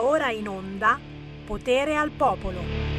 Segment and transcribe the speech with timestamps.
[0.00, 0.98] Ora in onda
[1.44, 2.98] Potere al Popolo.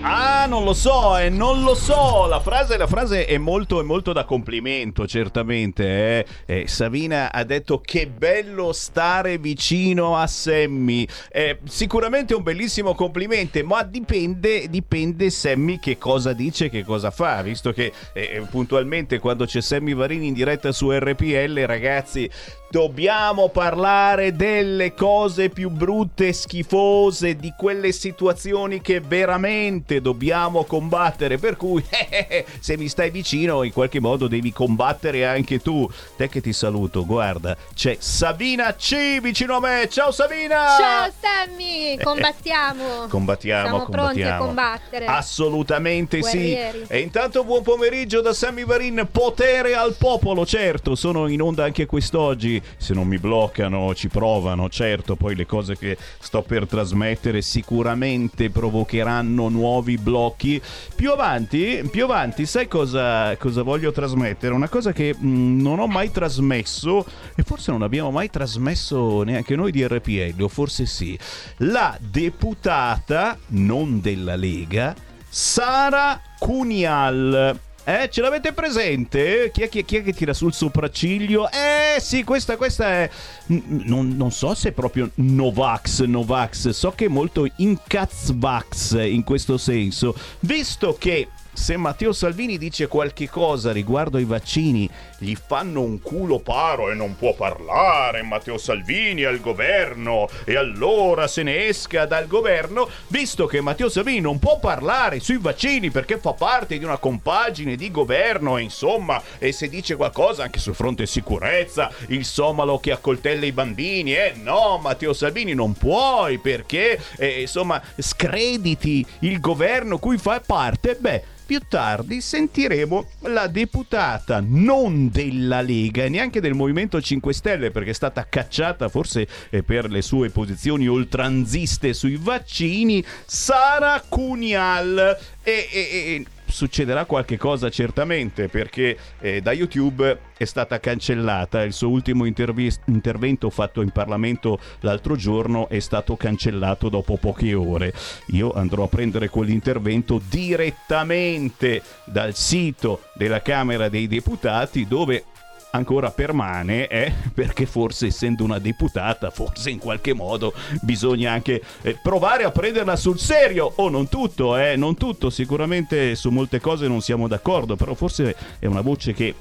[0.00, 2.26] Ah, non lo so, eh, non lo so.
[2.26, 5.84] La frase, la frase è, molto, è molto da complimento, certamente.
[5.84, 6.26] Eh.
[6.46, 11.04] Eh, Savina ha detto che bello stare vicino a Sammy.
[11.32, 17.42] Eh, sicuramente un bellissimo complimento, ma dipende, dipende Sammy che cosa dice, che cosa fa.
[17.42, 22.30] Visto che eh, puntualmente quando c'è Sammy Varini in diretta su RPL, ragazzi,
[22.70, 31.38] Dobbiamo parlare delle cose più brutte e schifose, di quelle situazioni che veramente dobbiamo combattere.
[31.38, 35.88] Per cui, eh, se mi stai vicino, in qualche modo devi combattere anche tu.
[36.14, 39.88] Te che ti saluto, guarda, c'è Sabina C vicino a me.
[39.90, 40.76] Ciao Sabina!
[40.78, 43.06] Ciao Sammy, combattiamo.
[43.08, 44.12] combattiamo, Siamo combattiamo.
[44.12, 45.04] pronti a combattere.
[45.06, 46.84] Assolutamente Guerrieri.
[46.86, 46.92] sì.
[46.92, 51.86] E intanto buon pomeriggio da Sammy Varin, potere al popolo, certo, sono in onda anche
[51.86, 57.42] quest'oggi se non mi bloccano ci provano, certo, poi le cose che sto per trasmettere
[57.42, 60.60] sicuramente provocheranno nuovi blocchi.
[60.94, 64.54] Più avanti, più avanti, sai cosa, cosa voglio trasmettere?
[64.54, 69.56] Una cosa che mh, non ho mai trasmesso e forse non abbiamo mai trasmesso neanche
[69.56, 71.18] noi di RPL, o forse sì.
[71.58, 74.94] La deputata, non della Lega,
[75.28, 77.66] Sara Cunial.
[77.88, 79.50] Eh, ce l'avete presente?
[79.50, 81.48] Chi è, chi è- chi è che tira sul sopracciglio?
[81.48, 83.10] Eh sì, questa, questa è...
[83.46, 89.56] Non, non so se è proprio Novax, Novax, so che è molto incazzvax in questo
[89.56, 91.28] senso, visto che
[91.58, 96.94] se Matteo Salvini dice qualche cosa riguardo ai vaccini, gli fanno un culo paro e
[96.94, 100.28] non può parlare Matteo Salvini al governo.
[100.44, 105.38] E allora se ne esca dal governo, visto che Matteo Salvini non può parlare sui
[105.38, 110.44] vaccini perché fa parte di una compagine di governo e insomma, e se dice qualcosa
[110.44, 115.72] anche sul fronte sicurezza, il somalo che accoltella i bambini, eh no, Matteo Salvini non
[115.72, 123.46] puoi perché eh, insomma screditi il governo cui fa parte, beh più tardi sentiremo la
[123.46, 129.26] deputata non della Lega e neanche del Movimento 5 Stelle perché è stata cacciata forse
[129.48, 135.18] eh, per le sue posizioni oltranziste sui vaccini, Sara Cunial.
[135.42, 141.62] E, e- e- succederà qualche cosa certamente perché eh, da YouTube è stata cancellata.
[141.62, 147.54] Il suo ultimo intervis- intervento fatto in Parlamento l'altro giorno è stato cancellato dopo poche
[147.54, 147.92] ore.
[148.28, 155.24] Io andrò a prendere quell'intervento direttamente dal sito della Camera dei Deputati dove
[155.70, 161.98] ancora permane eh, perché forse essendo una deputata forse in qualche modo bisogna anche eh,
[162.02, 163.72] provare a prenderla sul serio.
[163.76, 165.30] O non tutto eh, non tutto.
[165.30, 169.34] Sicuramente su molte cose non siamo d'accordo però forse è una voce che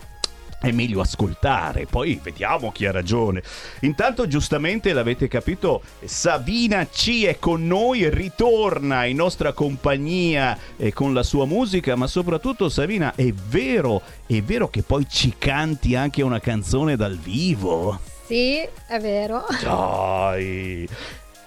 [0.60, 3.44] è meglio ascoltare, poi vediamo chi ha ragione.
[3.82, 11.14] Intanto, giustamente l'avete capito, Savina C è con noi, ritorna in nostra compagnia eh, con
[11.14, 16.22] la sua musica, ma soprattutto Savina è vero, è vero che poi ci canti anche
[16.22, 18.00] una canzone dal vivo.
[18.26, 18.58] Sì,
[18.88, 19.46] è vero.
[19.62, 20.88] Dai.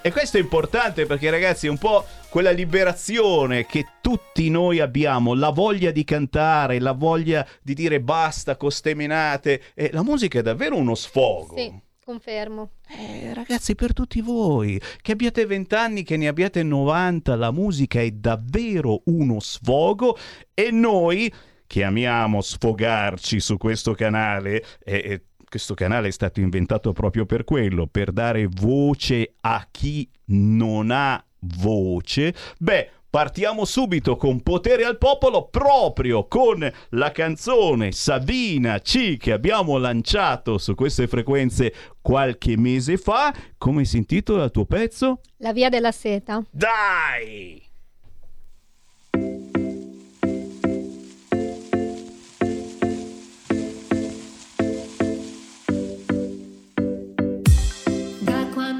[0.03, 5.35] E questo è importante perché ragazzi è un po' quella liberazione che tutti noi abbiamo,
[5.35, 9.61] la voglia di cantare, la voglia di dire basta con ste menate.
[9.75, 11.55] E la musica è davvero uno sfogo.
[11.55, 11.71] Sì,
[12.03, 12.71] confermo.
[12.87, 18.01] Eh, ragazzi, per tutti voi, che abbiate 20 anni, che ne abbiate 90, la musica
[18.01, 20.17] è davvero uno sfogo
[20.55, 21.31] e noi
[21.67, 27.43] che amiamo sfogarci su questo canale, e, e questo canale è stato inventato proprio per
[27.43, 34.97] quello, per dare voce a chi non ha voce, beh, Partiamo subito con Potere al
[34.97, 42.95] Popolo, proprio con la canzone Sabina C che abbiamo lanciato su queste frequenze qualche mese
[42.95, 43.35] fa.
[43.57, 45.19] Come si intitola il tuo pezzo?
[45.39, 46.41] La via della seta.
[46.49, 47.61] Dai!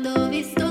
[0.02, 0.71] Da quando ho visto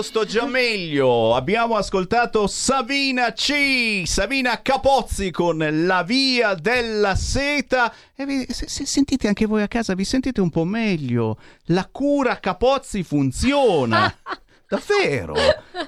[0.00, 1.34] io sto già meglio.
[1.34, 7.92] Abbiamo ascoltato Savina C, Savina Capozzi con La via della seta.
[8.14, 11.36] E vi, se, se sentite anche voi a casa, vi sentite un po' meglio.
[11.66, 14.12] La cura Capozzi funziona.
[14.70, 15.34] Davvero?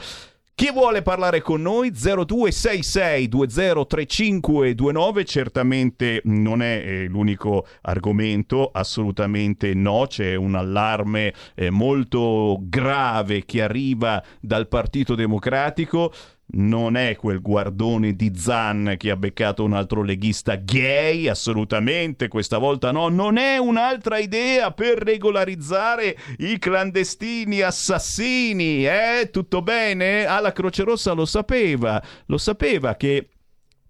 [0.55, 1.91] Chi vuole parlare con noi?
[1.91, 12.59] 0266 203529 certamente non è eh, l'unico argomento, assolutamente no, c'è un allarme eh, molto
[12.61, 16.13] grave che arriva dal Partito Democratico
[16.53, 22.57] non è quel guardone di Zan che ha beccato un altro leghista gay, assolutamente, questa
[22.57, 29.29] volta no, non è un'altra idea per regolarizzare i clandestini assassini, eh?
[29.31, 30.25] Tutto bene?
[30.25, 33.29] Ah, la Croce Rossa lo sapeva, lo sapeva che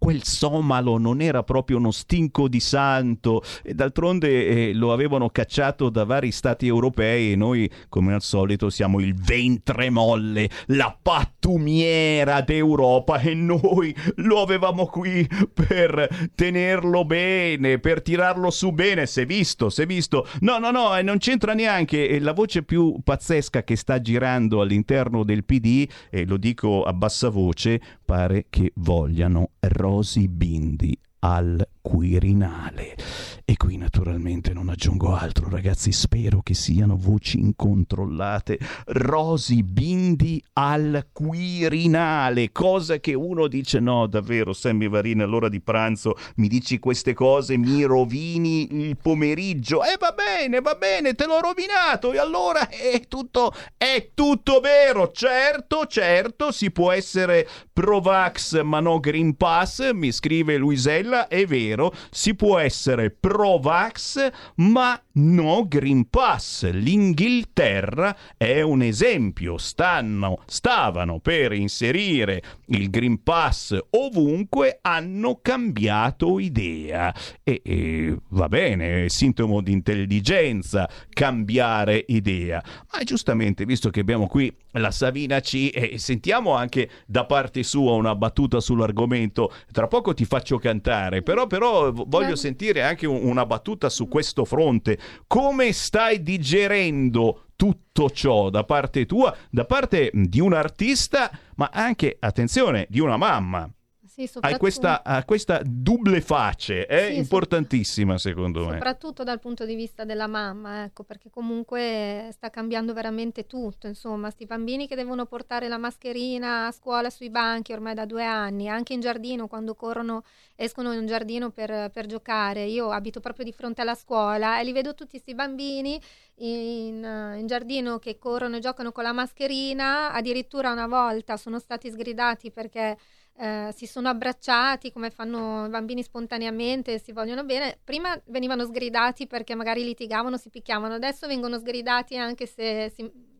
[0.03, 5.87] quel somalo non era proprio uno stinco di santo e d'altronde eh, lo avevano cacciato
[5.87, 12.41] da vari stati europei e noi come al solito siamo il ventre molle, la pattumiera
[12.41, 19.25] d'Europa e noi lo avevamo qui per tenerlo bene, per tirarlo su bene, si è
[19.25, 20.27] visto, si è visto.
[20.41, 25.45] No, no, no, non c'entra neanche la voce più pazzesca che sta girando all'interno del
[25.45, 29.51] PD e lo dico a bassa voce, pare che vogliano
[29.93, 32.95] Rosy Bindi al Quirinale.
[33.43, 38.57] E qui naturalmente non aggiungo altro, ragazzi, spero che siano voci incontrollate.
[38.85, 46.15] Rosy Bindi al Quirinale, cosa che uno dice no, davvero, Sammy Varin, all'ora di pranzo
[46.35, 49.83] mi dici queste cose, mi rovini il pomeriggio.
[49.83, 54.61] E eh, va bene, va bene, te l'ho rovinato e allora è tutto, è tutto
[54.61, 55.11] vero.
[55.11, 61.72] Certo, certo, si può essere pro-vax ma no Green Pass, mi scrive Luisella, è vero,
[62.11, 66.69] si può essere pro-vax ma no Green Pass.
[66.71, 77.13] L'Inghilterra è un esempio, stanno, stavano per inserire il Green Pass ovunque, hanno cambiato idea.
[77.43, 84.27] E, e va bene, è sintomo di intelligenza cambiare idea, ma giustamente visto che abbiamo
[84.27, 90.13] qui la Savina C e sentiamo anche da parte sua una battuta sull'argomento, tra poco
[90.13, 96.21] ti faccio cantare, però, però voglio sentire anche una battuta su questo fronte come stai
[96.21, 102.99] digerendo tutto ciò da parte tua, da parte di un artista, ma anche, attenzione, di
[102.99, 103.69] una mamma?
[104.13, 108.73] Sì, hai questa, questa double face, è sì, importantissima secondo me.
[108.73, 114.29] Soprattutto dal punto di vista della mamma, ecco, perché comunque sta cambiando veramente tutto, insomma,
[114.29, 118.69] sti bambini che devono portare la mascherina a scuola sui banchi ormai da due anni,
[118.69, 120.21] anche in giardino quando corrono,
[120.55, 124.73] escono in giardino per, per giocare, io abito proprio di fronte alla scuola e li
[124.73, 125.99] vedo tutti questi bambini
[126.35, 127.03] in,
[127.37, 132.51] in, giardino che corrono e giocano con la mascherina, addirittura una volta sono stati sgridati
[132.51, 132.95] perché
[133.35, 137.79] eh, si sono abbracciati come fanno i bambini spontaneamente, si vogliono bene.
[137.83, 143.31] Prima venivano sgridati perché magari litigavano, si picchiavano, adesso vengono sgridati anche se si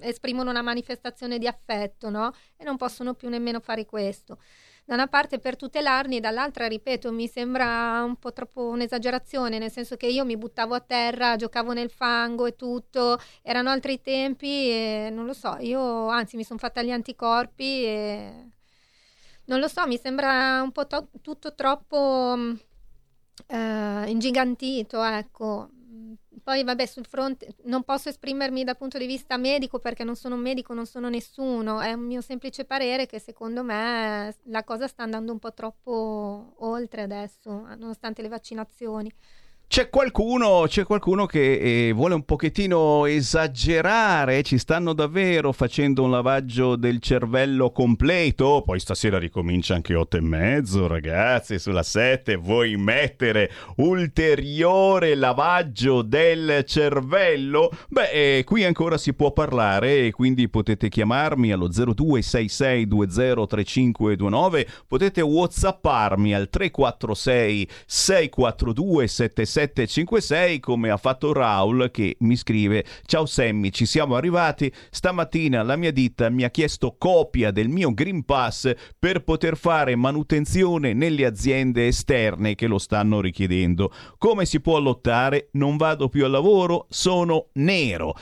[0.00, 2.32] esprimono una manifestazione di affetto, no?
[2.56, 4.38] E non possono più nemmeno fare questo.
[4.84, 9.96] Da una parte per tutelarli, dall'altra, ripeto, mi sembra un po' troppo un'esagerazione, nel senso
[9.96, 15.10] che io mi buttavo a terra, giocavo nel fango e tutto, erano altri tempi e
[15.12, 18.48] non lo so, io anzi mi sono fatta gli anticorpi e
[19.50, 22.54] non lo so, mi sembra un po' to- tutto troppo mm,
[23.48, 25.70] eh, ingigantito, ecco.
[26.42, 30.36] Poi vabbè, sul fronte non posso esprimermi dal punto di vista medico perché non sono
[30.36, 34.86] un medico, non sono nessuno, è un mio semplice parere che secondo me la cosa
[34.86, 39.12] sta andando un po' troppo oltre adesso, nonostante le vaccinazioni.
[39.72, 46.10] C'è qualcuno, c'è qualcuno che eh, vuole un pochettino esagerare, ci stanno davvero facendo un
[46.10, 52.76] lavaggio del cervello completo, poi stasera ricomincia anche 8 e mezzo, ragazzi, sulla 7 vuoi
[52.76, 57.70] mettere ulteriore lavaggio del cervello?
[57.90, 66.34] Beh, eh, qui ancora si può parlare e quindi potete chiamarmi allo 0266203529, potete whatsapparmi
[66.34, 73.84] al 346 642 77 756 come ha fatto Raul che mi scrive ciao Sammy ci
[73.84, 79.22] siamo arrivati stamattina la mia ditta mi ha chiesto copia del mio Green Pass per
[79.22, 85.76] poter fare manutenzione nelle aziende esterne che lo stanno richiedendo come si può lottare non
[85.76, 88.14] vado più al lavoro sono nero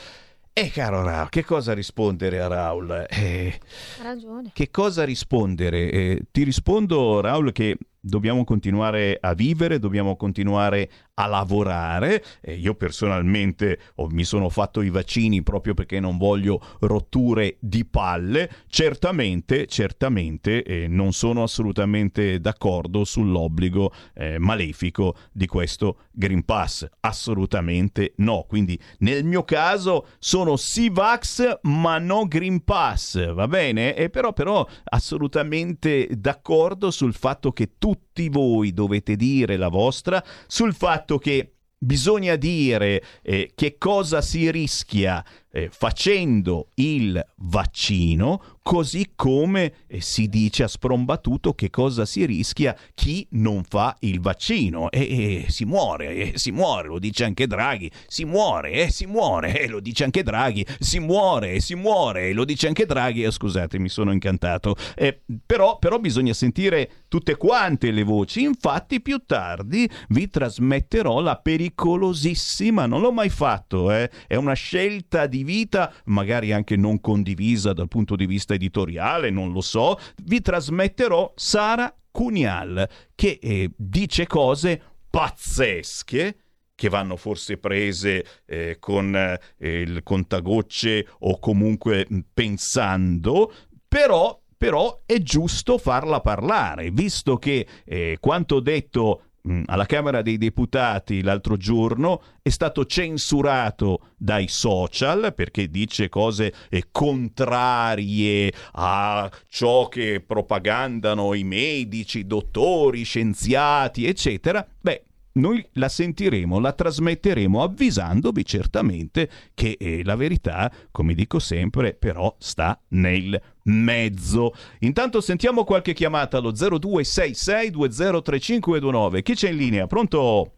[0.53, 3.07] e eh, caro Raul, che cosa rispondere a Raul?
[3.09, 3.61] Eh,
[4.01, 4.51] ha ragione.
[4.53, 5.89] Che cosa rispondere?
[5.89, 12.25] Eh, ti rispondo, Raul, che dobbiamo continuare a vivere, dobbiamo continuare a lavorare.
[12.41, 17.85] Eh, io personalmente oh, mi sono fatto i vaccini proprio perché non voglio rotture di
[17.85, 18.51] palle.
[18.69, 26.87] Certamente, certamente eh, non sono assolutamente d'accordo sull'obbligo eh, malefico di questo Green Pass.
[27.01, 28.45] Assolutamente no.
[28.49, 33.95] Quindi nel mio caso sono sì vax ma no Green Pass, va bene?
[33.97, 40.75] E però, però assolutamente d'accordo sul fatto che tutti voi dovete dire la vostra sul
[40.75, 49.73] fatto che bisogna dire eh, che cosa si rischia eh, facendo il vaccino, così come
[49.87, 52.77] eh, si dice a sprombattuto che cosa si rischia?
[52.95, 54.91] Chi non fa il vaccino.
[54.91, 59.07] E, e si muore, e si muore, lo dice anche Draghi, si muore, e si
[59.07, 62.85] muore, e lo dice anche Draghi, si muore, e si muore, e lo dice anche
[62.85, 68.43] Draghi, oh, scusate mi sono incantato, eh, però, però bisogna sentire tutte quante le voci,
[68.43, 75.27] infatti più tardi vi trasmetterò la pericolosissima, non l'ho mai fatto, eh, è una scelta
[75.27, 80.41] di vita, magari anche non condivisa dal punto di vista editoriale, non lo so, vi
[80.41, 84.81] trasmetterò Sara Cunial che eh, dice cose
[85.11, 86.37] pazzesche
[86.75, 93.53] che vanno forse prese eh, con eh, il contagocce o comunque pensando,
[93.89, 99.28] però, però è giusto farla parlare, visto che eh, quanto detto Mm,
[99.67, 106.89] alla Camera dei Deputati l'altro giorno è stato censurato dai social perché dice cose eh,
[106.91, 114.67] contrarie a ciò che propagandano i medici, dottori, scienziati, eccetera.
[114.81, 115.05] Beh,
[115.39, 122.35] noi la sentiremo, la trasmetteremo avvisandovi certamente che eh, la verità, come dico sempre, però
[122.39, 124.53] sta nel mezzo.
[124.81, 129.23] Intanto sentiamo qualche chiamata allo 0266203529.
[129.23, 129.87] Chi c'è in linea?
[129.87, 130.53] Pronto?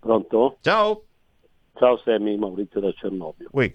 [0.00, 0.56] Pronto?
[0.60, 1.02] Ciao.
[1.74, 3.48] Ciao Sammy, Maurizio da Cernobbio.
[3.52, 3.72] Ui.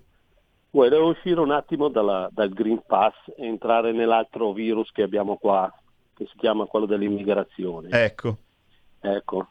[0.72, 5.72] Volevo uscire un attimo dalla- dal Green Pass e entrare nell'altro virus che abbiamo qua,
[6.16, 7.90] che si chiama quello dell'immigrazione.
[7.90, 8.38] Ecco.
[9.02, 9.48] Ecco.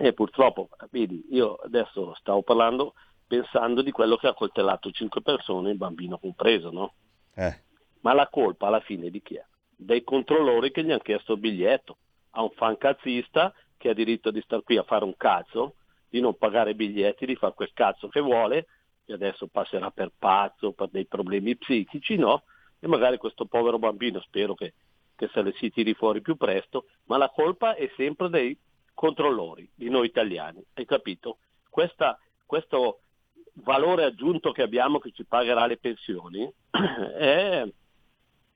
[0.00, 2.94] E purtroppo, vedi, io adesso stavo parlando
[3.26, 6.94] pensando di quello che ha coltellato cinque persone, il bambino compreso, no?
[7.34, 7.62] Eh.
[8.00, 9.44] Ma la colpa alla fine di chi è?
[9.74, 11.98] Dei controllori che gli hanno chiesto il biglietto.
[12.30, 15.74] A un fan cazzista che ha diritto di star qui a fare un cazzo,
[16.08, 18.66] di non pagare biglietti, di fare quel cazzo che vuole,
[19.04, 22.44] e adesso passerà per pazzo, per dei problemi psichici, no?
[22.78, 24.74] E magari questo povero bambino, spero che,
[25.16, 28.56] che se ne si tiri fuori più presto, ma la colpa è sempre dei
[28.98, 31.38] controllori, di noi italiani, hai capito?
[31.70, 33.02] Questa- questo
[33.62, 36.52] valore aggiunto che abbiamo che ci pagherà le pensioni,
[37.16, 37.64] è-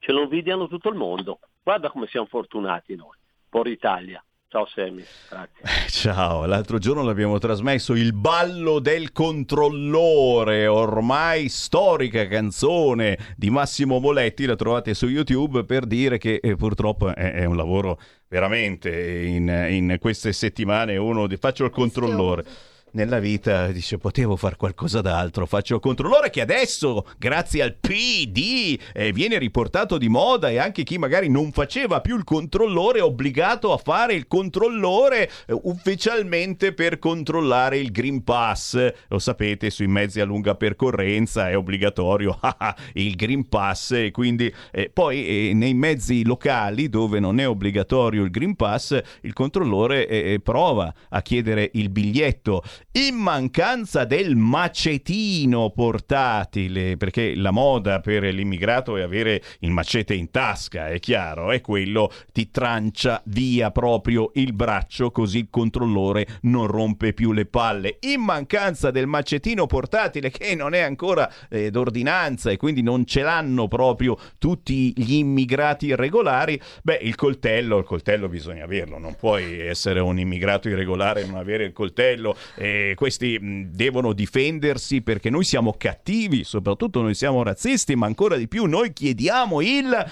[0.01, 1.39] ce lo invidiano tutto il mondo.
[1.63, 3.17] Guarda come siamo fortunati noi,
[3.49, 4.21] por Italia.
[4.53, 5.89] Ciao Sammy, grazie.
[5.89, 14.45] Ciao, l'altro giorno l'abbiamo trasmesso il ballo del controllore, ormai storica canzone di Massimo Moletti,
[14.45, 18.91] la trovate su YouTube per dire che eh, purtroppo è, è un lavoro veramente
[19.23, 22.45] in, in queste settimane uno di faccio il controllore.
[22.95, 29.13] Nella vita dice potevo fare qualcosa d'altro, faccio controllore che adesso grazie al PD eh,
[29.13, 33.73] viene riportato di moda e anche chi magari non faceva più il controllore è obbligato
[33.73, 38.93] a fare il controllore eh, ufficialmente per controllare il Green Pass.
[39.09, 42.39] Lo sapete, sui mezzi a lunga percorrenza è obbligatorio
[42.93, 48.23] il Green Pass e quindi eh, poi eh, nei mezzi locali dove non è obbligatorio
[48.23, 52.63] il Green Pass il controllore eh, prova a chiedere il biglietto
[52.95, 60.31] in mancanza del macetino portatile, perché la moda per l'immigrato è avere il macete in
[60.31, 66.67] tasca, è chiaro, e quello ti trancia via proprio il braccio così il controllore non
[66.67, 67.97] rompe più le palle.
[68.01, 73.23] In mancanza del macetino portatile che non è ancora eh, d'ordinanza e quindi non ce
[73.23, 79.61] l'hanno proprio tutti gli immigrati irregolari, beh, il coltello, il coltello bisogna averlo, non puoi
[79.61, 82.37] essere un immigrato irregolare e non avere il coltello.
[82.57, 88.37] eh, questi mh, devono difendersi perché noi siamo cattivi, soprattutto noi siamo razzisti, ma ancora
[88.37, 90.11] di più noi chiediamo il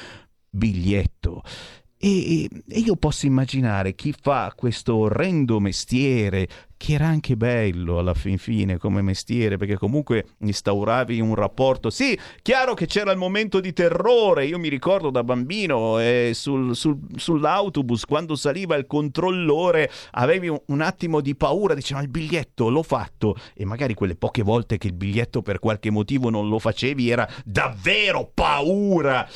[0.48, 1.42] biglietto.
[2.02, 6.48] E, e io posso immaginare chi fa questo orrendo mestiere,
[6.80, 11.90] che era anche bello alla fin fine come mestiere, perché comunque instauravi un rapporto.
[11.90, 14.46] Sì, chiaro che c'era il momento di terrore.
[14.46, 20.58] Io mi ricordo da bambino eh, sul- sul- sull'autobus quando saliva il controllore, avevi un,
[20.68, 24.86] un attimo di paura, diceva il biglietto l'ho fatto, e magari quelle poche volte che
[24.86, 29.28] il biglietto per qualche motivo non lo facevi era davvero paura.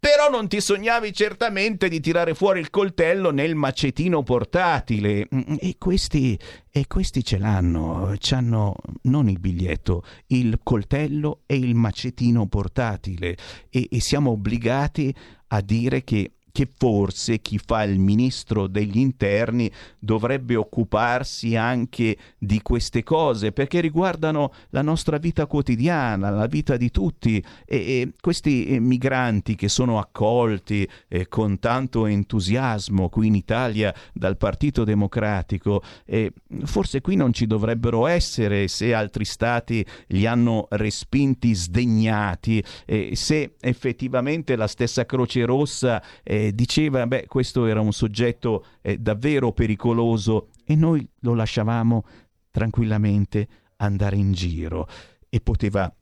[0.00, 5.26] Però non ti sognavi certamente di tirare fuori il coltello nel macetino portatile.
[5.34, 6.38] Mm, E questi,
[6.70, 13.36] e questi ce l'hanno, c'hanno non il biglietto, il coltello e il macetino portatile.
[13.70, 15.12] E, e siamo obbligati
[15.48, 22.60] a dire che, che forse chi fa il ministro degli interni dovrebbe occuparsi anche di
[22.62, 27.42] queste cose perché riguardano la nostra vita quotidiana, la vita di tutti.
[27.64, 33.94] E, e questi eh, migranti che sono accolti eh, con tanto entusiasmo qui in Italia
[34.12, 36.32] dal Partito Democratico, eh,
[36.64, 43.54] forse qui non ci dovrebbero essere se altri stati li hanno respinti, sdegnati, eh, se
[43.60, 50.48] effettivamente la stessa Croce Rossa eh, diceva beh questo era un soggetto eh, davvero pericoloso
[50.64, 52.04] e noi lo lasciavamo
[52.50, 54.88] tranquillamente andare in giro
[55.28, 55.92] e poteva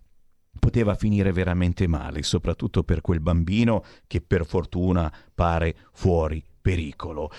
[0.59, 7.31] poteva finire veramente male, soprattutto per quel bambino che per fortuna pare fuori pericolo.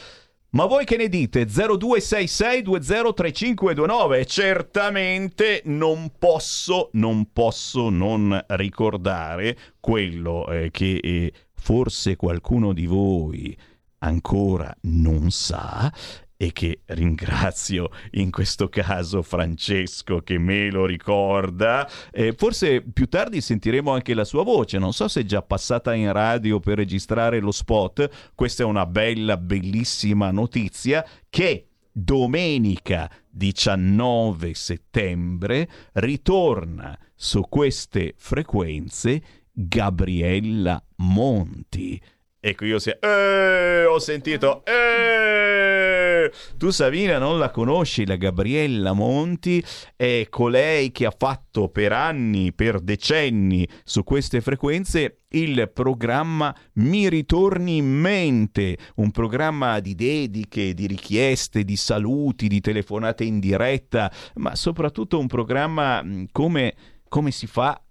[0.49, 1.45] Ma voi che ne dite?
[1.45, 4.25] 0266203529.
[4.25, 11.33] Certamente non posso, non posso non ricordare quello eh, che eh,
[11.67, 13.53] forse qualcuno di voi
[13.97, 15.93] ancora non sa
[16.38, 21.86] e che ringrazio in questo caso Francesco che me lo ricorda.
[22.13, 25.93] Eh, forse più tardi sentiremo anche la sua voce, non so se è già passata
[25.93, 28.32] in radio per registrare lo spot.
[28.34, 39.21] Questa è una bella, bellissima notizia che domenica 19 settembre ritorna su queste frequenze
[39.59, 41.99] Gabriella Monti.
[42.39, 42.99] Ecco, io se...
[43.01, 44.63] Eh, ho sentito...
[44.63, 49.63] Eh, tu Savina non la conosci, la Gabriella Monti
[49.95, 57.09] è colei che ha fatto per anni, per decenni su queste frequenze il programma Mi
[57.09, 64.11] ritorni in mente, un programma di dediche, di richieste, di saluti, di telefonate in diretta,
[64.35, 66.75] ma soprattutto un programma mm, come,
[67.07, 67.81] come si fa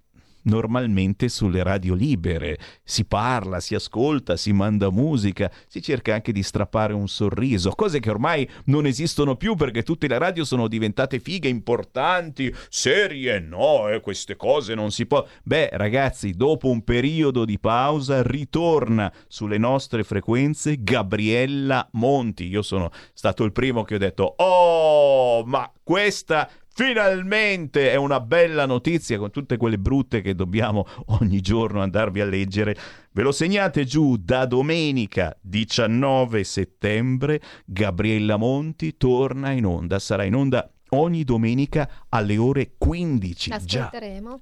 [0.47, 2.59] normalmente sulle radio libere.
[2.83, 8.01] Si parla, si ascolta, si manda musica, si cerca anche di strappare un sorriso, cose
[8.01, 13.89] che ormai non esistono più perché tutte le radio sono diventate fighe, importanti, serie, no,
[13.89, 15.27] eh, queste cose non si può.
[15.43, 22.47] Beh, ragazzi, dopo un periodo di pausa ritorna sulle nostre frequenze Gabriella Monti.
[22.47, 28.67] Io sono stato il primo che ho detto "Oh, ma questa Finalmente è una bella
[28.67, 30.85] notizia con tutte quelle brutte che dobbiamo
[31.21, 32.77] ogni giorno andarvi a leggere.
[33.13, 37.41] Ve lo segnate giù da domenica 19 settembre.
[37.65, 43.53] Gabriella Monti torna in onda, sarà in onda ogni domenica alle ore 15.
[43.65, 43.91] Già,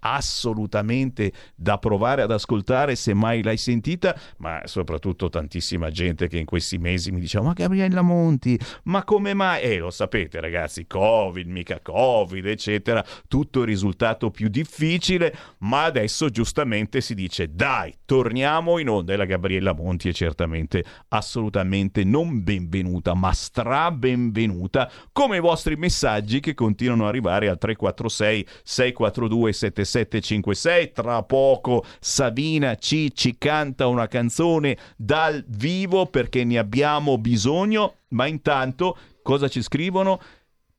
[0.00, 6.44] assolutamente da provare ad ascoltare se mai l'hai sentita, ma soprattutto tantissima gente che in
[6.44, 9.62] questi mesi mi diceva ma Gabriella Monti, ma come mai?
[9.62, 15.84] E eh, lo sapete ragazzi, Covid, mica Covid, eccetera, tutto il risultato più difficile, ma
[15.84, 22.04] adesso giustamente si dice dai, torniamo in onda e la Gabriella Monti è certamente assolutamente
[22.04, 27.56] non benvenuta, ma stra benvenuta come i vostri messaggi messaggi che continuano ad arrivare al
[27.56, 30.92] 346 642 7756.
[30.92, 38.26] Tra poco Savina C ci canta una canzone dal vivo perché ne abbiamo bisogno, ma
[38.26, 40.20] intanto cosa ci scrivono?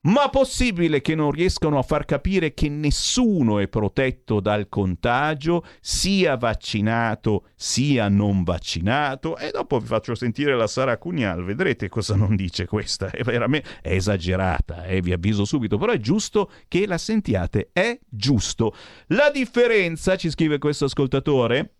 [0.05, 6.37] Ma possibile che non riescano a far capire che nessuno è protetto dal contagio, sia
[6.37, 9.35] vaccinato sia non vaccinato?
[9.35, 13.09] E dopo vi faccio sentire la Sara Cugnal, vedrete cosa non dice questa.
[13.09, 17.99] È veramente è esagerata, eh, vi avviso subito, però è giusto che la sentiate, è
[18.07, 18.75] giusto.
[19.07, 21.77] La differenza, ci scrive questo ascoltatore,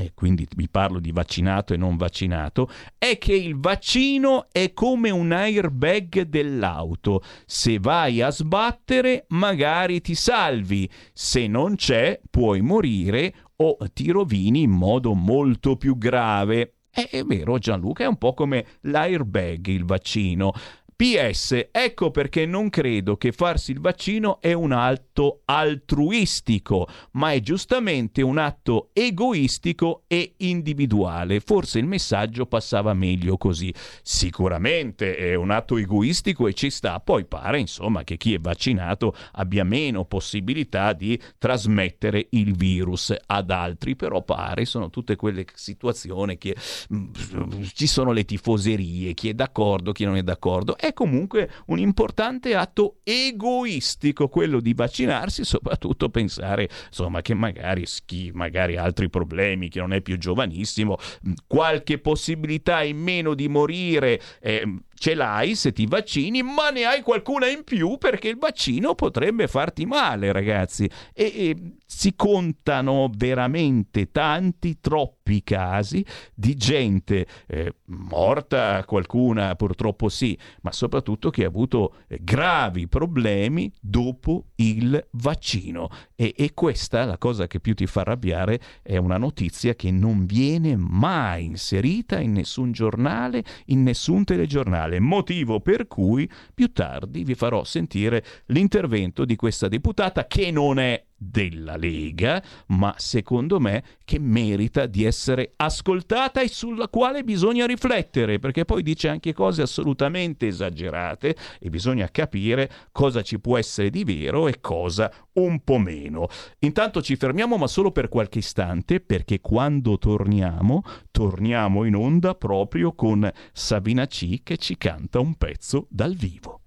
[0.00, 5.10] e quindi vi parlo di vaccinato e non vaccinato, è che il vaccino è come
[5.10, 7.22] un airbag dell'auto.
[7.46, 14.62] Se vai a sbattere, magari ti salvi, se non c'è, puoi morire o ti rovini
[14.62, 16.74] in modo molto più grave.
[16.90, 20.52] È, vero Gianluca, è un po' come l'airbag il vaccino.
[20.98, 27.38] PS, ecco perché non credo che farsi il vaccino è un atto altruistico, ma è
[27.38, 31.38] giustamente un atto egoistico e individuale.
[31.38, 33.72] Forse il messaggio passava meglio così.
[34.02, 39.14] Sicuramente è un atto egoistico e ci sta, poi pare insomma che chi è vaccinato
[39.34, 46.38] abbia meno possibilità di trasmettere il virus ad altri, però pare sono tutte quelle situazioni
[46.38, 46.56] che
[46.88, 51.50] mh, mm, ci sono le tifoserie, chi è d'accordo, chi non è d'accordo è comunque
[51.66, 59.08] un importante atto egoistico quello di vaccinarsi, soprattutto pensare insomma che magari chi magari altri
[59.08, 60.98] problemi, che non è più giovanissimo,
[61.46, 64.64] qualche possibilità in meno di morire eh,
[64.98, 69.46] ce l'hai se ti vaccini, ma ne hai qualcuna in più perché il vaccino potrebbe
[69.46, 70.90] farti male, ragazzi.
[71.14, 71.56] E, e
[71.86, 81.30] si contano veramente tanti, troppi casi di gente eh, morta, qualcuna purtroppo sì, ma soprattutto
[81.30, 85.88] che ha avuto eh, gravi problemi dopo il vaccino.
[86.14, 90.26] E, e questa, la cosa che più ti fa arrabbiare, è una notizia che non
[90.26, 97.22] viene mai inserita in nessun giornale, in nessun telegiornale fiscale, motivo per cui più tardi
[97.22, 103.82] vi farò sentire l'intervento di questa deputata che non è della Lega, ma secondo me
[104.04, 109.62] che merita di essere ascoltata e sulla quale bisogna riflettere, perché poi dice anche cose
[109.62, 115.78] assolutamente esagerate e bisogna capire cosa ci può essere di vero e cosa un po'
[115.78, 116.28] meno.
[116.60, 122.92] Intanto ci fermiamo, ma solo per qualche istante, perché quando torniamo, torniamo in onda proprio
[122.94, 126.60] con Sabina C che ci canta un pezzo dal vivo.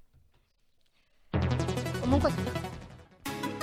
[2.01, 2.60] Comunque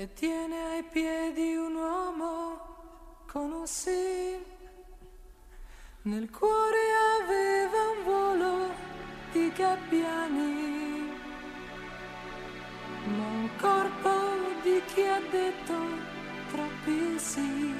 [0.00, 2.58] E tiene ai piedi un uomo
[3.26, 4.42] con un sì.
[6.04, 6.78] Nel cuore
[7.20, 8.70] aveva un volo
[9.30, 11.12] di gabbiani,
[13.14, 14.10] ma un corpo
[14.62, 15.74] di chi ha detto
[16.50, 17.74] troppi sì.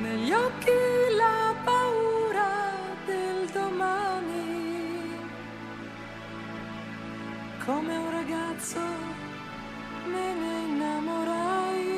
[0.00, 2.72] Negli occhi la paura
[3.06, 5.16] del domani,
[7.64, 9.19] come un ragazzo
[10.12, 11.88] me ne innamorai.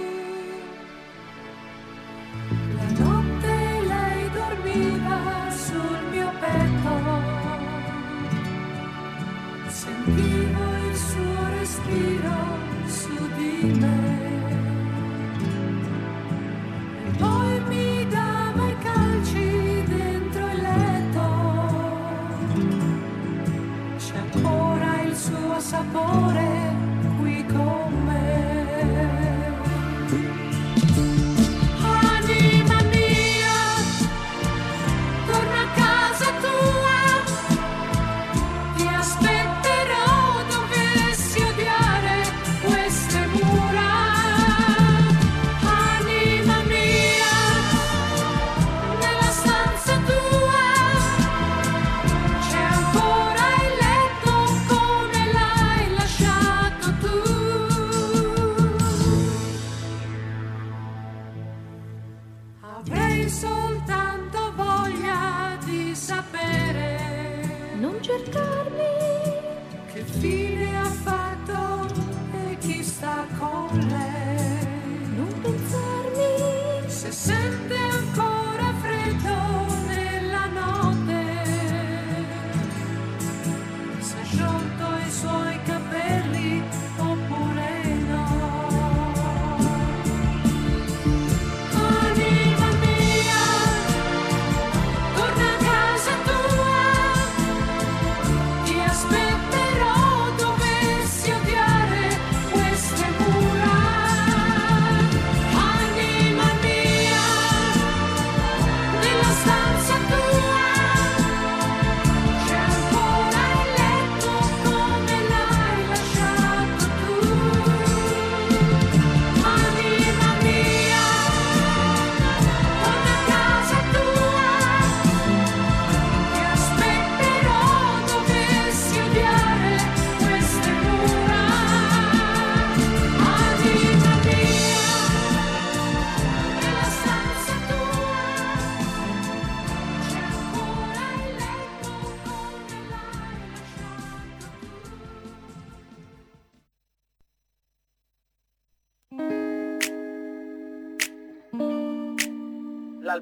[2.76, 3.54] La notte
[3.92, 5.18] lei dormiva
[5.50, 6.94] sul mio petto,
[9.68, 12.36] sentivo il suo respiro
[12.86, 14.00] su di me.
[17.06, 21.26] E poi mi dava i calci dentro il letto,
[23.96, 26.61] c'è ancora il suo sapore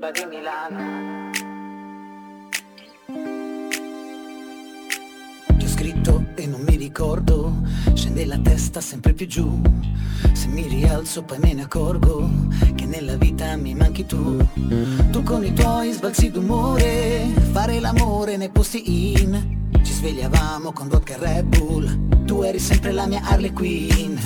[0.00, 1.30] L'alba di Milano.
[5.58, 7.54] Ti ho scritto e non mi ricordo,
[7.92, 9.60] scende la testa sempre più giù.
[10.32, 12.30] Se mi rialzo poi me ne accorgo
[12.74, 14.38] che nella vita mi manchi tu.
[15.10, 19.68] Tu con i tuoi sbalzi d'umore, fare l'amore nei posti in.
[19.82, 24.16] Ci svegliavamo con vodka e Red Bull, tu eri sempre la mia Harley Quinn.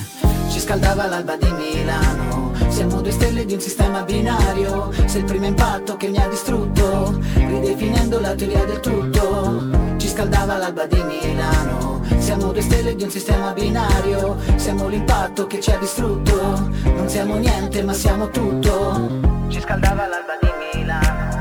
[0.55, 4.93] Ci scaldava l'alba di Milano, siamo due stelle di un sistema binario.
[5.05, 9.97] Sei il primo impatto che mi ha distrutto, ridefinendo la teoria del tutto.
[9.97, 14.37] Ci scaldava l'alba di Milano, siamo due stelle di un sistema binario.
[14.55, 16.71] Siamo l'impatto che ci ha distrutto.
[16.85, 19.11] Non siamo niente ma siamo tutto.
[19.49, 21.33] Ci scaldava l'alba di Milano.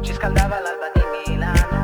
[0.00, 1.80] Ci scaldava l'alba di Milano.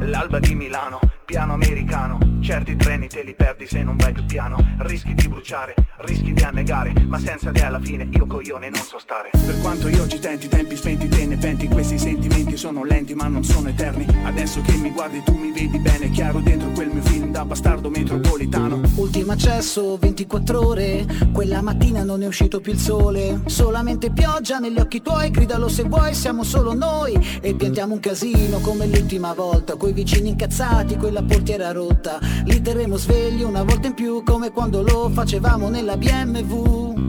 [0.00, 4.58] L'alba di Milano, piano americano Certi treni te li perdi se non vai più piano.
[4.80, 8.98] Rischi di bruciare, rischi di annegare Ma senza te alla fine io coglione non so
[8.98, 9.30] stare.
[9.32, 13.28] Per quanto io ci tenti, tempi spenti te ne penti Questi sentimenti sono lenti ma
[13.28, 14.06] non sono eterni.
[14.24, 16.10] Adesso che mi guardi tu mi vedi bene.
[16.10, 18.82] Chiaro dentro quel mio film da bastardo metropolitano.
[18.96, 21.06] Ultimo accesso, 24 ore.
[21.32, 23.40] Quella mattina non è uscito più il sole.
[23.46, 25.30] Solamente pioggia negli occhi tuoi.
[25.30, 27.18] Gridalo se vuoi, siamo solo noi.
[27.40, 29.76] E piantiamo un casino come l'ultima volta.
[29.76, 34.82] Coi vicini incazzati, quella portiera rotta Li terremo svegli una volta in più Come quando
[34.82, 37.08] lo facevamo nella BMW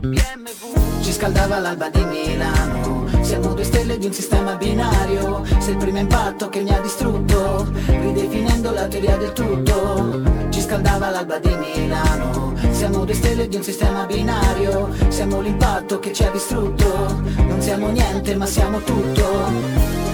[1.02, 5.44] Ci scaldava l'alba di Milano Siamo due stelle di un sistema binario.
[5.58, 10.22] Sei il primo impatto che mi ha distrutto Ridefinendo la teoria del tutto.
[10.50, 14.90] Ci scaldava l'alba di Milano Siamo due stelle di un sistema binario.
[15.08, 17.22] Siamo l'impatto che ci ha distrutto.
[17.36, 20.05] Non siamo niente ma siamo tutto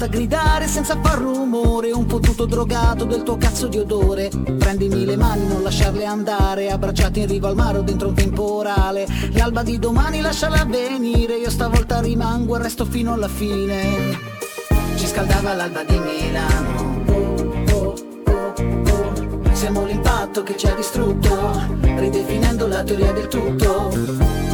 [0.00, 1.92] Ho imparato a gridare senza far rumore.
[1.92, 4.30] Un po' tutto drogato del tuo cazzo di odore.
[4.58, 6.70] Prendimi le mani, non lasciarle andare.
[6.70, 9.06] Abbracciati in riva al mare o dentro un temporale.
[9.32, 11.36] L'alba di domani lasciala venire.
[11.36, 14.18] Io stavolta rimango e resto fino alla fine.
[14.96, 16.88] Ci scaldava l'alba di Milano.
[19.52, 24.49] Siamo l'impatto che ci ha distrutto, ridefinendo la teoria del tutto.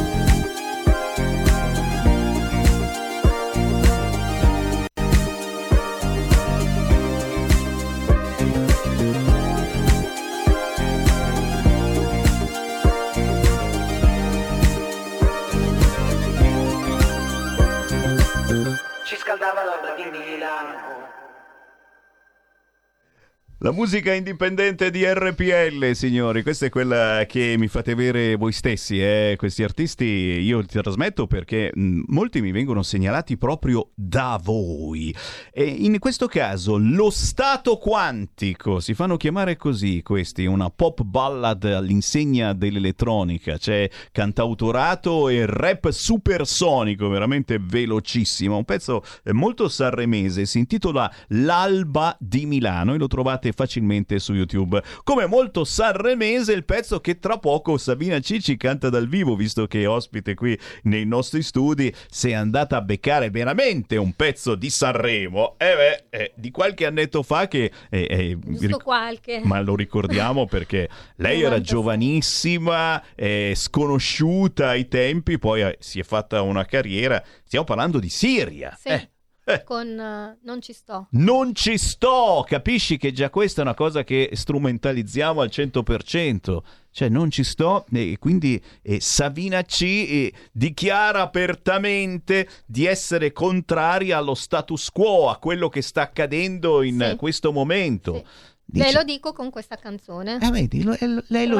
[23.67, 29.01] La musica indipendente di RPL, signori, questa è quella che mi fate avere voi stessi,
[29.01, 29.35] eh?
[29.37, 35.13] questi artisti io li trasmetto perché mh, molti mi vengono segnalati proprio da voi.
[35.51, 41.65] E in questo caso lo stato quantico, si fanno chiamare così questi, una pop ballad
[41.65, 50.59] all'insegna dell'elettronica, c'è cantautorato e rap supersonico, veramente velocissimo, un pezzo eh, molto sanremese, si
[50.59, 54.81] intitola L'alba di Milano e lo trovate facilmente su YouTube.
[55.03, 59.81] Come molto sanremese il pezzo che tra poco Sabina Cici canta dal vivo, visto che
[59.81, 64.69] è ospite qui nei nostri studi, si è andata a beccare veramente un pezzo di
[64.69, 65.55] Sanremo.
[65.57, 65.73] E
[66.09, 67.71] beh, eh, di qualche annetto fa che...
[67.89, 69.41] eh, eh, ric- qualche.
[69.43, 71.63] ma lo ricordiamo perché lei era 96.
[71.63, 77.23] giovanissima, eh, sconosciuta ai tempi, poi eh, si è fatta una carriera.
[77.43, 78.77] Stiamo parlando di Siria.
[78.79, 79.09] Sì,
[79.49, 81.07] Eh, con eh, Non ci sto.
[81.11, 86.57] non ci sto, capisci che già questa è una cosa che strumentalizziamo al 100%.
[86.91, 94.17] Cioè non ci sto e quindi eh, Savina C eh, dichiara apertamente di essere contraria
[94.17, 97.15] allo status quo, a quello che sta accadendo in Sì.
[97.15, 98.11] questo momento.
[98.13, 98.23] Ve
[98.69, 100.39] Dice- lo dico con questa canzone.
[100.41, 101.55] Eh, vedi, lo- lo- lei lo,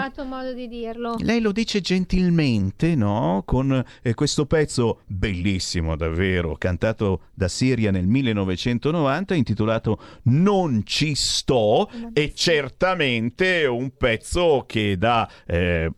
[0.54, 1.16] di dirlo.
[1.20, 3.44] lei lo dice gentilmente, no?
[3.46, 11.90] Con eh, questo pezzo bellissimo, davvero, cantato da Siria nel 1990, intitolato Non ci sto,
[12.12, 15.90] e certamente un pezzo che dà eh,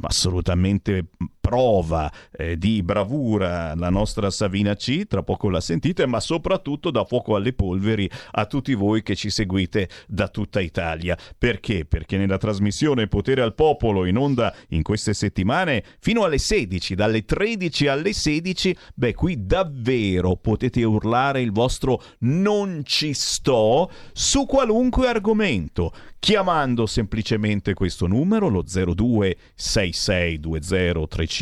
[0.00, 1.06] assolutamente
[1.46, 7.04] prova eh, di bravura la nostra Savina C, tra poco la sentite, ma soprattutto dà
[7.04, 11.16] fuoco alle polveri a tutti voi che ci seguite da tutta Italia.
[11.38, 11.84] Perché?
[11.84, 17.24] Perché nella trasmissione Potere al Popolo in onda in queste settimane fino alle 16, dalle
[17.24, 25.06] 13 alle 16, beh qui davvero potete urlare il vostro non ci sto su qualunque
[25.06, 25.92] argomento
[26.26, 28.64] chiamando semplicemente questo numero, lo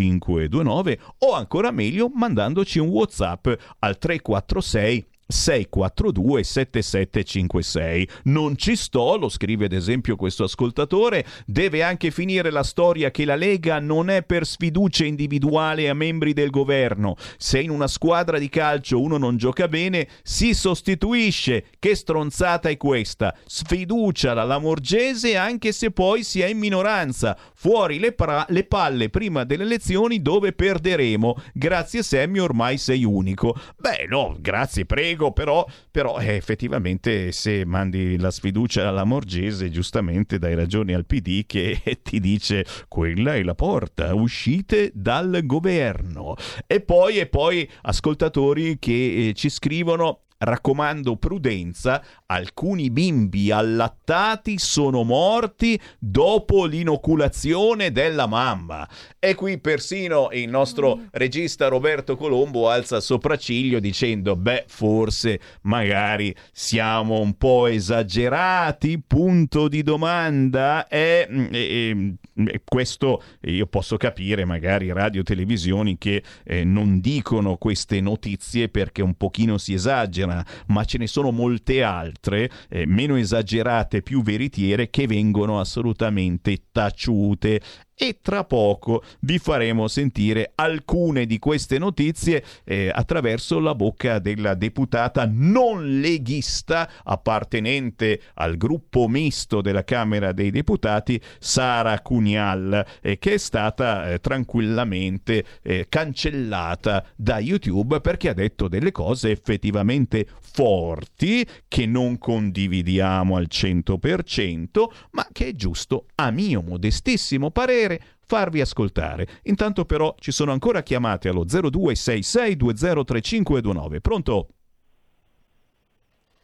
[0.02, 8.08] 0266203529 o ancora meglio mandandoci un WhatsApp al 346 642 7756.
[8.24, 13.24] Non ci sto, lo scrive ad esempio questo ascoltatore, deve anche finire la storia che
[13.24, 17.16] la Lega non è per sfiducia individuale a membri del governo.
[17.36, 21.66] Se in una squadra di calcio uno non gioca bene, si sostituisce.
[21.78, 23.34] Che stronzata è questa?
[23.46, 27.36] Sfiducia la Lamorgese anche se poi si è in minoranza.
[27.54, 31.36] Fuori le, pra- le palle prima delle elezioni dove perderemo.
[31.52, 33.56] Grazie Sammy, ormai sei unico.
[33.78, 40.38] Beh, no, grazie, prego, però, però eh, effettivamente se mandi la sfiducia alla Morgese, giustamente
[40.38, 46.34] dai ragioni al PD che ti dice quella è la porta, uscite dal governo.
[46.66, 55.02] E poi, e poi ascoltatori che eh, ci scrivono raccomando prudenza, alcuni bimbi allattati sono
[55.02, 58.88] morti dopo l'inoculazione della mamma.
[59.18, 66.34] E qui persino il nostro regista Roberto Colombo alza il sopracciglio dicendo, beh, forse magari
[66.52, 70.88] siamo un po' esagerati, punto di domanda.
[70.88, 77.56] E, e, e questo io posso capire, magari radio e televisioni che eh, non dicono
[77.56, 80.33] queste notizie perché un pochino si esagera,
[80.68, 87.60] ma ce ne sono molte altre, eh, meno esagerate, più veritiere, che vengono assolutamente taciute
[87.96, 94.54] e tra poco vi faremo sentire alcune di queste notizie eh, attraverso la bocca della
[94.54, 103.34] deputata non leghista appartenente al gruppo misto della Camera dei Deputati Sara Cunial eh, che
[103.34, 111.46] è stata eh, tranquillamente eh, cancellata da YouTube perché ha detto delle cose effettivamente forti
[111.68, 117.83] che non condividiamo al 100% ma che è giusto a mio modestissimo parere
[118.26, 119.26] farvi ascoltare.
[119.44, 124.00] Intanto però ci sono ancora chiamate allo 0266203529.
[124.00, 124.48] Pronto?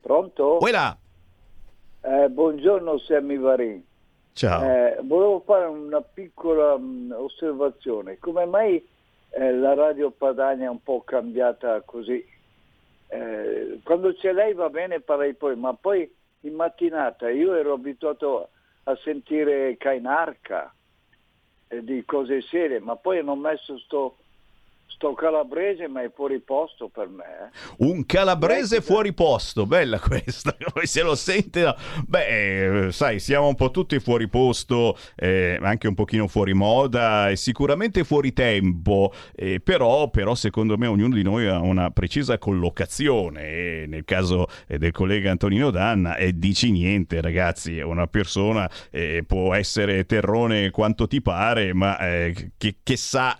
[0.01, 0.59] Pronto?
[0.61, 0.97] Uela!
[2.03, 3.83] Eh, buongiorno Sammy Varin.
[4.33, 4.63] Ciao.
[4.63, 8.19] Eh, volevo fare una piccola mh, osservazione.
[8.19, 8.85] Come mai
[9.31, 12.25] eh, la radio Padania è un po' cambiata così?
[13.09, 16.11] Eh, quando c'è lei va bene, parei poi, ma poi
[16.41, 18.49] in mattinata io ero abituato
[18.85, 20.73] a sentire Cainarca,
[21.83, 24.17] di cose serie, ma poi hanno messo sto,
[24.95, 27.25] sto calabrese, ma è fuori posto per me.
[27.25, 27.75] eh.
[27.79, 31.63] Un calabrese fuori posto, bella questa, come se lo sente.
[31.63, 31.75] no?
[32.07, 37.31] Beh, eh, sai, siamo un po' tutti fuori posto, eh, anche un pochino fuori moda
[37.31, 42.39] e sicuramente fuori tempo, eh, però, però secondo me ognuno di noi ha una precisa
[42.39, 48.71] collocazione e nel caso eh, del collega Antonino Danna e dici niente ragazzi, una persona
[48.91, 53.37] eh, può essere terrone quanto ti pare, ma eh, che, che sa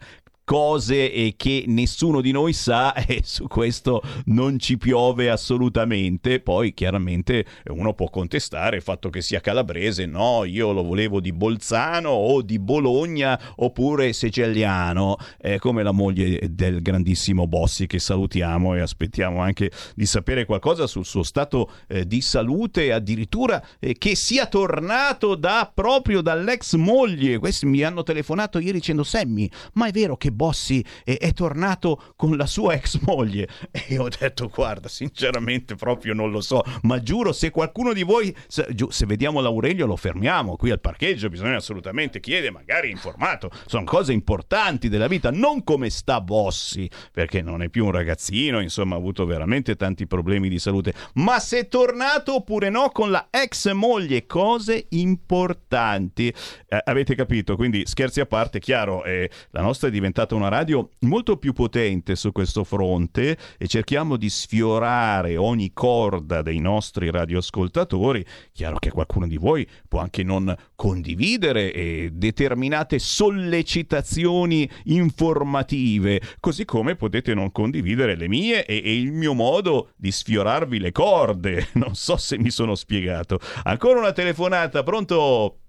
[0.51, 6.41] cose che nessuno di noi sa e su questo non ci piove assolutamente.
[6.41, 11.33] Poi chiaramente uno può contestare il fatto che sia calabrese, no, io lo volevo di
[11.33, 18.75] Bolzano o di Bologna oppure siciliano, eh, come la moglie del grandissimo Bossi che salutiamo
[18.75, 24.17] e aspettiamo anche di sapere qualcosa sul suo stato eh, di salute, addirittura eh, che
[24.17, 27.39] sia tornato da, proprio dall'ex moglie.
[27.39, 32.15] Questi mi hanno telefonato ieri dicendo Sammy, ma è vero che Bossi è, è tornato
[32.17, 33.47] con la sua ex moglie?
[33.71, 38.35] E ho detto guarda, sinceramente proprio non lo so, ma giuro se qualcuno di voi,
[38.47, 43.85] se, se vediamo l'Aurelio lo fermiamo qui al parcheggio, bisogna assolutamente chiedere, magari informato, sono
[43.85, 48.95] cose importanti della vita, non come sta Bossi, perché non è più un ragazzino, insomma
[48.95, 53.29] ha avuto veramente tanti problemi di salute, ma se è tornato oppure no con la
[53.31, 56.33] ex moglie, cose importanti.
[56.67, 57.57] Eh, avete capito?
[57.57, 62.17] Quindi scherzi a parte, chiaro, eh, la nostra è diventata una radio molto più potente
[62.17, 68.25] su questo fronte e cerchiamo di sfiorare ogni corda dei nostri radioascoltatori.
[68.53, 76.97] Chiaro che qualcuno di voi può anche non condividere eh, determinate sollecitazioni informative, così come
[76.97, 81.69] potete non condividere le mie e, e il mio modo di sfiorarvi le corde.
[81.81, 83.39] Non so se mi sono spiegato.
[83.63, 85.61] Ancora una telefonata, pronto?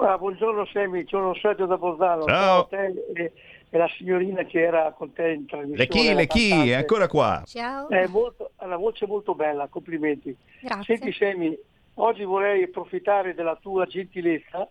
[0.00, 2.24] Ah, buongiorno Semi, sono Sergio da Bolzano.
[2.24, 2.66] Ciao.
[2.68, 3.32] Te e,
[3.70, 5.76] e la signorina che era con te in trasmissione.
[5.76, 6.70] Le chi, la le chi, cantante.
[6.72, 7.42] è ancora qua.
[7.44, 7.88] Ciao.
[7.88, 10.34] È molto, ha una voce molto bella, complimenti.
[10.60, 10.96] Grazie.
[10.96, 11.58] Senti Semi,
[11.94, 14.68] oggi vorrei approfittare della tua gentilezza.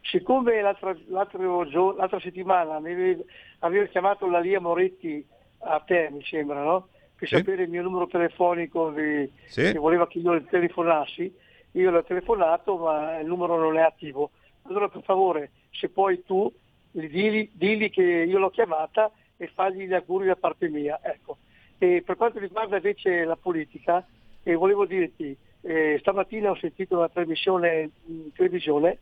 [0.00, 3.24] Siccome l'altra, l'altro l'altra settimana mi avevi,
[3.60, 5.24] avevi chiamato la Lia Moretti
[5.60, 6.88] a te, mi sembra, no?
[7.16, 7.36] Per Sì.
[7.36, 9.70] sapere il mio numero telefonico di- Sì.
[9.70, 11.32] che voleva che io le telefonassi,
[11.72, 14.32] io le ho telefonato ma il numero non è attivo.
[14.64, 16.52] Allora per favore, se puoi tu,
[16.92, 21.00] digli, digli che io l'ho chiamata e fagli gli auguri da parte mia.
[21.02, 21.38] Ecco.
[21.78, 24.06] E per quanto riguarda invece la politica,
[24.44, 28.98] eh, volevo dirti, eh, stamattina ho sentito una trasmissione in televisione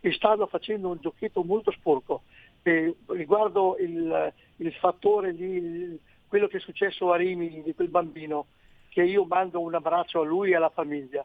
[0.00, 2.22] e stanno facendo un giochetto molto sporco
[2.64, 8.46] eh, riguardo il, il fattore il- quello che è successo a Rimini di quel bambino,
[8.88, 11.24] che io mando un abbraccio a lui e alla famiglia.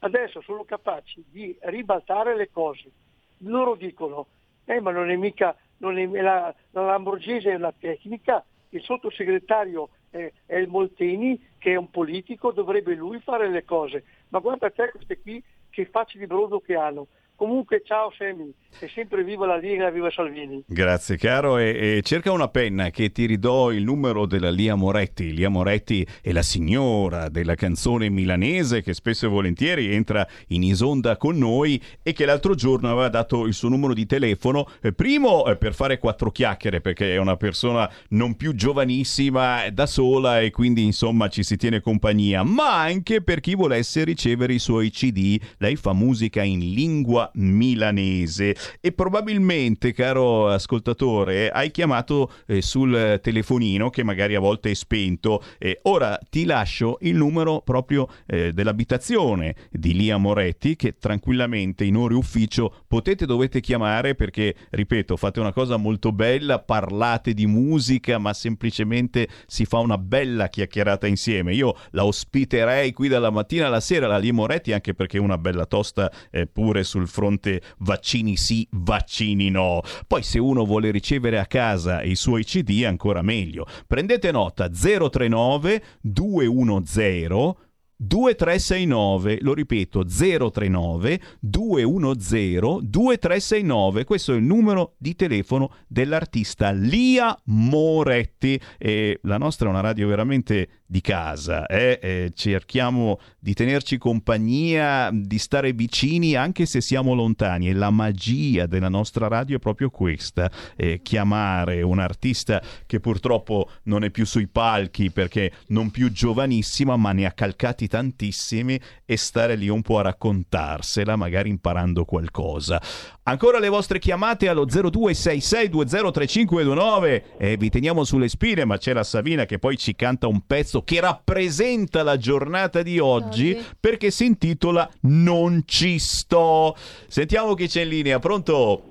[0.00, 2.90] Adesso sono capaci di ribaltare le cose.
[3.38, 4.26] Loro dicono,
[4.64, 9.90] eh ma non è mica, non è, la, la Lamborghese è una tecnica, il sottosegretario
[10.10, 14.04] è, è il Molteni che è un politico, dovrebbe lui fare le cose.
[14.28, 17.08] Ma guarda te queste qui che facce di brodo che hanno.
[17.36, 20.62] Comunque ciao Semi, e sempre viva la Lega, viva Salvini.
[20.66, 25.34] Grazie caro e, e cerca una penna che ti ridò il numero della Lia Moretti.
[25.34, 31.16] Lia Moretti è la signora della canzone milanese che spesso e volentieri entra in isonda
[31.16, 35.44] con noi e che l'altro giorno aveva dato il suo numero di telefono, eh, primo
[35.46, 40.50] eh, per fare quattro chiacchiere perché è una persona non più giovanissima, da sola e
[40.50, 45.40] quindi insomma ci si tiene compagnia, ma anche per chi volesse ricevere i suoi CD.
[45.58, 53.90] Lei fa musica in lingua milanese e probabilmente, caro ascoltatore, hai chiamato eh, sul telefonino
[53.90, 55.42] che magari a volte è spento.
[55.58, 61.96] Eh, ora ti lascio il numero proprio eh, dell'abitazione di Lia Moretti che tranquillamente in
[61.96, 68.18] ore ufficio potete dovete chiamare perché, ripeto, fate una cosa molto bella, parlate di musica,
[68.18, 71.54] ma semplicemente si fa una bella chiacchierata insieme.
[71.54, 75.66] Io la ospiterei qui dalla mattina alla sera, la Lia Moretti, anche perché una bella
[75.66, 79.80] tosta eh, pure sul fronte vaccini sì, vaccini no.
[80.08, 83.66] Poi se uno vuole ricevere a casa i suoi CD ancora meglio.
[83.86, 87.62] Prendete nota 039 210
[87.96, 98.60] 2369, lo ripeto 039 210 2369, questo è il numero di telefono dell'artista Lia Moretti
[98.78, 101.98] e la nostra è una radio veramente di casa, eh?
[102.00, 108.66] Eh, cerchiamo di tenerci compagnia, di stare vicini anche se siamo lontani e la magia
[108.66, 114.24] della nostra radio è proprio questa, eh, chiamare un artista che purtroppo non è più
[114.24, 119.82] sui palchi perché non più giovanissima ma ne ha calcati tantissimi e stare lì un
[119.82, 122.80] po' a raccontarsela magari imparando qualcosa.
[123.26, 129.46] Ancora le vostre chiamate allo 0266203529 e vi teniamo sulle spine ma c'è la Savina
[129.46, 134.86] che poi ci canta un pezzo che rappresenta la giornata di oggi perché si intitola
[135.02, 136.74] Non ci sto.
[136.76, 138.82] Sentiamo chi c'è in linea, pronto?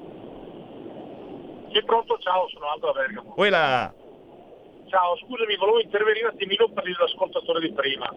[1.71, 3.33] Sì, pronto, ciao, sono Aldo da Bergamo.
[3.33, 3.93] Quella.
[4.89, 8.11] Ciao, scusami, volevo intervenire un attimino per l'ascoltatore di prima.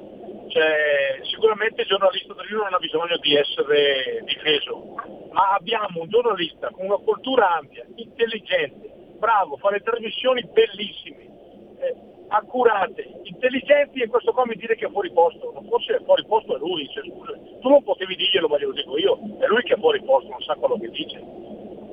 [0.57, 4.94] Cioè, sicuramente il giornalista da non ha bisogno di essere difeso,
[5.32, 8.88] ma abbiamo un giornalista con una cultura ampia, intelligente,
[9.18, 11.28] bravo, fa le trasmissioni bellissime,
[11.76, 11.94] eh,
[12.28, 15.52] accurate, intelligenti e questo qua mi dire che è fuori posto.
[15.68, 18.96] Forse è fuori posto è lui, cioè, scusa, tu non potevi dirglielo ma glielo dico
[18.96, 21.20] io, è lui che è fuori posto, non sa quello che dice.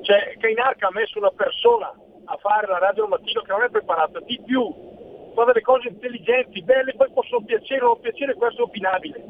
[0.00, 1.92] Cioè, Cainarca ha messo una persona
[2.24, 4.72] a fare la radio al mattino che non è preparata, di più,
[5.34, 9.24] fa delle cose intelligenti, belle, poi possono piacere o non piacere, questo è opinabile,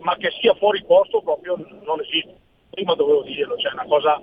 [0.00, 2.36] ma che sia fuori posto proprio non esiste.
[2.70, 4.20] Prima dovevo dirlo, cioè è una cosa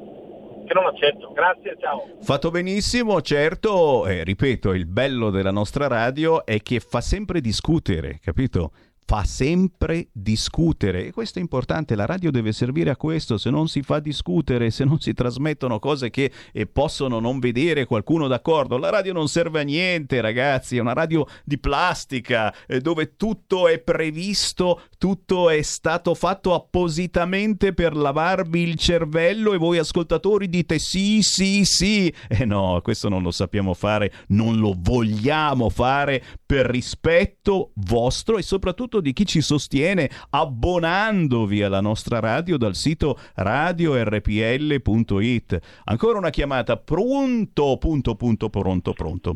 [0.66, 1.32] che non accetto.
[1.34, 2.08] Grazie, ciao.
[2.22, 8.20] Fatto benissimo, certo, eh, ripeto, il bello della nostra radio è che fa sempre discutere,
[8.22, 8.72] capito?
[9.08, 13.68] Fa sempre discutere e questo è importante, la radio deve servire a questo, se non
[13.68, 18.80] si fa discutere, se non si trasmettono cose che eh, possono non vedere qualcuno d'accordo,
[18.80, 23.68] la radio non serve a niente ragazzi, è una radio di plastica eh, dove tutto
[23.68, 30.80] è previsto, tutto è stato fatto appositamente per lavarvi il cervello e voi ascoltatori dite
[30.80, 32.12] sì, sì, sì.
[32.28, 38.42] E no, questo non lo sappiamo fare, non lo vogliamo fare per rispetto vostro e
[38.42, 45.60] soprattutto di chi ci sostiene abbonandovi alla nostra radio dal sito radiorpl.it.
[45.86, 49.36] Ancora una chiamata, pronto, punto, punto, pronto, pronto.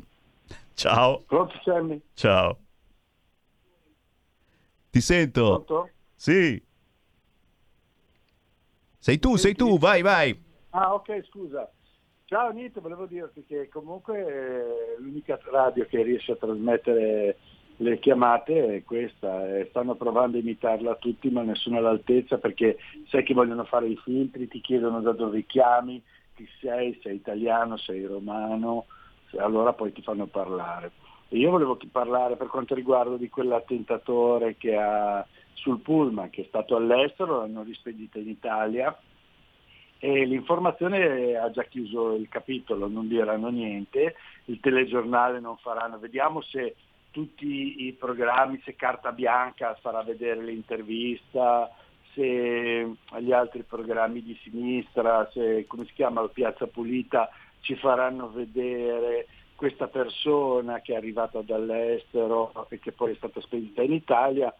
[0.73, 1.23] Ciao.
[1.25, 2.01] Pronto Sammy?
[2.13, 2.57] Ciao.
[4.89, 5.63] Ti sento.
[5.63, 5.89] Pronto?
[6.15, 6.61] Sì.
[8.97, 10.47] Sei tu, sei tu, vai, vai.
[10.71, 11.71] Ah ok, scusa.
[12.25, 17.37] Ciao niente, volevo dirti che comunque eh, l'unica radio che riesce a trasmettere
[17.81, 22.77] le chiamate è questa, stanno provando a imitarla tutti ma nessuno all'altezza perché
[23.07, 26.01] sai che vogliono fare i filtri, ti chiedono da dove chiami,
[26.35, 28.85] chi sei, sei italiano, sei romano,
[29.37, 30.91] allora poi ti fanno parlare.
[31.29, 36.45] E io volevo parlare per quanto riguarda di quell'attentatore che ha sul Pullman, che è
[36.47, 38.97] stato all'estero, l'hanno rispedito in Italia
[39.99, 44.15] e l'informazione ha già chiuso il capitolo, non diranno niente,
[44.45, 46.75] il telegiornale non faranno, vediamo se
[47.11, 51.69] tutti i programmi, se Carta Bianca farà vedere l'intervista,
[52.13, 57.29] se gli altri programmi di sinistra, se come si chiama Piazza Pulita
[57.61, 63.81] ci faranno vedere questa persona che è arrivata dall'estero e che poi è stata spedita
[63.81, 64.53] in Italia,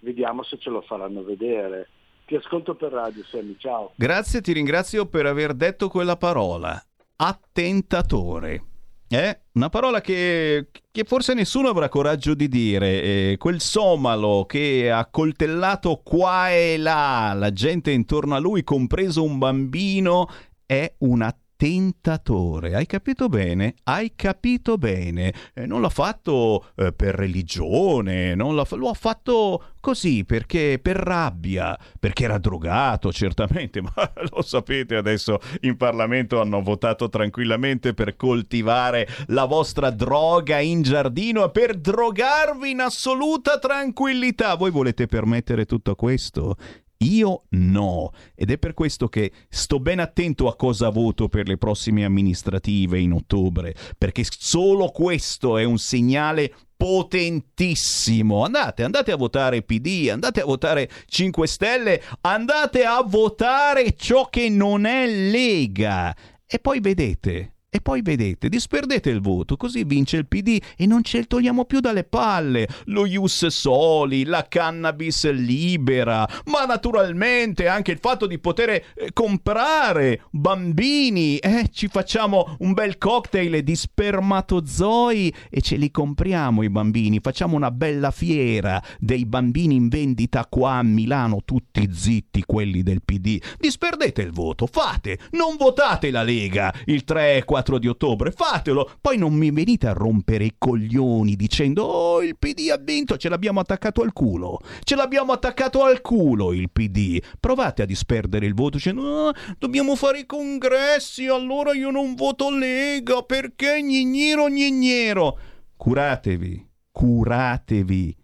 [0.00, 1.88] vediamo se ce lo faranno vedere.
[2.26, 3.92] Ti ascolto per radio, Sammy, ciao.
[3.94, 6.80] Grazie, ti ringrazio per aver detto quella parola.
[7.16, 8.69] Attentatore.
[9.12, 9.40] Eh?
[9.54, 13.02] Una parola che, che forse nessuno avrà coraggio di dire.
[13.02, 19.24] Eh, quel somalo che ha coltellato qua e là la gente intorno a lui, compreso
[19.24, 20.28] un bambino,
[20.64, 21.22] è un
[21.60, 22.74] attentatore.
[22.74, 23.74] Hai capito bene?
[23.84, 25.34] Hai capito bene.
[25.52, 28.34] Eh, non l'ha fatto eh, per religione,
[28.64, 33.92] fa- lo ha fatto così perché per rabbia, perché era drogato certamente, ma
[34.30, 41.44] lo sapete adesso in Parlamento hanno votato tranquillamente per coltivare la vostra droga in giardino
[41.44, 44.54] e per drogarvi in assoluta tranquillità.
[44.54, 46.56] Voi volete permettere tutto questo?
[47.02, 51.56] Io no, ed è per questo che sto ben attento a cosa voto per le
[51.56, 58.44] prossime amministrative in ottobre, perché solo questo è un segnale potentissimo.
[58.44, 64.50] Andate, andate a votare PD, andate a votare 5 Stelle, andate a votare ciò che
[64.50, 66.14] non è Lega.
[66.46, 71.04] E poi vedete, e poi vedete, disperdete il voto, così vince il PD e non
[71.04, 72.66] ce il togliamo più dalle palle.
[72.86, 80.22] Lo ius soli, la cannabis libera, ma naturalmente anche il fatto di poter eh, comprare
[80.32, 81.36] bambini.
[81.36, 87.20] Eh, ci facciamo un bel cocktail di spermatozoi e ce li compriamo i bambini.
[87.20, 93.02] Facciamo una bella fiera dei bambini in vendita qua a Milano, tutti zitti quelli del
[93.04, 93.40] PD.
[93.60, 98.90] Disperdete il voto, fate, non votate la Lega il 3 e 4 di ottobre, fatelo.
[99.00, 103.28] Poi non mi venite a rompere i coglioni dicendo "Oh, il PD ha vinto, ce
[103.28, 104.60] l'abbiamo attaccato al culo".
[104.82, 107.22] Ce l'abbiamo attaccato al culo il PD.
[107.38, 112.50] Provate a disperdere il voto dicendo "Ah, dobbiamo fare i congressi, allora io non voto
[112.50, 115.38] Lega perché gnignero gnignero".
[115.76, 118.16] Curatevi, curatevi.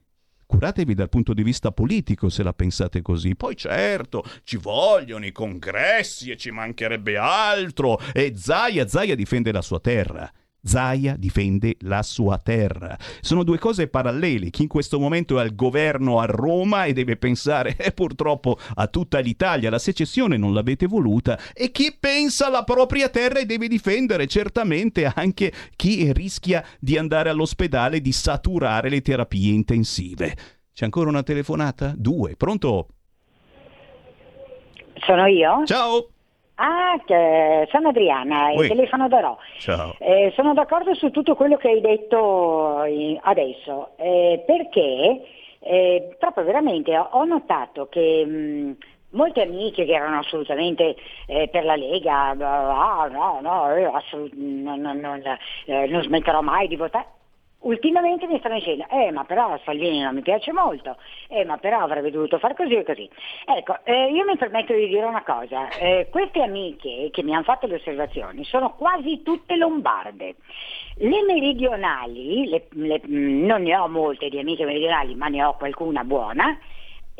[0.47, 3.34] Curatevi dal punto di vista politico se la pensate così.
[3.34, 7.99] Poi certo, ci vogliono i congressi e ci mancherebbe altro.
[8.12, 10.30] E Zaia, Zaia difende la sua terra.
[10.66, 12.96] Zaia difende la sua terra.
[13.20, 14.50] Sono due cose parallele.
[14.50, 18.86] Chi in questo momento è al governo a Roma e deve pensare eh, purtroppo a
[18.88, 23.68] tutta l'Italia, la secessione non l'avete voluta, e chi pensa alla propria terra e deve
[23.68, 30.36] difendere certamente anche chi rischia di andare all'ospedale, di saturare le terapie intensive.
[30.72, 31.94] C'è ancora una telefonata?
[31.96, 32.34] Due.
[32.36, 32.88] Pronto?
[35.06, 35.64] Sono io?
[35.64, 36.08] Ciao.
[36.59, 36.98] Ah,
[37.70, 39.36] sono Adriana e telefono da.
[39.59, 39.94] Ciao.
[39.98, 45.20] Eh, sono d'accordo su tutto quello che hai detto eh, adesso, eh, perché
[45.61, 48.76] eh, proprio veramente ho ho notato che mh,
[49.11, 50.96] molte amiche che erano assolutamente
[51.26, 55.22] eh, per la Lega, ah no, no, io assolut- non, non- non-
[55.66, 57.07] eh, non smetterò mai di votare.
[57.66, 60.96] Ultimamente mi stanno dicendo, eh ma però Salvini non mi piace molto,
[61.26, 63.10] eh ma però avrebbe dovuto fare così e così.
[63.44, 67.42] Ecco, eh, io mi permetto di dire una cosa, eh, queste amiche che mi hanno
[67.42, 70.36] fatto le osservazioni sono quasi tutte lombarde.
[70.98, 75.56] Le meridionali, le- le- mh, non ne ho molte di amiche meridionali, ma ne ho
[75.56, 76.56] qualcuna buona,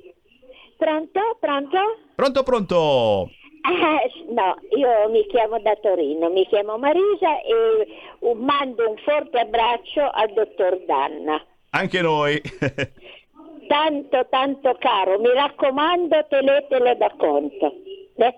[0.76, 1.20] Pronto?
[1.40, 1.78] Pronto?
[2.14, 3.30] Pronto, pronto.
[3.60, 7.86] Eh, no, io mi chiamo da Torino, mi chiamo Marisa e
[8.20, 11.42] uh, mando un forte abbraccio al dottor Danna.
[11.70, 12.40] Anche noi.
[13.68, 17.74] Tanto, tanto caro, mi raccomando, tenetelo da conto.
[18.16, 18.34] Eh?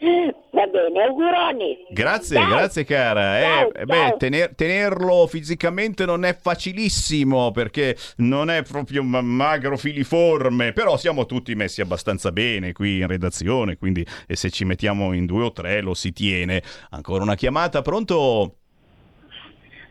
[0.52, 1.76] Va bene, auguroni.
[1.90, 2.48] Grazie, Ciao.
[2.48, 3.38] grazie cara.
[3.38, 4.16] Eh, Ciao, eh, beh, ciao.
[4.16, 11.26] tener- tenerlo fisicamente non è facilissimo perché non è proprio ma- magro filiforme, però siamo
[11.26, 15.52] tutti messi abbastanza bene qui in redazione, quindi e se ci mettiamo in due o
[15.52, 16.62] tre lo si tiene.
[16.90, 18.54] Ancora una chiamata, pronto?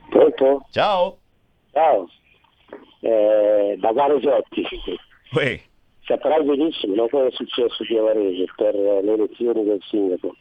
[0.09, 0.65] Pronto?
[0.71, 1.19] Ciao.
[1.71, 2.09] Ciao.
[3.01, 4.63] Eh, da Garesotti.
[5.33, 5.61] Uè.
[6.09, 10.35] Saprai benissimo no, cosa è successo di Avarese per eh, le elezioni del sindaco.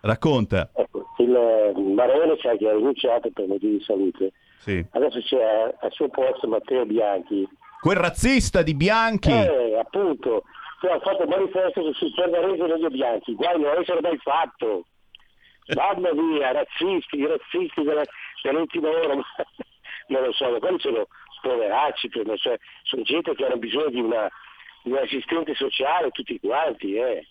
[0.00, 0.70] Racconta.
[0.74, 4.30] Ecco, il eh, Marone sa che ha rinunciato per motivi di salute.
[4.58, 4.84] Sì.
[4.92, 7.48] Adesso c'è al suo posto Matteo Bianchi.
[7.80, 9.32] Quel razzista di Bianchi.
[9.32, 10.44] Eh, appunto,
[10.80, 13.34] che ha fatto un manifesto sul per Varese degli Bianchi.
[13.34, 14.84] Guai, non avessero mai fatto.
[15.74, 18.04] Mamma mia, razzisti, razzisti della-
[18.40, 19.16] dell'ultima ora.
[19.16, 19.24] ma
[20.08, 21.08] non lo so, ma quelli sono
[21.40, 24.30] poveracci, per- so, sono gente che hanno bisogno di, una,
[24.84, 27.26] un assistente sociale, tutti quanti, eh.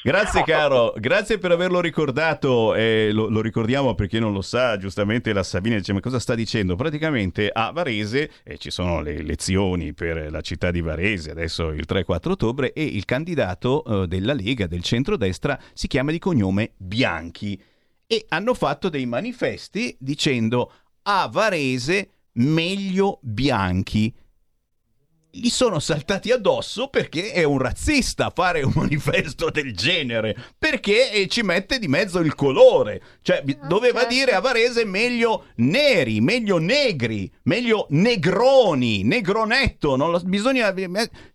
[0.00, 4.76] Grazie caro, grazie per averlo ricordato, eh, lo, lo ricordiamo per chi non lo sa,
[4.76, 6.76] giustamente la Sabina dice ma cosa sta dicendo?
[6.76, 11.84] Praticamente a Varese eh, ci sono le elezioni per la città di Varese, adesso il
[11.86, 17.60] 3-4 ottobre e il candidato eh, della Lega, del centrodestra, si chiama di cognome Bianchi
[18.06, 20.72] e hanno fatto dei manifesti dicendo
[21.02, 24.14] a Varese meglio Bianchi
[25.40, 31.28] gli sono saltati addosso perché è un razzista fare un manifesto del genere, perché eh,
[31.28, 36.58] ci mette di mezzo il colore, cioè bi- doveva dire a Varese meglio neri, meglio
[36.58, 40.74] negri, meglio negroni, negronetto, non lo- bisogna...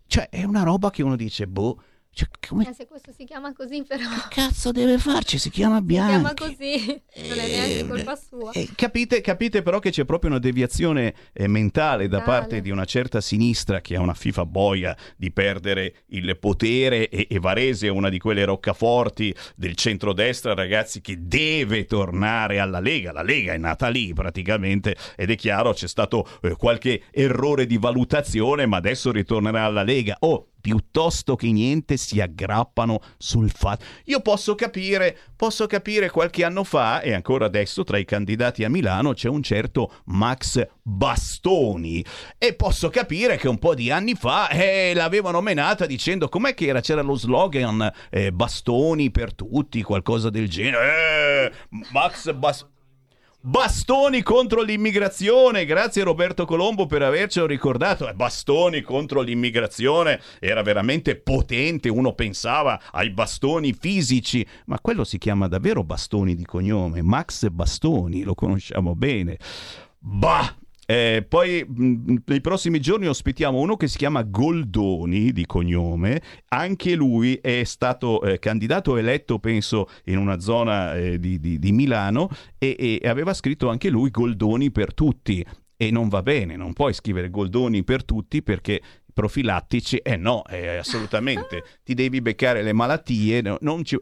[0.06, 1.82] Cioè è una roba che uno dice, boh,
[2.14, 4.04] cioè, come Eh, se questo si chiama così, però.
[4.04, 5.38] Che cazzo deve farci?
[5.38, 6.44] Si chiama Si chiama Bianchi.
[6.56, 8.52] così, non è neanche colpa sua.
[8.52, 12.40] Eh, capite, capite però che c'è proprio una deviazione eh, mentale da Mentale.
[12.40, 17.28] parte di una certa sinistra che ha una fifa boia di perdere il potere e,
[17.30, 23.12] e Varese è una di quelle roccaforti del centrodestra, ragazzi, che deve tornare alla Lega.
[23.12, 27.78] La Lega è nata lì praticamente ed è chiaro c'è stato eh, qualche errore di
[27.78, 30.16] valutazione, ma adesso ritornerà alla Lega.
[30.20, 33.84] Oh, piuttosto che niente si aggrappano sul fatto.
[34.06, 38.70] Io posso capire, posso capire qualche anno fa e ancora adesso tra i candidati a
[38.70, 42.04] Milano c'è un certo Max Bastoni
[42.38, 46.68] e posso capire che un po' di anni fa eh, l'avevano menata dicendo com'è che
[46.68, 51.52] era c'era lo slogan eh, bastoni per tutti, qualcosa del genere.
[51.52, 51.52] Eh,
[51.92, 52.72] Max Bastoni
[53.46, 58.08] Bastoni contro l'immigrazione, grazie Roberto Colombo per avercelo ricordato.
[58.08, 65.18] Eh, Bastoni contro l'immigrazione era veramente potente, uno pensava ai bastoni fisici, ma quello si
[65.18, 69.38] chiama davvero Bastoni di cognome, Max Bastoni, lo conosciamo bene.
[70.00, 70.63] Bah!
[70.86, 76.96] Eh, poi mh, nei prossimi giorni ospitiamo uno che si chiama Goldoni di cognome, anche
[76.96, 82.30] lui è stato eh, candidato eletto penso in una zona eh, di, di- di Milano
[82.58, 85.46] e, e aveva scritto anche lui Goldoni per tutti.
[85.76, 88.82] E non va bene, non puoi scrivere Goldoni per tutti perché
[89.14, 93.98] profilattici, eh no, eh, assolutamente, ti devi beccare le malattie, no, non ci...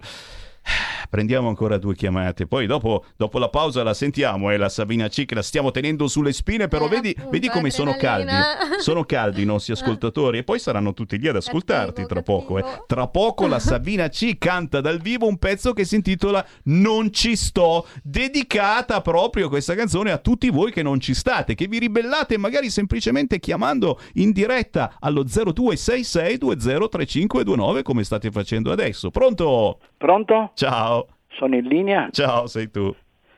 [1.10, 5.26] Prendiamo ancora due chiamate, poi dopo, dopo la pausa la sentiamo, è la Sabina C
[5.26, 8.32] che la stiamo tenendo sulle spine, però vedi, appunto, vedi come sono caldi,
[8.80, 12.60] sono caldi i nostri ascoltatori e poi saranno tutti lì ad ascoltarti tra poco.
[12.60, 12.84] eh.
[12.88, 17.36] Tra poco la Sabina C canta dal vivo un pezzo che si intitola Non ci
[17.36, 22.38] sto, dedicata proprio questa canzone a tutti voi che non ci state, che vi ribellate
[22.38, 29.10] magari semplicemente chiamando in diretta allo 0266203529 come state facendo adesso.
[29.10, 29.78] Pronto?
[30.06, 30.50] Pronto?
[30.56, 31.08] Ciao.
[31.30, 32.08] Sono in linea?
[32.12, 32.92] Ciao, sei tu.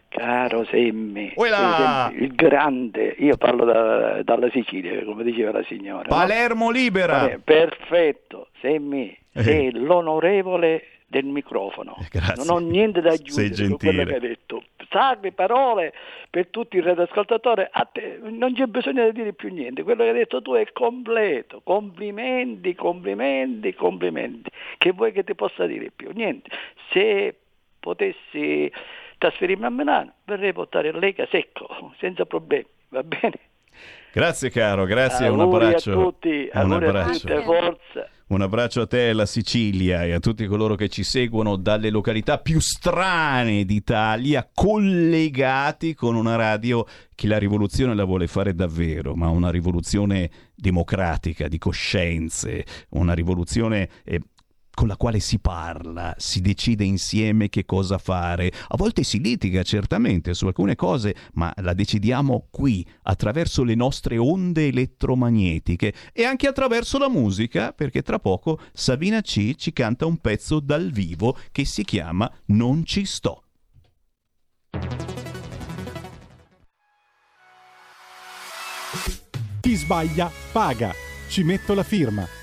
[0.08, 6.04] Caro Semmi, sei il grande, io parlo da- dalla Sicilia, come diceva la signora.
[6.04, 6.08] no?
[6.08, 7.18] Palermo libera.
[7.22, 9.44] Vabbè, perfetto, Semmi, Eh.
[9.44, 11.98] sei l'onorevole del microfono.
[12.10, 12.46] Grazie.
[12.46, 14.64] Non ho niente da aggiungere su quello che hai detto.
[14.94, 15.92] Salve parole
[16.30, 20.16] per tutti i radioascoltatori, te non c'è bisogno di dire più niente, quello che hai
[20.16, 24.52] detto tu è completo, complimenti, complimenti, complimenti.
[24.78, 26.12] Che vuoi che ti possa dire più?
[26.14, 26.50] Niente.
[26.92, 27.36] Se
[27.80, 28.72] potessi
[29.18, 33.40] trasferirmi a Milano, verrei a portare Lega secco, senza problemi, va bene?
[34.14, 35.92] Grazie caro, grazie, un abbraccio.
[35.92, 37.28] a tutti, un auguri a abbraccio.
[37.28, 38.10] tutti, forza.
[38.34, 42.40] Un abbraccio a te alla Sicilia e a tutti coloro che ci seguono dalle località
[42.40, 49.30] più strane d'Italia, collegati con una radio che la rivoluzione la vuole fare davvero, ma
[49.30, 54.20] una rivoluzione democratica, di coscienze, una rivoluzione eh,
[54.74, 58.52] con la quale si parla, si decide insieme che cosa fare.
[58.70, 64.18] A volte si litiga certamente su alcune cose, ma la decidiamo qui, attraverso le nostre
[64.18, 70.18] onde elettromagnetiche e anche attraverso la musica, perché tra poco Savina C ci canta un
[70.18, 73.44] pezzo dal vivo che si chiama Non ci sto.
[79.62, 80.92] Chi sbaglia paga.
[81.30, 82.43] Ci metto la firma.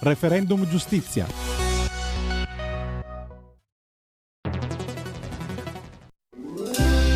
[0.00, 1.26] Referendum giustizia.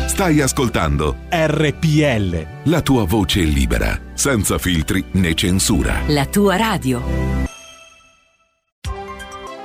[0.07, 2.69] Stai ascoltando RPL.
[2.69, 6.01] la tua voce libera, senza filtri né censura.
[6.07, 7.03] La tua radio.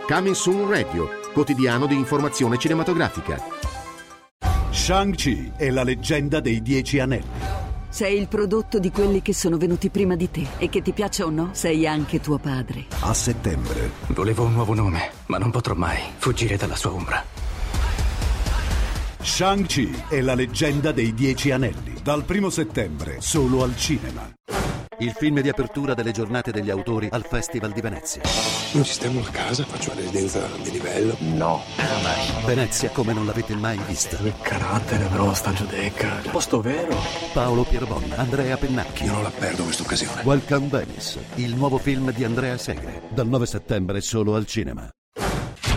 [0.08, 3.40] Coming Soon Radio, quotidiano di informazione cinematografica.
[4.72, 7.69] Shang-Chi è la leggenda dei Dieci Anelli.
[7.92, 11.24] Sei il prodotto di quelli che sono venuti prima di te e che ti piaccia
[11.24, 12.86] o no, sei anche tuo padre.
[13.00, 13.90] A settembre.
[14.10, 17.24] Volevo un nuovo nome, ma non potrò mai fuggire dalla sua ombra.
[19.20, 21.94] Shang-Chi è la leggenda dei Dieci Anelli.
[22.00, 24.32] Dal primo settembre, solo al cinema.
[25.00, 28.20] Il film di apertura delle giornate degli autori al Festival di Venezia.
[28.72, 31.16] Non sistemo la casa, faccio una residenza di livello.
[31.20, 31.62] No.
[32.44, 34.18] Venezia come non l'avete mai vista.
[34.18, 36.20] Che carattere, però, sta giudecca.
[36.30, 36.94] Posto vero.
[37.32, 39.04] Paolo Pierbon, Andrea Pennacchi.
[39.04, 40.20] Io non la perdo questa occasione.
[40.22, 43.00] Welcome Venice, il nuovo film di Andrea Segre.
[43.08, 44.86] Dal 9 settembre solo al cinema.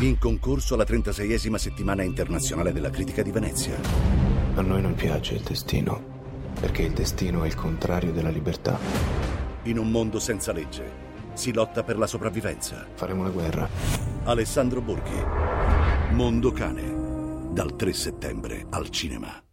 [0.02, 3.80] In concorso alla 36esima settimana internazionale della critica di Venezia.
[4.56, 6.13] A noi non piace il destino,
[6.64, 8.80] perché il destino è il contrario della libertà.
[9.64, 11.02] In un mondo senza legge
[11.34, 12.88] si lotta per la sopravvivenza.
[12.94, 13.68] Faremo la guerra.
[14.24, 15.22] Alessandro Borghi.
[16.12, 17.52] Mondo Cane.
[17.52, 19.44] Dal 3 settembre al cinema.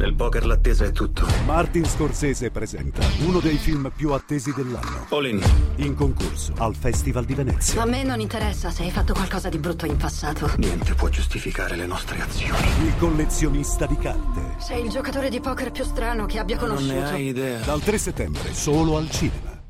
[0.00, 1.26] Nel poker l'attesa è tutto.
[1.44, 5.04] Martin Scorsese presenta uno dei film più attesi dell'anno.
[5.10, 5.42] All in.
[5.76, 7.82] In concorso al Festival di Venezia.
[7.82, 10.50] A me non interessa se hai fatto qualcosa di brutto in passato.
[10.56, 12.66] Niente può giustificare le nostre azioni.
[12.86, 14.40] Il collezionista di carte.
[14.58, 16.94] Sei il giocatore di poker più strano che abbia Non conosciuto.
[16.94, 17.58] ne hai idea.
[17.58, 19.60] Dal 3 settembre solo al cinema.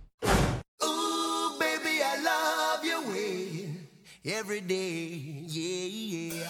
[1.58, 3.88] Baby, I love your way
[4.22, 5.44] every day.
[5.48, 6.49] Yeah, yeah.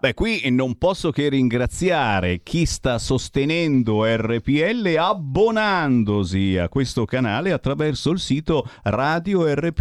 [0.00, 8.10] Beh, qui non posso che ringraziare chi sta sostenendo RPL abbonandosi a questo canale attraverso
[8.10, 9.78] il sito radiorpl.it.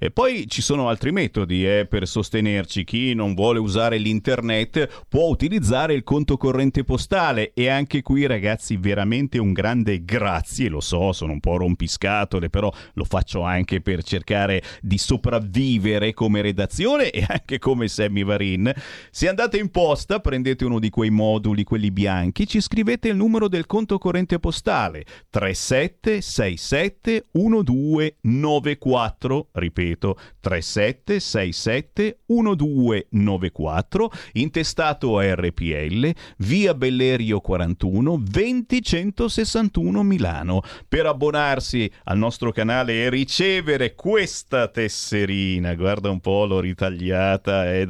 [0.00, 2.82] E poi ci sono altri metodi eh, per sostenerci.
[2.82, 8.76] Chi non vuole usare l'internet può utilizzare il conto corrente postale e anche qui ragazzi
[8.76, 14.02] veramente un grande grazie, lo so, sono un po' rompiscatole, però lo faccio anche per
[14.02, 18.72] cercare di sopravvivere come redazione e anche come Sammy Varin.
[19.10, 23.48] Se andate in posta, prendete uno di quei moduli, quelli bianchi, ci scrivete il numero
[23.48, 38.18] del conto corrente postale 3767 1294, ripeto 3767 1294, intestato a RPL, via Bellerio 41
[38.18, 40.60] 20161 Milano.
[40.86, 47.84] Per abbonarsi al nostro canale e ricevere questa tesserina, guarda un po' l'ho ritagliata, è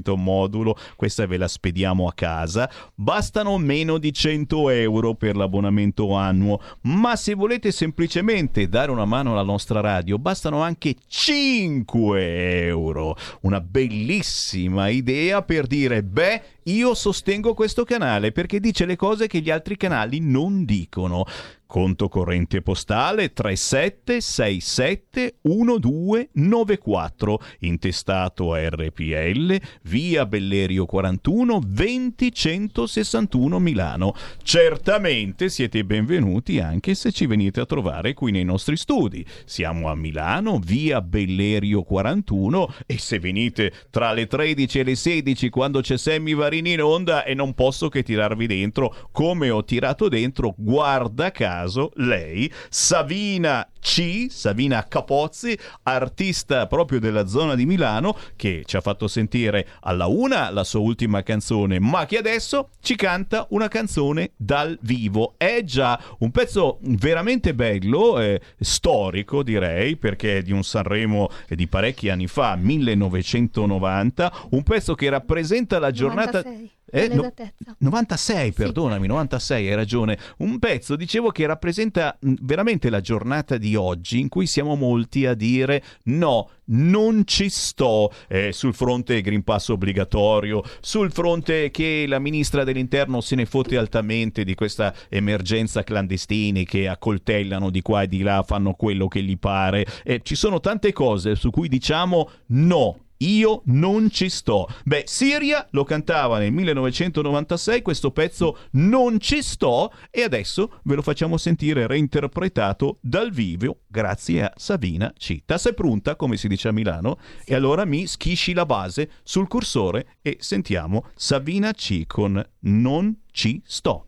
[0.00, 6.12] dall'apposito modulo, questa ve la spediamo a casa, bastano meno di 100 euro per l'abbonamento
[6.14, 13.16] annuo, ma se volete semplicemente dare una mano alla nostra radio, bastano anche 5 euro.
[13.42, 19.40] Una bellissima idea per dire, beh, io sostengo questo canale perché dice le cose che
[19.40, 21.26] gli altri canali non dicono.
[21.66, 34.14] Conto corrente postale 3767 1294, intestato a RPL, via Bellerio 41 20161 Milano.
[34.42, 39.26] Certamente siete benvenuti anche se ci venite a trovare qui nei nostri studi.
[39.44, 45.48] Siamo a Milano, via Bellerio 41 e se venite tra le 13 e le 16
[45.48, 50.54] quando c'è Sammy in onda e non posso che tirarvi dentro come ho tirato dentro,
[50.56, 58.76] guarda caso, lei, Savina C, Savina Capozzi, artista proprio della zona di Milano, che ci
[58.76, 63.68] ha fatto sentire alla una la sua ultima canzone, ma che adesso ci canta una
[63.68, 65.34] canzone dal vivo.
[65.36, 71.68] È già un pezzo veramente bello, eh, storico direi, perché è di un Sanremo di
[71.68, 76.42] parecchi anni fa, 1990, un pezzo che rappresenta la giornata...
[76.46, 77.74] 96, Eh, no- l'esattezza.
[77.78, 80.16] 96, perdonami, 96, hai ragione.
[80.38, 85.26] Un pezzo, dicevo, che rappresenta mh, veramente la giornata di oggi in cui siamo molti
[85.26, 92.04] a dire no, non ci sto eh, sul fronte Green Pass obbligatorio, sul fronte che
[92.06, 98.02] la ministra dell'interno se ne fotte altamente di questa emergenza clandestini che accoltellano di qua
[98.02, 99.84] e di là, fanno quello che gli pare.
[100.04, 103.00] Eh, ci sono tante cose su cui diciamo no.
[103.18, 104.68] Io non ci sto.
[104.84, 111.02] Beh, Siria lo cantava nel 1996, questo pezzo Non ci sto e adesso ve lo
[111.02, 115.42] facciamo sentire reinterpretato dal vivo grazie a Savina C.
[115.44, 119.48] Tassa è pronta, come si dice a Milano, e allora mi schisci la base sul
[119.48, 124.05] cursore e sentiamo Savina C con Non ci sto.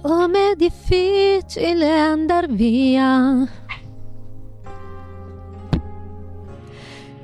[0.00, 3.46] Com'è difficile andar via.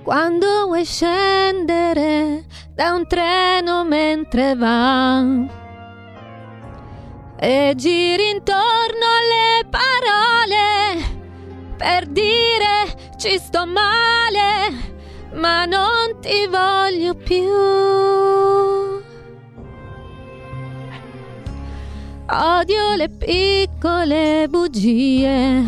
[0.02, 2.44] Quando vuoi scendere
[2.74, 5.22] da un treno mentre va
[7.36, 11.04] e giri intorno alle parole
[11.76, 14.72] per dire ci sto male,
[15.34, 19.03] ma non ti voglio più.
[22.26, 25.62] Odio le piccole bugie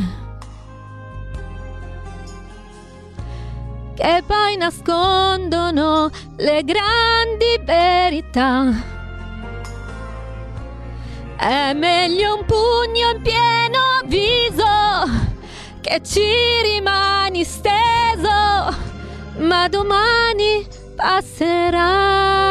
[3.95, 8.73] che poi nascondono le grandi verità.
[11.37, 14.65] È meglio un pugno in pieno viso
[15.83, 18.75] che ci rimani steso,
[19.41, 22.47] ma domani passerà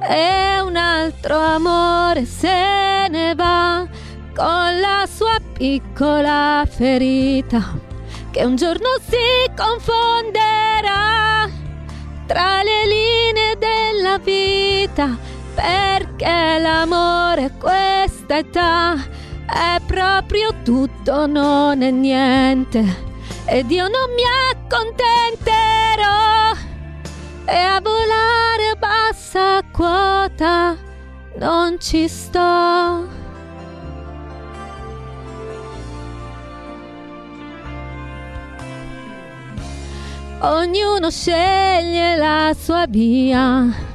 [0.00, 3.86] e un altro amore se ne va
[4.34, 7.78] con la sua piccola ferita
[8.30, 9.16] che un giorno si
[9.56, 11.48] confonderà
[12.26, 15.16] tra le linee della vita
[15.54, 18.94] perché l'amore a questa età
[19.46, 23.08] è proprio tutto non è niente.
[23.46, 24.22] Ed io non mi
[24.52, 26.54] accontenterò
[27.50, 30.76] e a volare a bassa quota
[31.38, 33.18] non ci sto.
[40.42, 43.88] ognuno sceglie la sua via.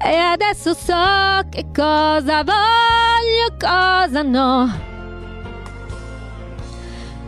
[0.00, 4.86] E adesso so che cosa voglio, cosa no.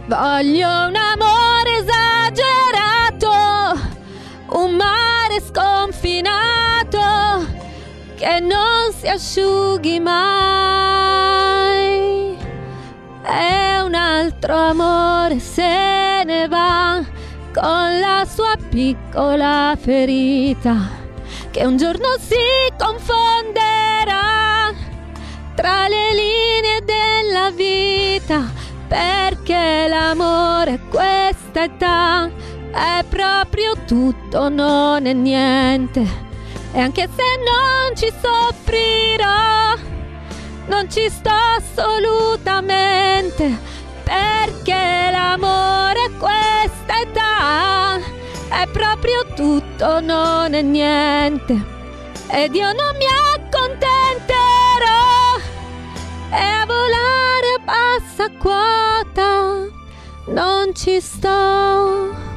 [0.07, 2.09] Voglio un amore esagerato,
[5.31, 6.99] mare sconfinato
[8.16, 10.18] che non si asciughi mai.
[13.22, 17.01] E un altro amore se ne va
[17.55, 20.99] con la sua piccola ferita
[21.51, 22.35] che un giorno si
[22.76, 24.72] confonderà
[25.55, 28.51] tra le linee della vita
[28.89, 32.31] perché l'amore a questa età
[32.73, 36.29] è proprio tutto, non è niente.
[36.73, 39.75] E anche se non ci soffrirò,
[40.66, 43.59] non ci sto assolutamente,
[44.05, 47.99] perché l'amore a questa età
[48.51, 51.79] è proprio tutto, non è niente.
[52.29, 53.89] Ed io non mi accontenterò
[56.31, 59.66] e a volare a bassa quota
[60.27, 62.30] non ci sto.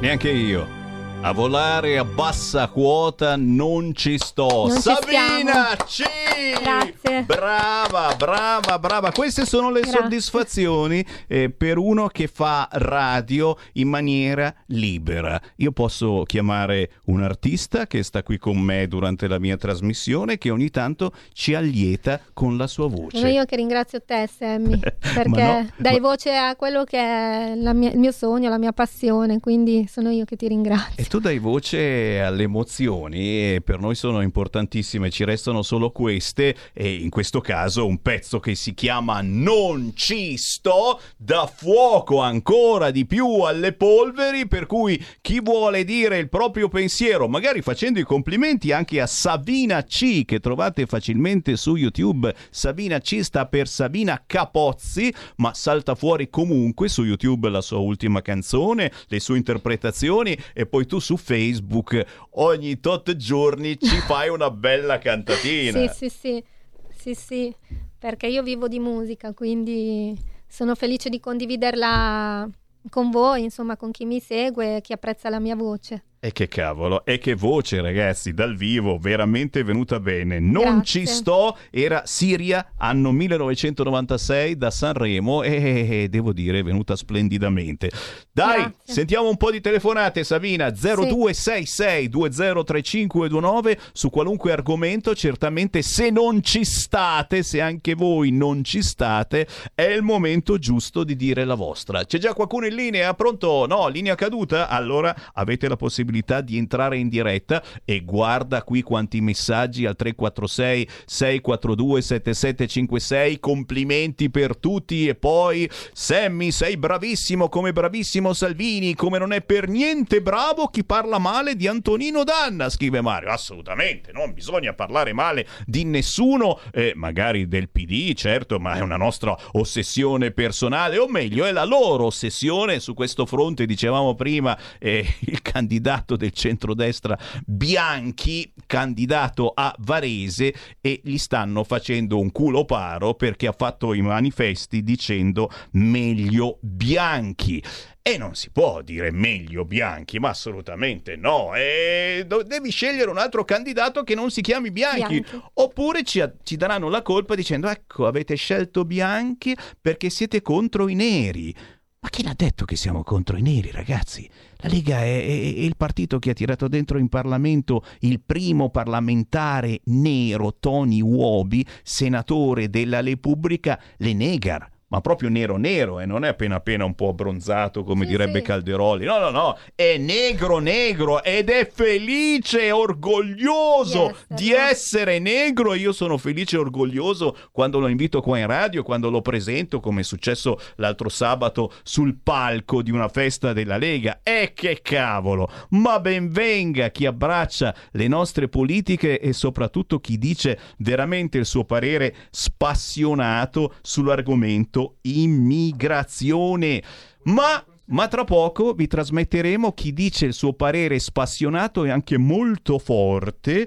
[0.00, 0.77] Neanche io.
[1.20, 4.66] A volare a bassa quota non ci sto.
[4.68, 5.84] Non ci Sabina stiamo.
[5.84, 6.60] C!
[6.62, 7.22] Grazie.
[7.24, 9.10] Brava, brava, brava.
[9.12, 10.00] Queste sono le Grazie.
[10.00, 15.38] soddisfazioni eh, per uno che fa radio in maniera libera.
[15.56, 20.50] Io posso chiamare un artista che sta qui con me durante la mia trasmissione che
[20.50, 23.18] ogni tanto ci allieta con la sua voce.
[23.18, 26.98] Sono io che ringrazio te, Sammy, perché Ma no, dai ma- voce a quello che
[26.98, 31.02] è la mia- il mio sogno, la mia passione, quindi sono io che ti ringrazio.
[31.08, 36.96] Tu dai voce alle emozioni e per noi sono importantissime, ci restano solo queste e
[36.96, 43.06] in questo caso un pezzo che si chiama Non ci sto dà fuoco ancora di
[43.06, 48.70] più alle polveri per cui chi vuole dire il proprio pensiero, magari facendo i complimenti
[48.70, 55.10] anche a Sabina C che trovate facilmente su YouTube, Sabina C sta per Sabina Capozzi,
[55.36, 60.84] ma salta fuori comunque su YouTube la sua ultima canzone, le sue interpretazioni e poi
[60.84, 65.88] tu su Facebook ogni tot giorni ci fai una bella cantatina.
[65.88, 66.44] Sì, sì, sì,
[66.88, 67.54] sì, sì,
[67.98, 72.48] perché io vivo di musica, quindi sono felice di condividerla
[72.90, 76.04] con voi, insomma, con chi mi segue e chi apprezza la mia voce.
[76.20, 80.40] E che cavolo, e che voce ragazzi, dal vivo, veramente venuta bene.
[80.40, 80.82] Non Grazie.
[81.02, 87.92] ci sto, era Siria, anno 1996 da Sanremo e devo dire è venuta splendidamente.
[88.32, 88.94] Dai, Grazie.
[88.94, 96.64] sentiamo un po' di telefonate Sabina, 0266 203529 su qualunque argomento, certamente se non ci
[96.64, 102.04] state, se anche voi non ci state, è il momento giusto di dire la vostra.
[102.04, 103.14] C'è già qualcuno in linea?
[103.14, 103.66] Pronto?
[103.68, 104.66] No, linea caduta?
[104.66, 110.88] Allora avete la possibilità di entrare in diretta e guarda qui quanti messaggi al 346
[111.06, 113.40] 642 7756.
[113.40, 119.68] Complimenti per tutti e poi Sammy sei bravissimo come bravissimo Salvini, come non è per
[119.68, 123.30] niente bravo chi parla male di Antonino Danna, scrive Mario.
[123.30, 128.96] Assolutamente, non bisogna parlare male di nessuno, eh, magari del PD, certo, ma è una
[128.96, 135.06] nostra ossessione personale, o meglio, è la loro ossessione su questo fronte, dicevamo prima, eh,
[135.20, 143.14] il candidato del centrodestra Bianchi, candidato a Varese, e gli stanno facendo un culo paro
[143.14, 147.62] perché ha fatto i manifesti dicendo meglio Bianchi.
[148.08, 151.54] E non si può dire meglio Bianchi, ma assolutamente no.
[151.54, 155.20] E devi scegliere un altro candidato che non si chiami Bianchi.
[155.20, 155.40] Bianchi.
[155.54, 160.94] Oppure ci, ci daranno la colpa dicendo: Ecco, avete scelto Bianchi perché siete contro i
[160.94, 161.54] neri.
[162.00, 164.28] Ma chi l'ha detto che siamo contro i neri, ragazzi?
[164.58, 168.70] La Lega è, è- è il partito che ha tirato dentro in Parlamento il primo
[168.70, 174.70] parlamentare nero, Tony Uobi, senatore della Repubblica, le Negar.
[174.90, 178.38] Ma proprio nero nero, e non è appena appena un po' abbronzato come Sì, direbbe
[178.38, 178.44] sì.
[178.44, 179.04] Calderoli.
[179.04, 185.74] No, no, no, è negro negro ed è felice e orgoglioso Di di essere negro.
[185.74, 189.78] E io sono felice e orgoglioso quando lo invito qua in radio, quando lo presento,
[189.80, 194.20] come è successo l'altro sabato sul palco di una festa della Lega.
[194.22, 195.50] E che cavolo!
[195.70, 201.64] Ma ben venga chi abbraccia le nostre politiche e soprattutto chi dice veramente il suo
[201.64, 206.82] parere spassionato sull'argomento immigrazione.
[207.24, 212.78] Ma ma tra poco vi trasmetteremo chi dice il suo parere spassionato e anche molto
[212.78, 213.66] forte,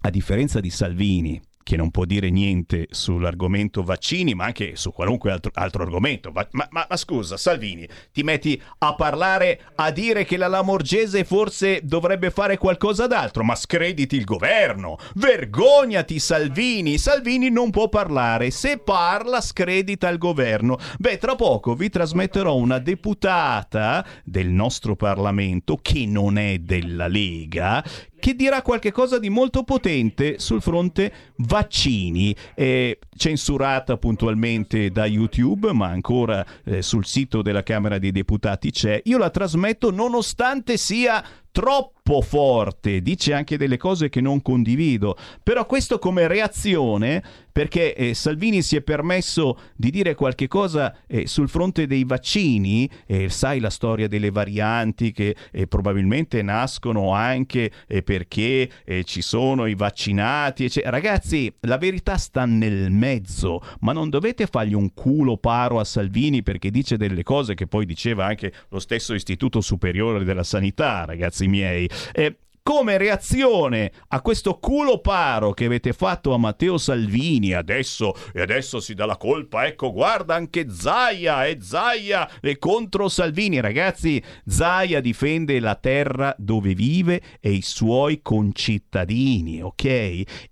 [0.00, 1.38] a differenza di Salvini,
[1.70, 6.32] che non può dire niente sull'argomento vaccini, ma anche su qualunque altro, altro argomento.
[6.32, 11.78] Ma- ma- ma scusa, Salvini, ti metti a parlare, a dire che la Lamorgese forse
[11.84, 14.96] dovrebbe fare qualcosa d'altro, ma screditi il governo.
[15.14, 16.98] Vergognati, Salvini.
[16.98, 18.50] Salvini non può parlare.
[18.50, 20.76] Se parla, scredita il governo.
[20.98, 27.84] Beh, tra poco vi trasmetterò una deputata del nostro Parlamento, che non è della Lega,
[28.20, 35.72] che dirà qualche cosa di molto potente sul fronte vaccini, eh, censurata puntualmente da YouTube,
[35.72, 39.00] ma ancora eh, sul sito della Camera dei Deputati c'è.
[39.06, 45.66] Io la trasmetto nonostante sia troppo forte, dice anche delle cose che non condivido, però
[45.66, 47.22] questo come reazione
[47.52, 52.88] perché eh, Salvini si è permesso di dire qualche cosa eh, sul fronte dei vaccini,
[53.06, 59.20] eh, sai la storia delle varianti che eh, probabilmente nascono anche eh, perché eh, ci
[59.20, 64.92] sono i vaccinati, ecce- ragazzi la verità sta nel mezzo, ma non dovete fargli un
[64.94, 69.60] culo paro a Salvini perché dice delle cose che poi diceva anche lo stesso Istituto
[69.60, 71.88] Superiore della Sanità, ragazzi miei.
[72.14, 78.42] Eh, come reazione a questo culo paro che avete fatto a Matteo Salvini adesso e
[78.42, 83.60] adesso si dà la colpa ecco guarda anche Zaia e Zaia è contro Salvini.
[83.60, 89.84] Ragazzi Zaia difende la terra dove vive e i suoi concittadini ok?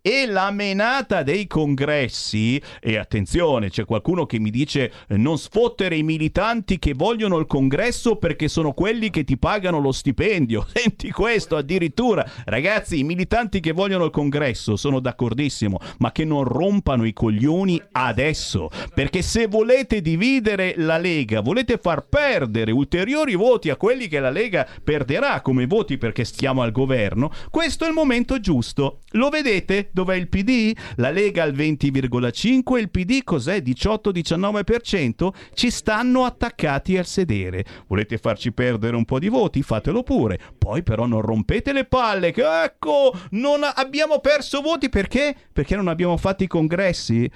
[0.01, 6.03] E la menata dei congressi e attenzione c'è qualcuno che mi dice non sfottere i
[6.03, 10.67] militanti che vogliono il congresso perché sono quelli che ti pagano lo stipendio.
[10.73, 11.98] Senti questo addirittura
[12.45, 17.81] ragazzi i militanti che vogliono il congresso sono d'accordissimo ma che non rompano i coglioni
[17.93, 18.71] adesso.
[18.95, 24.31] Perché se volete dividere la Lega volete far perdere ulteriori voti a quelli che la
[24.31, 29.01] Lega perderà come voti perché stiamo al governo questo è il momento giusto.
[29.13, 29.89] Lo vedete?
[29.93, 30.77] Dov'è il PD?
[30.97, 33.59] la Lega al 20,5 il PD cos'è?
[33.59, 37.65] 18-19% ci stanno attaccati al sedere.
[37.87, 39.63] Volete farci perdere un po' di voti?
[39.63, 40.39] fatelo pure.
[40.57, 45.35] Poi però non rompete le palle che ecco non abbiamo perso voti perché?
[45.53, 47.31] Perché non abbiamo fatto i congressi?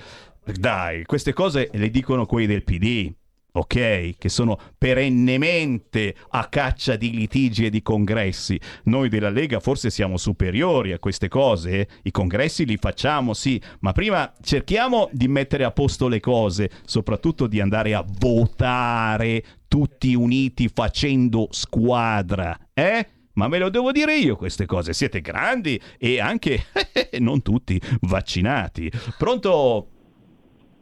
[0.45, 3.13] Dai, queste cose le dicono quelli del PD.
[3.55, 8.59] Ok, che sono perennemente a caccia di litigi e di congressi.
[8.85, 11.71] Noi della Lega forse siamo superiori a queste cose.
[11.81, 11.89] eh?
[12.05, 17.47] I congressi li facciamo, sì, ma prima cerchiamo di mettere a posto le cose, soprattutto
[17.47, 23.07] di andare a votare tutti uniti facendo squadra, eh?
[23.35, 26.65] Ma me lo devo dire io queste cose, siete grandi e anche,
[27.21, 28.91] non tutti, vaccinati.
[29.17, 29.89] Pronto?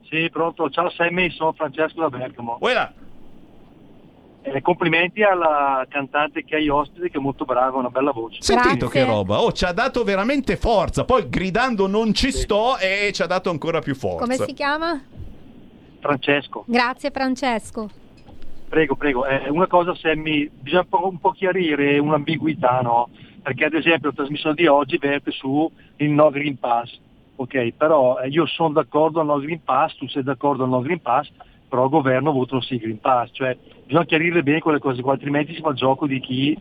[0.08, 0.68] Sì, pronto.
[0.70, 2.58] Ciao Sammy, sono Francesco da Bergamo.
[2.60, 2.92] Uela.
[4.42, 8.40] Eh, complimenti alla cantante che hai ospite, che è molto brava, una bella voce.
[8.40, 13.10] Sentito che roba, oh ci ha dato veramente forza, poi gridando non ci sto e
[13.12, 14.24] ci ha dato ancora più forza.
[14.24, 15.00] Come si chiama?
[16.00, 16.64] Francesco.
[16.66, 17.99] Grazie Francesco.
[18.70, 19.26] Prego, prego.
[19.26, 23.08] Eh, una cosa, Sammy, bisogna un po', un chiarire un'ambiguità, no?
[23.42, 26.96] Perché ad esempio la trasmissione di oggi verte su il no Green Pass.
[27.34, 30.82] Ok, però eh, io sono d'accordo al no Green Pass, tu sei d'accordo al no
[30.82, 31.32] Green Pass,
[31.68, 33.30] però il governo votano sì Green Pass.
[33.32, 36.56] Cioè, bisogna chiarire bene quelle cose qua, altrimenti si fa il gioco di chi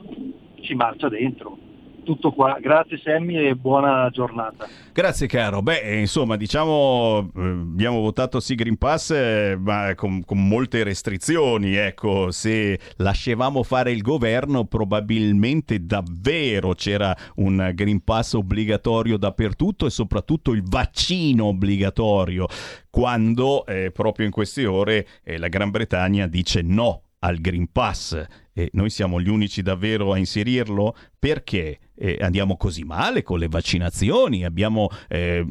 [0.61, 1.68] ci marcia dentro.
[2.09, 2.57] Tutto qua.
[2.59, 4.67] Grazie Sammy e buona giornata.
[4.91, 5.61] Grazie caro.
[5.61, 10.81] Beh, eh, insomma, diciamo, eh, abbiamo votato sì Green Pass, eh, ma con, con molte
[10.83, 11.75] restrizioni.
[11.75, 19.91] Ecco, se lasciavamo fare il governo, probabilmente davvero c'era un Green Pass obbligatorio dappertutto e
[19.91, 22.47] soprattutto il vaccino obbligatorio,
[22.89, 28.25] quando eh, proprio in queste ore eh, la Gran Bretagna dice no al Green Pass
[28.53, 33.49] e noi siamo gli unici davvero a inserirlo perché eh, andiamo così male con le
[33.49, 35.45] vaccinazioni, abbiamo eh,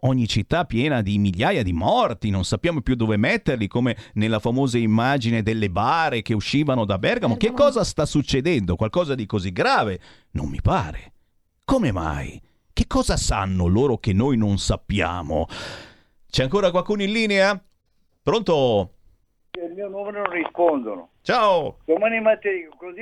[0.00, 4.76] ogni città piena di migliaia di morti, non sappiamo più dove metterli, come nella famosa
[4.76, 7.36] immagine delle bare che uscivano da Bergamo.
[7.36, 8.74] Che cosa sta succedendo?
[8.74, 10.00] Qualcosa di così grave?
[10.32, 11.12] Non mi pare.
[11.64, 12.40] Come mai?
[12.72, 15.46] Che cosa sanno loro che noi non sappiamo?
[16.28, 17.62] C'è ancora qualcuno in linea?
[18.20, 18.90] Pronto?
[19.52, 21.10] Il mio nome non rispondono.
[21.22, 21.78] Ciao!
[21.84, 23.00] Domani mattina, così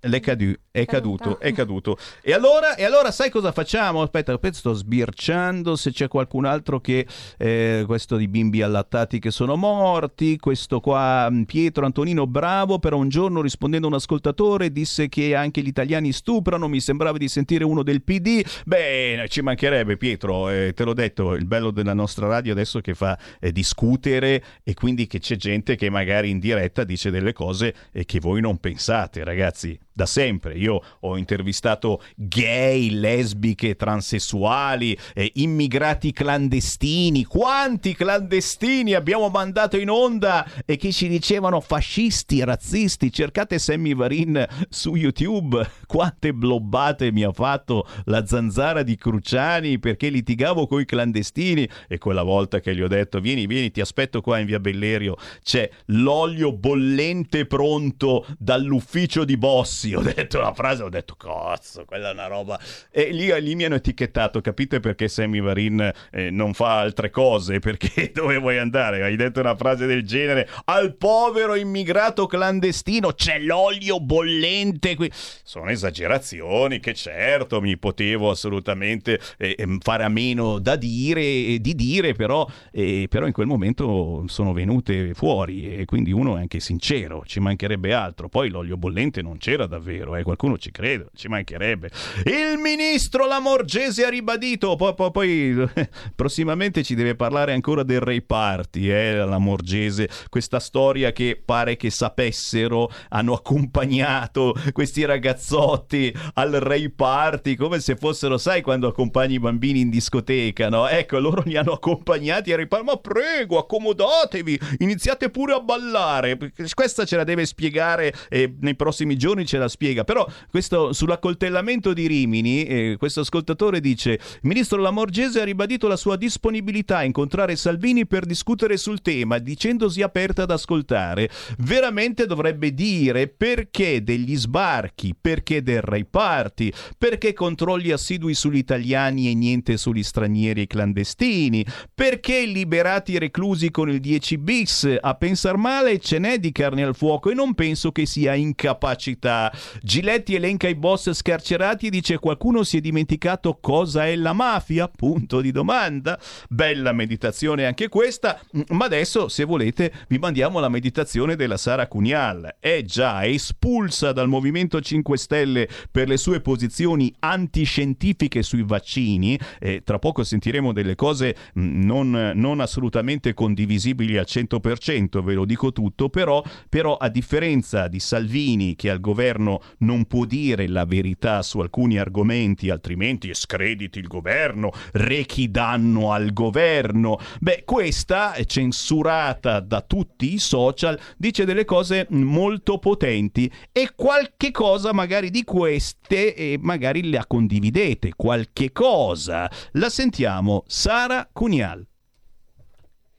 [0.00, 1.96] L'è cadu- è caduto, è caduto.
[2.20, 4.02] E allora, e allora sai cosa facciamo?
[4.02, 7.06] Aspetta, sto sbirciando se c'è qualcun altro che...
[7.38, 12.96] eh, questo di bimbi allattati che sono morti, questo qua mh, Pietro Antonino Bravo, però
[12.96, 17.28] un giorno rispondendo a un ascoltatore disse che anche gli italiani stuprano, mi sembrava di
[17.28, 18.44] sentire uno del PD.
[18.64, 22.94] Beh, ci mancherebbe Pietro, eh, te l'ho detto, il bello della nostra radio adesso che
[22.94, 27.74] fa eh, discutere e quindi che c'è gente che magari in diretta dice delle cose
[27.92, 29.50] eh, che voi non pensate, ragazzi.
[29.52, 29.80] Betsy.
[29.92, 30.54] Da sempre.
[30.54, 37.24] Io ho intervistato gay, lesbiche, transessuali, eh, immigrati clandestini.
[37.24, 43.12] Quanti clandestini abbiamo mandato in onda e che ci dicevano fascisti, razzisti?
[43.12, 45.68] Cercate Sammy Varin su YouTube.
[45.86, 51.98] Quante blobbate mi ha fatto la zanzara di Cruciani perché litigavo con i clandestini e
[51.98, 55.68] quella volta che gli ho detto vieni, vieni, ti aspetto qua in via Bellerio, c'è
[55.86, 59.36] l'olio bollente pronto dall'ufficio di
[59.82, 59.94] Bossi.
[59.94, 62.58] Ho detto la frase, ho detto cazzo, quella è una roba.
[62.90, 67.58] E lì, lì mi hanno etichettato, capite perché Sammy Varin eh, non fa altre cose?
[67.58, 69.02] Perché dove vuoi andare?
[69.02, 75.10] Hai detto una frase del genere al povero immigrato clandestino c'è l'olio bollente qui.
[75.42, 81.58] Sono esagerazioni che certo mi potevo assolutamente eh, ehm, fare a meno da dire, eh,
[81.60, 86.40] di dire, però, eh, però in quel momento sono venute fuori e quindi uno è
[86.40, 88.28] anche sincero, ci mancherebbe altro.
[88.28, 91.90] Poi l'olio bollente non c'era davvero, eh, qualcuno ci crede, ci mancherebbe.
[92.24, 95.68] Il ministro Lamorgese ha ribadito, poi, poi, poi
[96.14, 101.90] prossimamente ci deve parlare ancora del Ray Party, eh, Lamorgese, questa storia che pare che
[101.90, 109.38] sapessero, hanno accompagnato questi ragazzotti al Ray Party come se fossero, sai, quando accompagni i
[109.38, 110.86] bambini in discoteca, no?
[110.86, 116.36] Ecco, loro li hanno accompagnati a Ray Party, ma prego, accomodatevi, iniziate pure a ballare.
[116.74, 120.04] Questa ce la deve spiegare e nei prossimi giorni ce la spiega.
[120.04, 125.96] Però questo sull'accoltellamento di Rimini, eh, questo ascoltatore dice: Il ministro Lamorgese ha ribadito la
[125.96, 131.30] sua disponibilità a incontrare Salvini per discutere sul tema, dicendosi aperta ad ascoltare.
[131.58, 139.30] Veramente dovrebbe dire perché degli sbarchi, perché del Rai Party, perché controlli assidui sugli italiani
[139.30, 141.64] e niente sugli stranieri e clandestini,
[141.94, 144.96] perché liberati e reclusi con il 10 bis.
[145.00, 149.51] A pensar male ce n'è di carne al fuoco e non penso che sia incapacità.
[149.82, 154.88] Giletti elenca i boss scarcerati e dice qualcuno si è dimenticato cosa è la mafia?
[154.88, 156.18] Punto di domanda.
[156.48, 162.56] Bella meditazione anche questa, ma adesso se volete vi mandiamo la meditazione della Sara Cunial.
[162.58, 169.38] È già espulsa dal Movimento 5 Stelle per le sue posizioni antiscientifiche sui vaccini.
[169.58, 175.44] E tra poco sentiremo delle cose mh, non, non assolutamente condivisibili al 100%, ve lo
[175.44, 179.41] dico tutto, però, però a differenza di Salvini che al governo
[179.78, 186.32] non può dire la verità su alcuni argomenti, altrimenti screditi il governo, rechi danno al
[186.32, 187.18] governo.
[187.40, 194.92] Beh, questa, censurata da tutti i social, dice delle cose molto potenti e qualche cosa
[194.92, 199.50] magari di queste eh, magari la condividete, qualche cosa.
[199.72, 201.86] La sentiamo, Sara Cunial.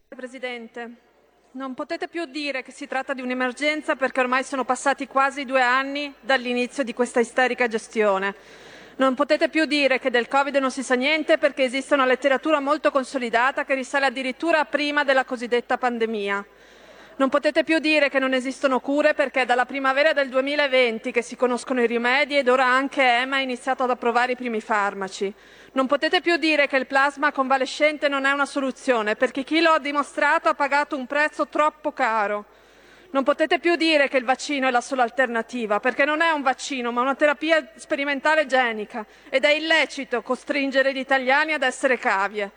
[0.08, 1.03] Presidente,
[1.56, 5.62] non potete più dire che si tratta di un'emergenza perché ormai sono passati quasi due
[5.62, 8.34] anni dall'inizio di questa isterica gestione.
[8.96, 12.60] Non potete più dire che del Covid non si sa niente perché esiste una letteratura
[12.60, 16.44] molto consolidata che risale addirittura a prima della cosiddetta pandemia.
[17.16, 21.22] Non potete più dire che non esistono cure perché è dalla primavera del 2020 che
[21.22, 25.32] si conoscono i rimedi ed ora anche EMA ha iniziato ad approvare i primi farmaci.
[25.74, 29.72] Non potete più dire che il plasma convalescente non è una soluzione perché chi lo
[29.72, 32.46] ha dimostrato ha pagato un prezzo troppo caro.
[33.12, 36.42] Non potete più dire che il vaccino è la sola alternativa, perché non è un
[36.42, 42.50] vaccino, ma una terapia sperimentale genica ed è illecito costringere gli italiani ad essere cavie.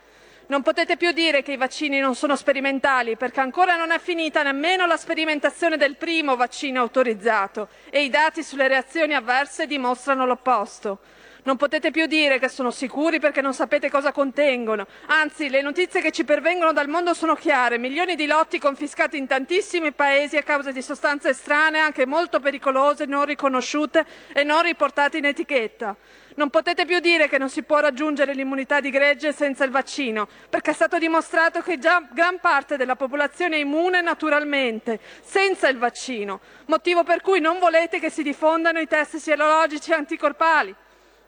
[0.49, 4.45] Non potete più dire che i vaccini non sono sperimentali, perché ancora non è finita
[4.45, 11.01] nemmeno la sperimentazione del primo vaccino autorizzato e i dati sulle reazioni avverse dimostrano l'opposto.
[11.43, 14.87] Non potete più dire che sono sicuri perché non sapete cosa contengono.
[15.07, 17.79] Anzi, le notizie che ci pervengono dal mondo sono chiare.
[17.79, 23.05] Milioni di lotti confiscati in tantissimi paesi a causa di sostanze strane, anche molto pericolose,
[23.05, 25.97] non riconosciute e non riportate in etichetta.
[26.37, 30.29] Non potete più dire che non si può raggiungere l'immunità di gregge senza il vaccino,
[30.51, 35.79] perché è stato dimostrato che già gran parte della popolazione è immune naturalmente, senza il
[35.79, 40.75] vaccino, motivo per cui non volete che si diffondano i test sierologici anticorpali.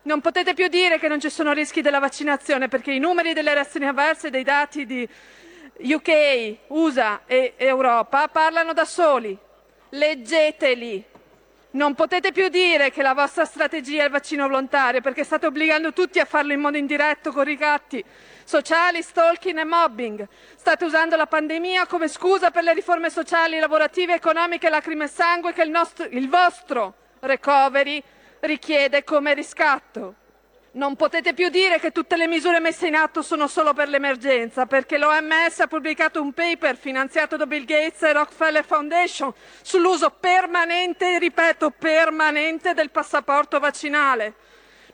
[0.02, 3.54] Non potete più dire che non ci sono rischi della vaccinazione perché i numeri delle
[3.54, 5.08] reazioni avverse dei dati di
[5.80, 9.36] UK, USA e Europa parlano da soli.
[9.88, 11.02] Leggeteli.
[11.70, 15.92] Non potete più dire che la vostra strategia è il vaccino volontario perché state obbligando
[15.92, 18.02] tutti a farlo in modo indiretto con ricatti
[18.42, 20.26] sociali, stalking e mobbing.
[20.56, 25.52] State usando la pandemia come scusa per le riforme sociali, lavorative, economiche, lacrime e sangue
[25.52, 28.02] che il, nostro, il vostro recovery
[28.40, 30.14] richiede come riscatto.
[30.78, 34.66] Non potete più dire che tutte le misure messe in atto sono solo per l'emergenza,
[34.66, 41.18] perché l'OMS ha pubblicato un paper finanziato da Bill Gates e Rockefeller Foundation sull'uso permanente,
[41.18, 44.34] ripeto, permanente del passaporto vaccinale.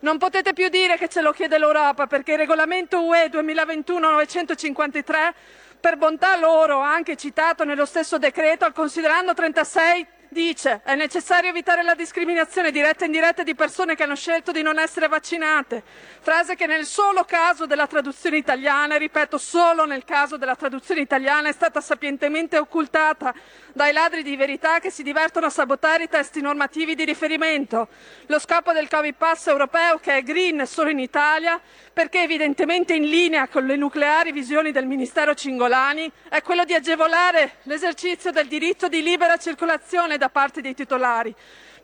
[0.01, 5.35] Non potete più dire che ce lo chiede l'Europa, perché il regolamento UE 2021-953,
[5.81, 11.82] per bontà loro, anche citato nello stesso decreto, al considerando 36 dice è necessario evitare
[11.82, 15.82] la discriminazione diretta e indiretta di persone che hanno scelto di non essere vaccinate,
[16.20, 21.48] frase che nel solo caso della traduzione italiana, ripeto solo nel caso della traduzione italiana,
[21.48, 23.32] è stata sapientemente occultata
[23.73, 27.89] dai ladri di verità che si divertono a sabotare i testi normativi di riferimento.
[28.27, 31.61] Lo scopo del Covid Pass europeo, che è green solo in Italia,
[31.93, 37.59] perché evidentemente in linea con le nucleari visioni del Ministero Cingolani, è quello di agevolare
[37.62, 41.34] l'esercizio del diritto di libera circolazione da parte dei titolari.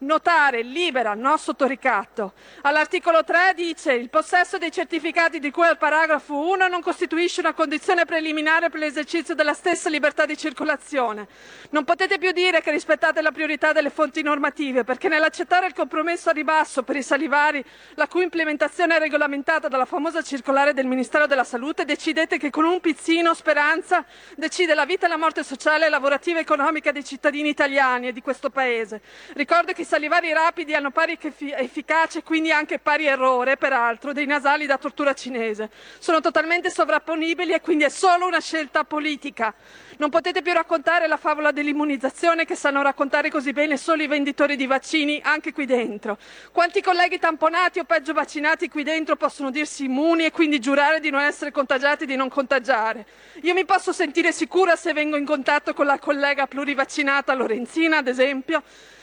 [0.02, 2.32] Notare libera, non sotto ricatto.
[2.62, 7.52] All'articolo 3 dice il possesso dei certificati di cui al paragrafo 1 non costituisce una
[7.52, 11.28] condizione preliminare per l'esercizio della stessa libertà di circolazione.
[11.72, 16.30] Non potete più dire che rispettate la priorità delle fonti normative, perché nell'accettare il compromesso
[16.30, 17.62] a ribasso per i salivari,
[17.96, 22.64] la cui implementazione è regolamentata dalla famosa circolare del Ministero della Salute, decidete che con
[22.64, 24.02] un pizzino speranza
[24.34, 28.22] decide la vita e la morte sociale, lavorativa e economica dei cittadini italiani e di
[28.22, 29.02] questo Paese.
[29.34, 34.24] Ricordo che salivari rapidi hanno pari effi- efficacia e quindi anche pari errore, peraltro, dei
[34.24, 35.68] nasali da tortura cinese.
[35.98, 39.52] Sono totalmente sovrapponibili e quindi è solo una scelta politica.
[39.96, 44.54] Non potete più raccontare la favola dell'immunizzazione che sanno raccontare così bene solo i venditori
[44.54, 46.18] di vaccini anche qui dentro.
[46.52, 51.10] Quanti colleghi tamponati o peggio vaccinati qui dentro possono dirsi immuni e quindi giurare di
[51.10, 53.04] non essere contagiati e di non contagiare?
[53.42, 58.06] Io mi posso sentire sicura se vengo in contatto con la collega plurivaccinata Lorenzina, ad
[58.06, 58.62] esempio?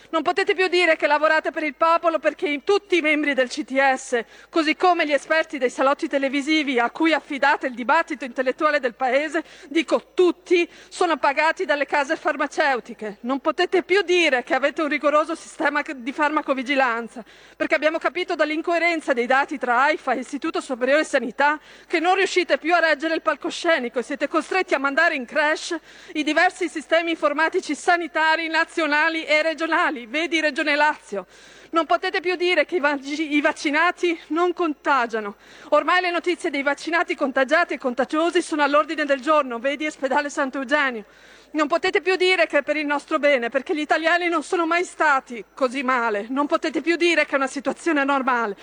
[0.09, 4.23] Non potete più dire che lavorate per il popolo perché tutti i membri del CTS,
[4.49, 9.43] così come gli esperti dei salotti televisivi a cui affidate il dibattito intellettuale del Paese,
[9.67, 13.17] dico tutti, sono pagati dalle case farmaceutiche.
[13.21, 17.23] Non potete più dire che avete un rigoroso sistema di farmacovigilanza,
[17.55, 22.57] perché abbiamo capito dall'incoerenza dei dati tra AIFA e Istituto Superiore Sanità che non riuscite
[22.57, 25.75] più a reggere il palcoscenico e siete costretti a mandare in crash
[26.13, 31.25] i diversi sistemi informatici sanitari nazionali e regionali, vedi Regione Lazio.
[31.71, 35.35] Non potete più dire che i vaccinati non contagiano.
[35.69, 41.03] Ormai le notizie dei vaccinati contagiati e contagiosi sono all'ordine del giorno, vedi ospedale Sant'Eugenio.
[41.51, 44.65] Non potete più dire che è per il nostro bene, perché gli italiani non sono
[44.65, 46.25] mai stati così male.
[46.29, 48.55] Non potete più dire che è una situazione normale.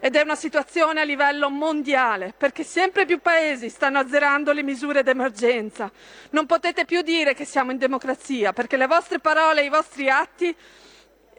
[0.00, 5.02] Ed è una situazione a livello mondiale, perché sempre più paesi stanno azzerando le misure
[5.02, 5.90] d'emergenza.
[6.30, 10.08] Non potete più dire che siamo in democrazia, perché le vostre parole e i vostri
[10.08, 10.54] atti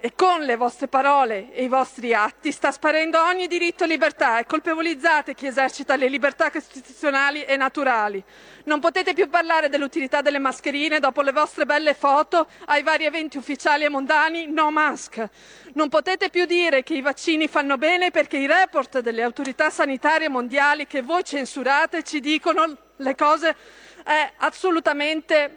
[0.01, 4.39] e con le vostre parole e i vostri atti sta sparendo ogni diritto e libertà
[4.39, 8.23] e colpevolizzate chi esercita le libertà costituzionali e naturali.
[8.63, 13.37] Non potete più parlare dell'utilità delle mascherine dopo le vostre belle foto ai vari eventi
[13.37, 15.27] ufficiali e mondani no mask.
[15.73, 20.29] Non potete più dire che i vaccini fanno bene perché i report delle autorità sanitarie
[20.29, 23.55] mondiali che voi censurate ci dicono le cose
[24.09, 24.31] è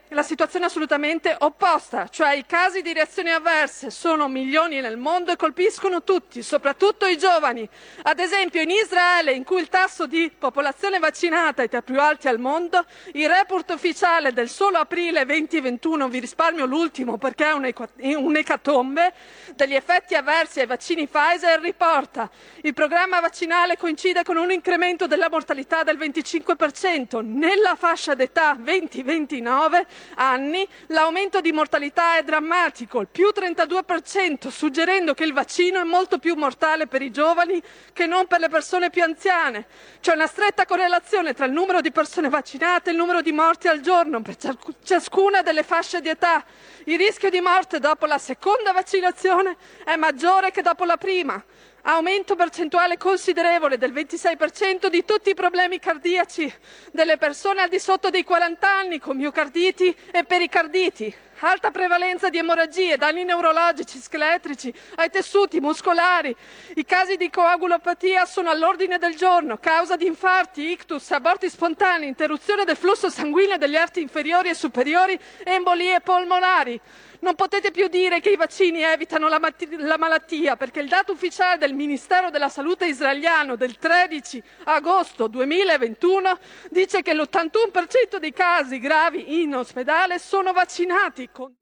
[0.09, 5.33] la situazione è assolutamente opposta, cioè i casi di reazioni avverse sono milioni nel mondo
[5.33, 7.67] e colpiscono tutti, soprattutto i giovani.
[8.03, 11.99] Ad esempio in Israele, in cui il tasso di popolazione vaccinata è tra i più
[11.99, 12.85] alti al mondo,
[13.15, 19.15] il report ufficiale del solo aprile 2021, vi risparmio l'ultimo perché è un'ecatombe,
[19.55, 22.29] degli effetti avversi ai vaccini Pfizer riporta
[22.61, 29.87] il programma vaccinale coincide con un incremento della mortalità del 25% nella fascia d'età 20-29
[30.17, 36.19] anni l'aumento di mortalità è drammatico, il più 32%, suggerendo che il vaccino è molto
[36.19, 37.63] più mortale per i giovani
[37.93, 39.67] che non per le persone più anziane.
[40.01, 43.69] C'è una stretta correlazione tra il numero di persone vaccinate e il numero di morti
[43.69, 44.37] al giorno per
[44.83, 46.45] ciascuna delle fasce di età.
[46.85, 51.43] Il rischio di morte dopo la seconda vaccinazione è maggiore che dopo la prima
[51.83, 56.53] aumento percentuale considerevole del 26% di tutti i problemi cardiaci
[56.93, 62.39] delle persone al di sotto dei 40 anni con miocarditi e pericarditi, alta prevalenza di
[62.39, 66.35] emorragie, danni neurologici, scheletrici, ai tessuti muscolari.
[66.75, 72.65] I casi di coagulopatia sono all'ordine del giorno, causa di infarti, ictus, aborti spontanei, interruzione
[72.65, 76.81] del flusso sanguigno degli arti inferiori e superiori, embolie polmonari.
[77.23, 81.13] Non potete più dire che i vaccini evitano la, matti- la, malattia, perché il dato
[81.13, 86.39] ufficiale del Ministero della Salute israeliano del 13 agosto 2021
[86.71, 91.29] dice che l'81% dei casi gravi in ospedale sono vaccinati.
[91.31, 91.55] Con...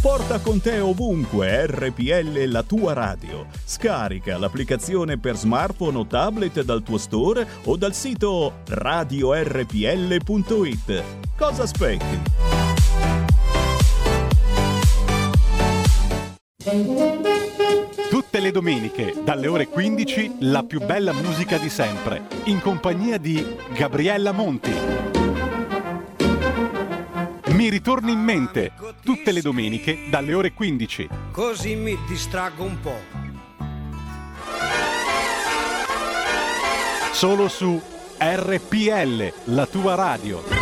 [0.00, 3.46] Porta con te ovunque RPL la tua radio.
[3.62, 9.82] Scarica l'applicazione per smartphone o tablet dal tuo store o dal sito radiorpl.it.
[11.36, 12.61] Cosa aspetti?
[16.62, 23.44] Tutte le domeniche, dalle ore 15, la più bella musica di sempre, in compagnia di
[23.74, 24.70] Gabriella Monti.
[27.48, 31.08] Mi ritorni in mente, tutte le domeniche, dalle ore 15.
[31.32, 33.00] Così mi distraggo un po'.
[37.10, 37.80] Solo su
[38.18, 40.61] RPL, la tua radio.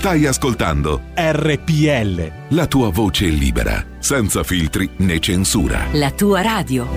[0.00, 2.54] Stai ascoltando RPL.
[2.56, 5.88] la tua voce libera, senza filtri né censura.
[5.92, 6.88] La tua radio.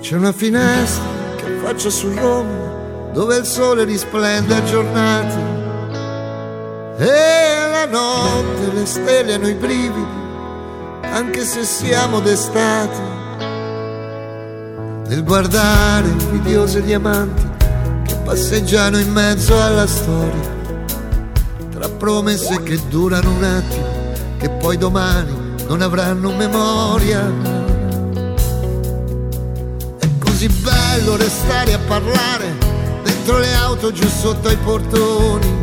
[0.00, 1.04] C'è una finestra
[1.36, 5.36] che affaccia su Roma dove il sole risplende a giornate
[6.96, 10.23] e la notte le stelle hanno i brividi
[11.14, 13.00] anche se siamo d'estate
[15.06, 17.46] nel guardare invidiose diamanti
[18.04, 20.52] che passeggiano in mezzo alla storia
[21.70, 27.30] tra promesse che durano un attimo che poi domani non avranno memoria
[30.18, 32.56] così bello restare a parlare
[33.04, 35.62] dentro le auto giù sotto ai portoni.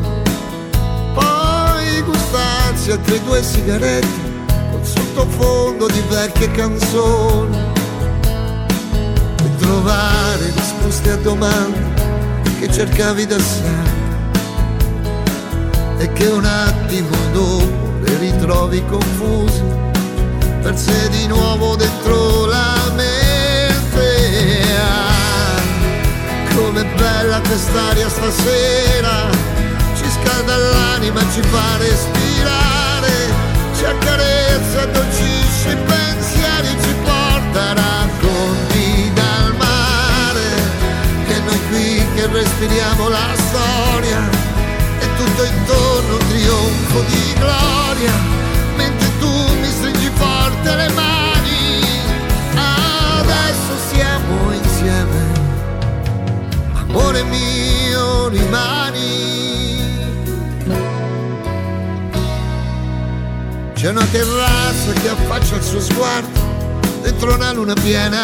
[1.13, 4.30] Poi gustarsi altre due sigarette
[4.83, 7.57] sottofondo di vecchie canzoni.
[9.43, 11.79] E trovare risposte a domande
[12.59, 13.99] che cercavi da sempre
[15.97, 19.63] e che un attimo dopo le ritrovi confuse,
[20.61, 24.63] perse di nuovo dentro la mente.
[24.79, 25.61] Ah,
[26.55, 29.29] Com'è bella quest'aria stasera,
[29.95, 32.70] ci scalda l'anima, ci fa respirare,
[35.76, 40.49] pensieri, ci porta racconti dal mare.
[41.27, 44.30] E noi qui che respiriamo la storia,
[44.99, 48.13] e tutto intorno un trionfo di gloria,
[48.76, 51.84] mentre tu mi stringi forte le mani.
[53.19, 55.31] Adesso siamo insieme,
[56.73, 59.80] amore mio rimani.
[63.81, 66.39] C'è una terrazza che affaccia il suo sguardo
[67.01, 68.21] dentro una luna piena.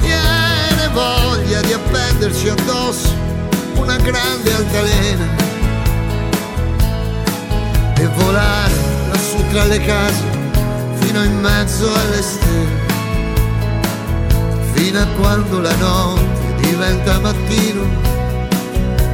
[0.00, 3.08] Viene voglia di appenderci addosso
[3.76, 5.24] una grande altalena
[7.96, 8.74] e volare
[9.10, 10.22] lassù tra le case
[10.96, 12.82] fino in mezzo alle stelle,
[14.74, 17.82] fino a quando la notte diventa mattino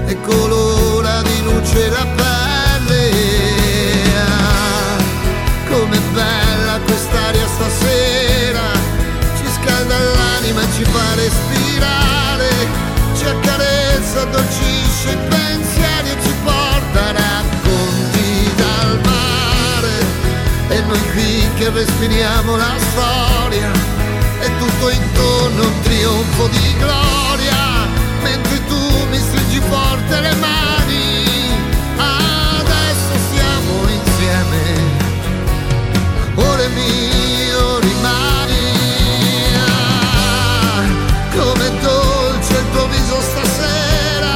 [0.06, 2.25] e colora di luce la pelle.
[5.76, 8.68] Com'è bella quest'aria stasera,
[9.36, 12.50] ci scalda l'anima, ci fa respirare,
[13.14, 19.94] ci accarezza, addolcisce i pensieri e ci porta racconti dal mare.
[20.68, 23.70] E noi qui che respiriamo la storia,
[24.40, 27.86] e tutto intorno un trionfo di gloria,
[28.22, 31.24] mentre tu mi stringi forte le mani.
[31.98, 34.85] Adesso siamo insieme,
[36.68, 37.36] mio
[41.86, 44.34] dolce il tuo viso stasera,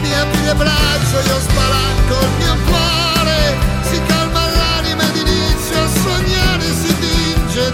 [0.00, 5.88] mi apri le braccia, io spalanco il mio cuore, si calma l'anima ed inizio a
[5.88, 7.72] sognare, si tinge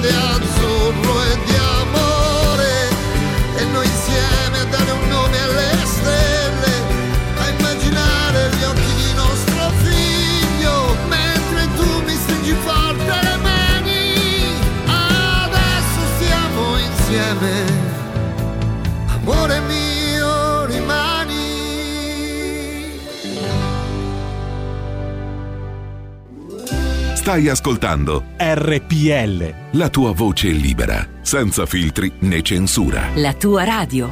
[27.24, 29.78] Stai ascoltando RPL.
[29.78, 33.12] la tua voce libera, senza filtri né censura.
[33.14, 34.10] La tua radio.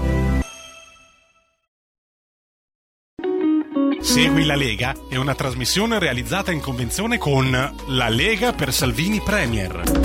[4.01, 7.51] Segui la Lega è una trasmissione realizzata in convenzione con
[7.89, 10.02] La Lega per Salvini Premier.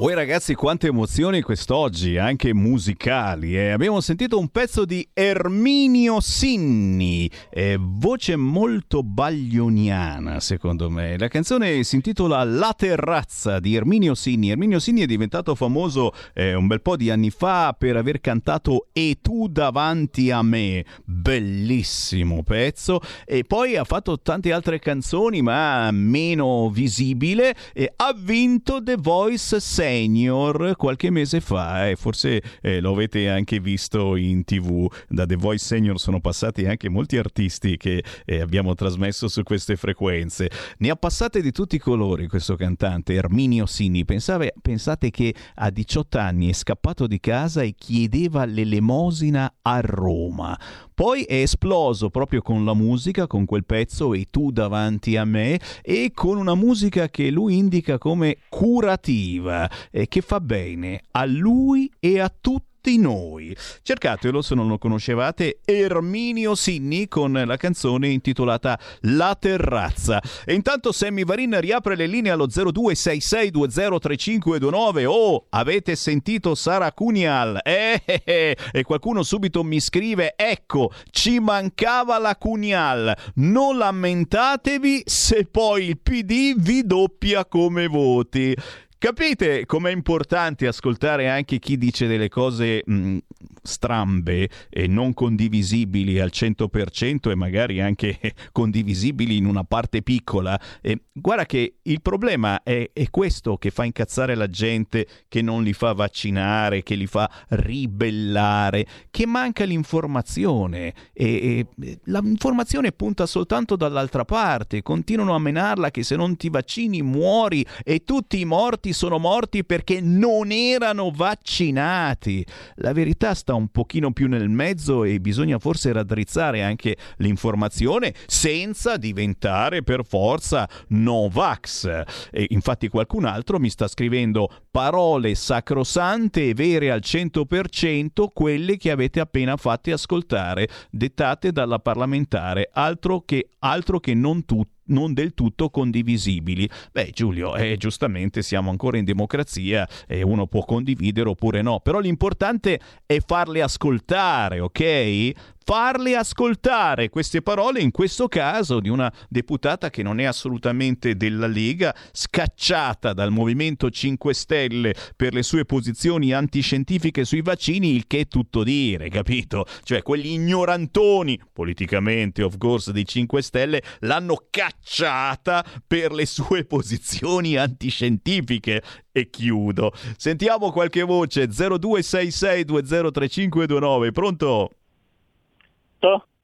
[0.00, 3.56] Oi ragazzi, quante emozioni quest'oggi, anche musicali.
[3.56, 3.70] eh.
[3.70, 11.18] Abbiamo sentito un pezzo di Erminio Sinni, eh, voce molto baglioniana secondo me.
[11.18, 14.50] La canzone si intitola La terrazza di Erminio Sinni.
[14.50, 18.90] Erminio Sinni è diventato famoso eh, un bel po' di anni fa per aver cantato
[18.92, 23.00] E tu davanti a me, bellissimo pezzo.
[23.26, 29.58] E poi ha fatto tante altre canzoni ma meno visibile e ha vinto The Voice
[29.88, 34.86] Senior qualche mese fa e forse eh, lo avete anche visto in tv.
[35.08, 39.76] Da The Voice Senior sono passati anche molti artisti che eh, abbiamo trasmesso su queste
[39.76, 40.50] frequenze.
[40.78, 44.04] Ne ha passate di tutti i colori questo cantante, Erminio Sini.
[44.04, 50.58] Pensave- pensate che a 18 anni è scappato di casa e chiedeva l'elemosina a Roma.
[50.98, 55.60] Poi è esploso proprio con la musica, con quel pezzo E tu davanti a me
[55.80, 61.88] e con una musica che lui indica come curativa e che fa bene a lui
[62.00, 63.54] e a tutti noi.
[63.82, 70.22] Cercatelo se non lo conoscevate, Erminio Sinni con la canzone intitolata La terrazza.
[70.44, 75.04] E intanto Sammy Varin riapre le linee allo 0266203529.
[75.06, 77.60] Oh, avete sentito Sara Cunial?
[77.62, 78.56] Eh, eh, eh.
[78.72, 83.14] E qualcuno subito mi scrive, ecco, ci mancava la Cunial.
[83.34, 88.56] Non lamentatevi se poi il PD vi doppia come voti.
[89.00, 93.18] Capite com'è importante ascoltare anche chi dice delle cose mh,
[93.62, 98.18] strambe e non condivisibili al 100% e magari anche
[98.50, 100.60] condivisibili in una parte piccola?
[100.80, 105.62] E guarda che il problema è, è questo che fa incazzare la gente, che non
[105.62, 113.76] li fa vaccinare, che li fa ribellare, che manca l'informazione e, e l'informazione punta soltanto
[113.76, 118.86] dall'altra parte, continuano a menarla che se non ti vaccini muori e tutti i morti
[118.92, 122.44] sono morti perché non erano vaccinati.
[122.76, 128.96] La verità sta un pochino più nel mezzo e bisogna forse raddrizzare anche l'informazione senza
[128.96, 132.02] diventare per forza Novax.
[132.30, 138.90] E infatti qualcun altro mi sta scrivendo parole sacrosante e vere al 100% quelle che
[138.90, 145.34] avete appena fatte ascoltare, dettate dalla parlamentare, altro che, altro che non tutte non del
[145.34, 146.68] tutto condivisibili.
[146.92, 151.98] Beh, Giulio, eh, giustamente siamo ancora in democrazia e uno può condividere oppure no, però
[151.98, 155.32] l'importante è farle ascoltare, ok?
[155.68, 161.46] Farle ascoltare queste parole, in questo caso di una deputata che non è assolutamente della
[161.46, 168.20] Lega, scacciata dal Movimento 5 Stelle per le sue posizioni antiscientifiche sui vaccini, il che
[168.20, 169.66] è tutto dire, capito?
[169.82, 177.56] Cioè, quegli ignorantoni, politicamente, of course, dei 5 Stelle, l'hanno cacciata per le sue posizioni
[177.56, 178.82] antiscientifiche.
[179.12, 179.92] E chiudo.
[180.16, 181.48] Sentiamo qualche voce.
[181.48, 184.12] 0266203529.
[184.12, 184.77] Pronto?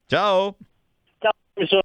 [0.07, 0.57] Ciao.
[1.19, 1.83] Ciao, mi sono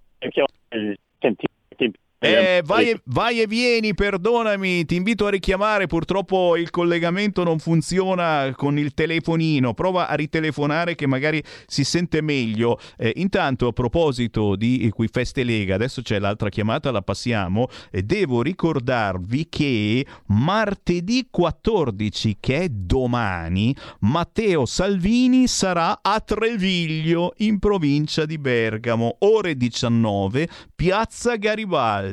[2.21, 7.59] Eh, vai, e, vai e vieni, perdonami, ti invito a richiamare, purtroppo il collegamento non
[7.59, 12.77] funziona con il telefonino, prova a ritelefonare che magari si sente meglio.
[12.97, 18.41] Eh, intanto a proposito di Equifeste Lega, adesso c'è l'altra chiamata, la passiamo, e devo
[18.41, 28.37] ricordarvi che martedì 14, che è domani, Matteo Salvini sarà a Treviglio, in provincia di
[28.37, 32.07] Bergamo, ore 19, piazza Garibaldi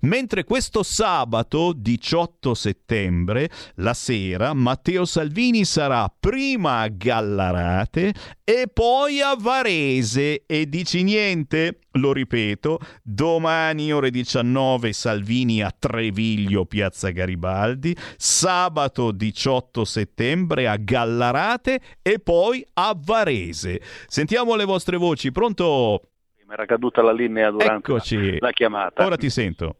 [0.00, 8.14] mentre questo sabato 18 settembre, la sera, Matteo Salvini sarà prima a Gallarate
[8.44, 11.80] e poi a Varese e dici niente?
[11.92, 21.80] Lo ripeto, domani ore 19 Salvini a Treviglio, piazza Garibaldi, sabato 18 settembre a Gallarate
[22.02, 23.80] e poi a Varese.
[24.06, 26.10] Sentiamo le vostre voci, pronto?
[26.48, 28.38] Mi era caduta la linea durante Eccoci.
[28.38, 29.04] la, chiamata.
[29.04, 29.76] Ora ti sento.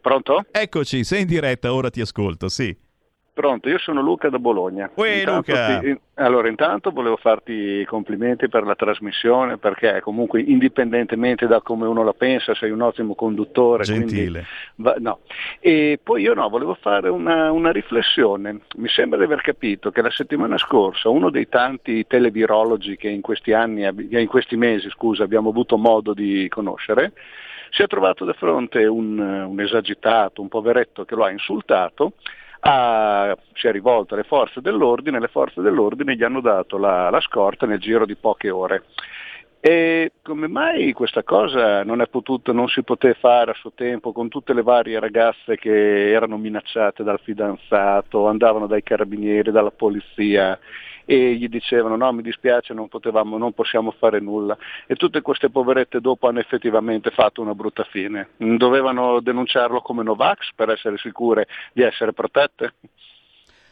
[0.00, 0.44] Pronto?
[0.50, 2.76] Eccoci, sei in diretta, ora ti ascolto, sì.
[3.34, 4.90] Pronto, io sono Luca da Bologna.
[4.94, 5.78] Uè, Intanto Luca.
[5.78, 11.86] ti- allora, intanto volevo farti i complimenti per la trasmissione perché comunque indipendentemente da come
[11.86, 13.84] uno la pensa sei un ottimo conduttore.
[13.84, 14.44] quindi Gentile.
[14.76, 15.20] va- no.
[15.60, 18.60] E poi io no, volevo fare una, una riflessione.
[18.76, 23.22] Mi sembra di aver capito che la settimana scorsa uno dei tanti televirologi che in
[23.22, 27.12] questi anni, in questi mesi scusa, abbiamo avuto modo di conoscere,
[27.70, 32.12] si è trovato di fronte un, un esagitato, un poveretto che lo ha insultato,
[32.64, 37.20] ha- si è rivolto alle forze dell'ordine, le forze dell'ordine gli hanno dato la, la
[37.20, 38.84] scorta nel giro di poche ore.
[39.64, 44.10] E come mai questa cosa non, è potuta, non si poteva fare a suo tempo
[44.10, 50.58] con tutte le varie ragazze che erano minacciate dal fidanzato, andavano dai carabinieri, dalla polizia
[51.04, 54.56] e gli dicevano no mi dispiace non, potevamo, non possiamo fare nulla
[54.88, 58.30] e tutte queste poverette dopo hanno effettivamente fatto una brutta fine.
[58.38, 62.74] Dovevano denunciarlo come Novax per essere sicure di essere protette?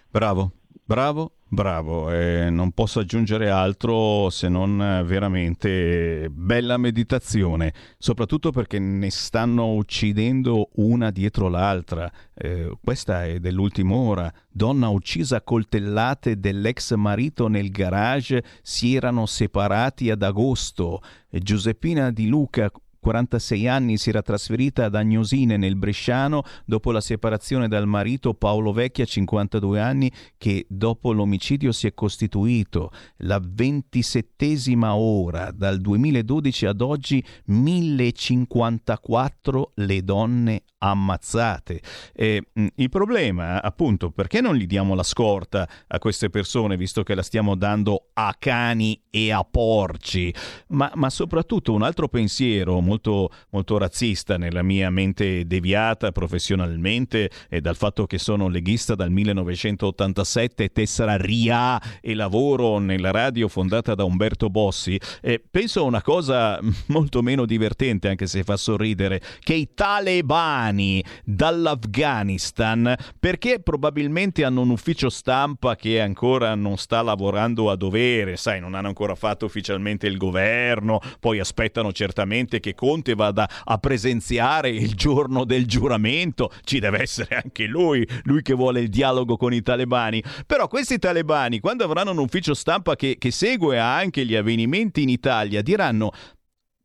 [0.08, 0.52] Bravo,
[0.84, 2.10] bravo, bravo.
[2.12, 9.74] E non posso aggiungere altro se non eh, veramente bella meditazione, soprattutto perché ne stanno
[9.74, 12.10] uccidendo una dietro l'altra.
[12.32, 14.32] Eh, questa è dell'ultima ora.
[14.48, 21.02] Donna uccisa a coltellate dell'ex marito nel garage, si erano separati ad agosto.
[21.28, 22.70] Giuseppina Di Luca
[23.00, 28.72] 46 anni si era trasferita ad Agnosine nel Bresciano dopo la separazione dal marito Paolo
[28.72, 36.82] Vecchia 52 anni che dopo l'omicidio si è costituito la ventisettesima ora dal 2012 ad
[36.82, 41.80] oggi 1054 le donne ammazzate.
[42.12, 47.02] E, mh, il problema, appunto, perché non gli diamo la scorta a queste persone, visto
[47.02, 50.34] che la stiamo dando a cani e a porci?
[50.68, 57.60] Ma, ma soprattutto un altro pensiero molto, molto razzista nella mia mente deviata professionalmente e
[57.60, 64.02] dal fatto che sono leghista dal 1987, tessera RIA e lavoro nella radio fondata da
[64.02, 66.58] Umberto Bossi, eh, penso a una cosa
[66.88, 74.70] molto meno divertente, anche se fa sorridere, che i talebani dall'Afghanistan, perché probabilmente hanno un
[74.70, 80.08] ufficio stampa che ancora non sta lavorando a dovere, sai, non hanno ancora fatto ufficialmente
[80.08, 86.78] il governo, poi aspettano certamente che Conte vada a presenziare il giorno del giuramento, ci
[86.78, 91.60] deve essere anche lui, lui che vuole il dialogo con i talebani, però questi talebani
[91.60, 96.10] quando avranno un ufficio stampa che, che segue anche gli avvenimenti in Italia diranno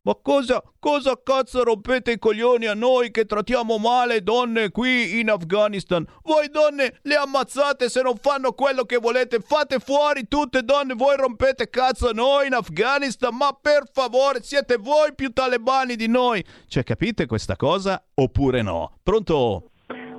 [0.05, 5.31] ma cosa, cosa cazzo rompete i coglioni a noi che trattiamo male donne qui in
[5.31, 6.05] Afghanistan?
[6.21, 11.15] Voi donne le ammazzate se non fanno quello che volete, fate fuori tutte donne, voi
[11.17, 16.45] rompete cazzo a noi in Afghanistan, ma per favore siete voi più talebani di noi.
[16.67, 18.99] Cioè capite questa cosa oppure no?
[19.01, 19.71] Pronto?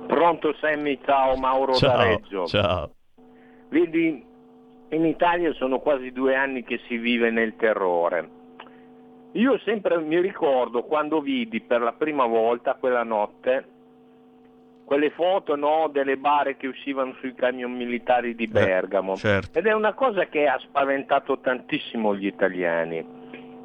[0.05, 2.45] Pronto Sammy, ciao Mauro da Ciao, Reggio.
[2.45, 2.91] ciao.
[3.69, 4.25] Vedi,
[4.89, 8.35] in Italia sono quasi due anni che si vive nel terrore.
[9.37, 13.75] Io sempre mi ricordo quando vidi per la prima volta quella notte
[14.87, 19.17] quelle foto no, delle bare che uscivano sui camion militari di Bergamo.
[19.17, 19.59] certo.
[19.59, 23.05] Ed è una cosa che ha spaventato tantissimo gli italiani.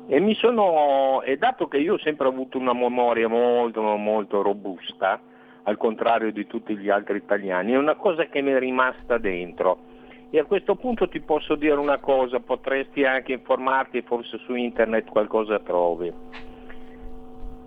[0.09, 5.21] E mi sono, e dato che io ho sempre avuto una memoria molto molto robusta,
[5.63, 9.91] al contrario di tutti gli altri italiani, è una cosa che mi è rimasta dentro.
[10.35, 15.11] E a questo punto ti posso dire una cosa, potresti anche informarti forse su internet
[15.11, 16.11] qualcosa trovi.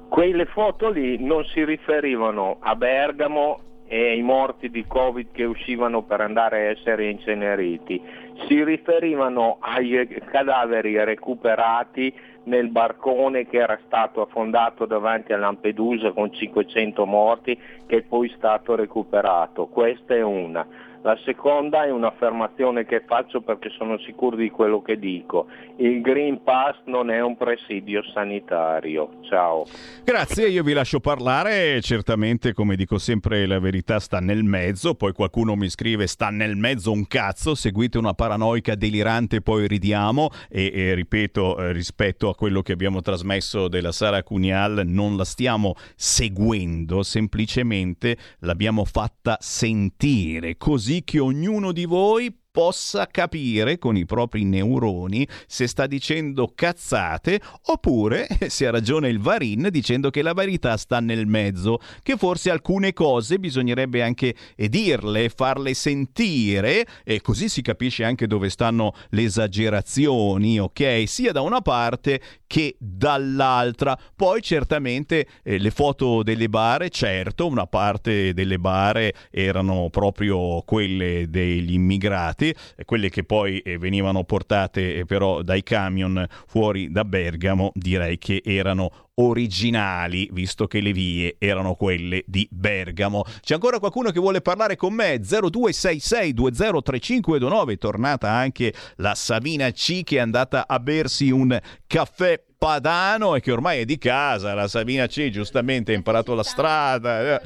[0.10, 6.02] Quelle foto lì non si riferivano a Bergamo e ai morti di Covid che uscivano
[6.02, 8.02] per andare a essere inceneriti,
[8.48, 12.12] si riferivano ai cadaveri recuperati
[12.46, 18.28] nel barcone che era stato affondato davanti a Lampedusa con 500 morti che è poi
[18.36, 19.68] stato recuperato.
[19.68, 20.94] Questa è una.
[21.06, 25.46] La seconda è un'affermazione che faccio perché sono sicuro di quello che dico.
[25.78, 29.20] Il Green Pass non è un presidio sanitario.
[29.30, 29.66] Ciao.
[30.04, 31.80] Grazie, io vi lascio parlare.
[31.82, 34.96] Certamente, come dico sempre, la verità sta nel mezzo.
[34.96, 37.54] Poi qualcuno mi scrive: sta nel mezzo un cazzo.
[37.54, 40.30] Seguite una paranoica delirante, poi ridiamo.
[40.50, 45.24] E, e ripeto, eh, rispetto a quello che abbiamo trasmesso della Sara Cunial, non la
[45.24, 54.06] stiamo seguendo, semplicemente l'abbiamo fatta sentire così che ognuno di voi possa capire con i
[54.06, 60.32] propri neuroni se sta dicendo cazzate oppure se ha ragione il Varin dicendo che la
[60.32, 67.50] verità sta nel mezzo, che forse alcune cose bisognerebbe anche dirle, farle sentire e così
[67.50, 71.04] si capisce anche dove stanno le esagerazioni, ok?
[71.08, 74.00] Sia da una parte che dall'altra.
[74.16, 81.30] Poi certamente eh, le foto delle bare, certo, una parte delle bare erano proprio quelle
[81.30, 87.06] degli immigrati eh, quelle che poi eh, venivano portate eh, però dai camion fuori da
[87.06, 93.24] Bergamo, direi che erano originali, visto che le vie erano quelle di Bergamo.
[93.42, 95.22] C'è ancora qualcuno che vuole parlare con me?
[95.22, 101.58] 0266203529, è tornata anche la Savina C che è andata a bersi un
[101.88, 104.54] caffè padano e che ormai è di casa.
[104.54, 107.42] La Sabina C giustamente ha imparato la strada.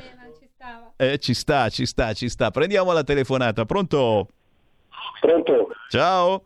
[0.95, 2.51] Eh, ci sta, ci sta, ci sta.
[2.51, 3.65] Prendiamo la telefonata.
[3.65, 4.27] Pronto?
[5.19, 5.69] Pronto?
[5.89, 6.45] Ciao.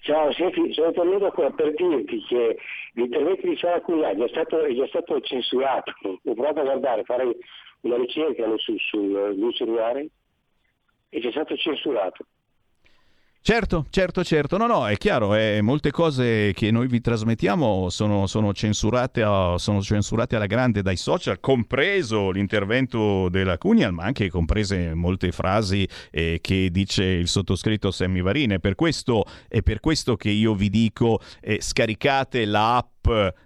[0.00, 2.58] Ciao, senti, sono tornato qua per dirti che
[2.94, 5.92] l'intervento di Sara Cugliari è stato, è già stato censurato.
[6.02, 7.36] Ho provato a guardare, fare
[7.82, 10.08] una ricerca su, sul sul cellulare
[11.08, 12.26] e già stato censurato.
[13.44, 14.56] Certo, certo, certo.
[14.56, 19.20] No, no, è chiaro, eh, molte cose che noi vi trasmettiamo sono, sono censurate
[19.56, 25.88] sono censurate alla grande dai social, compreso l'intervento della Cunial, ma anche comprese molte frasi
[26.12, 28.50] eh, che dice il sottoscritto Sammy Varin.
[28.52, 32.91] È per questo, è per questo che io vi dico eh, scaricate la app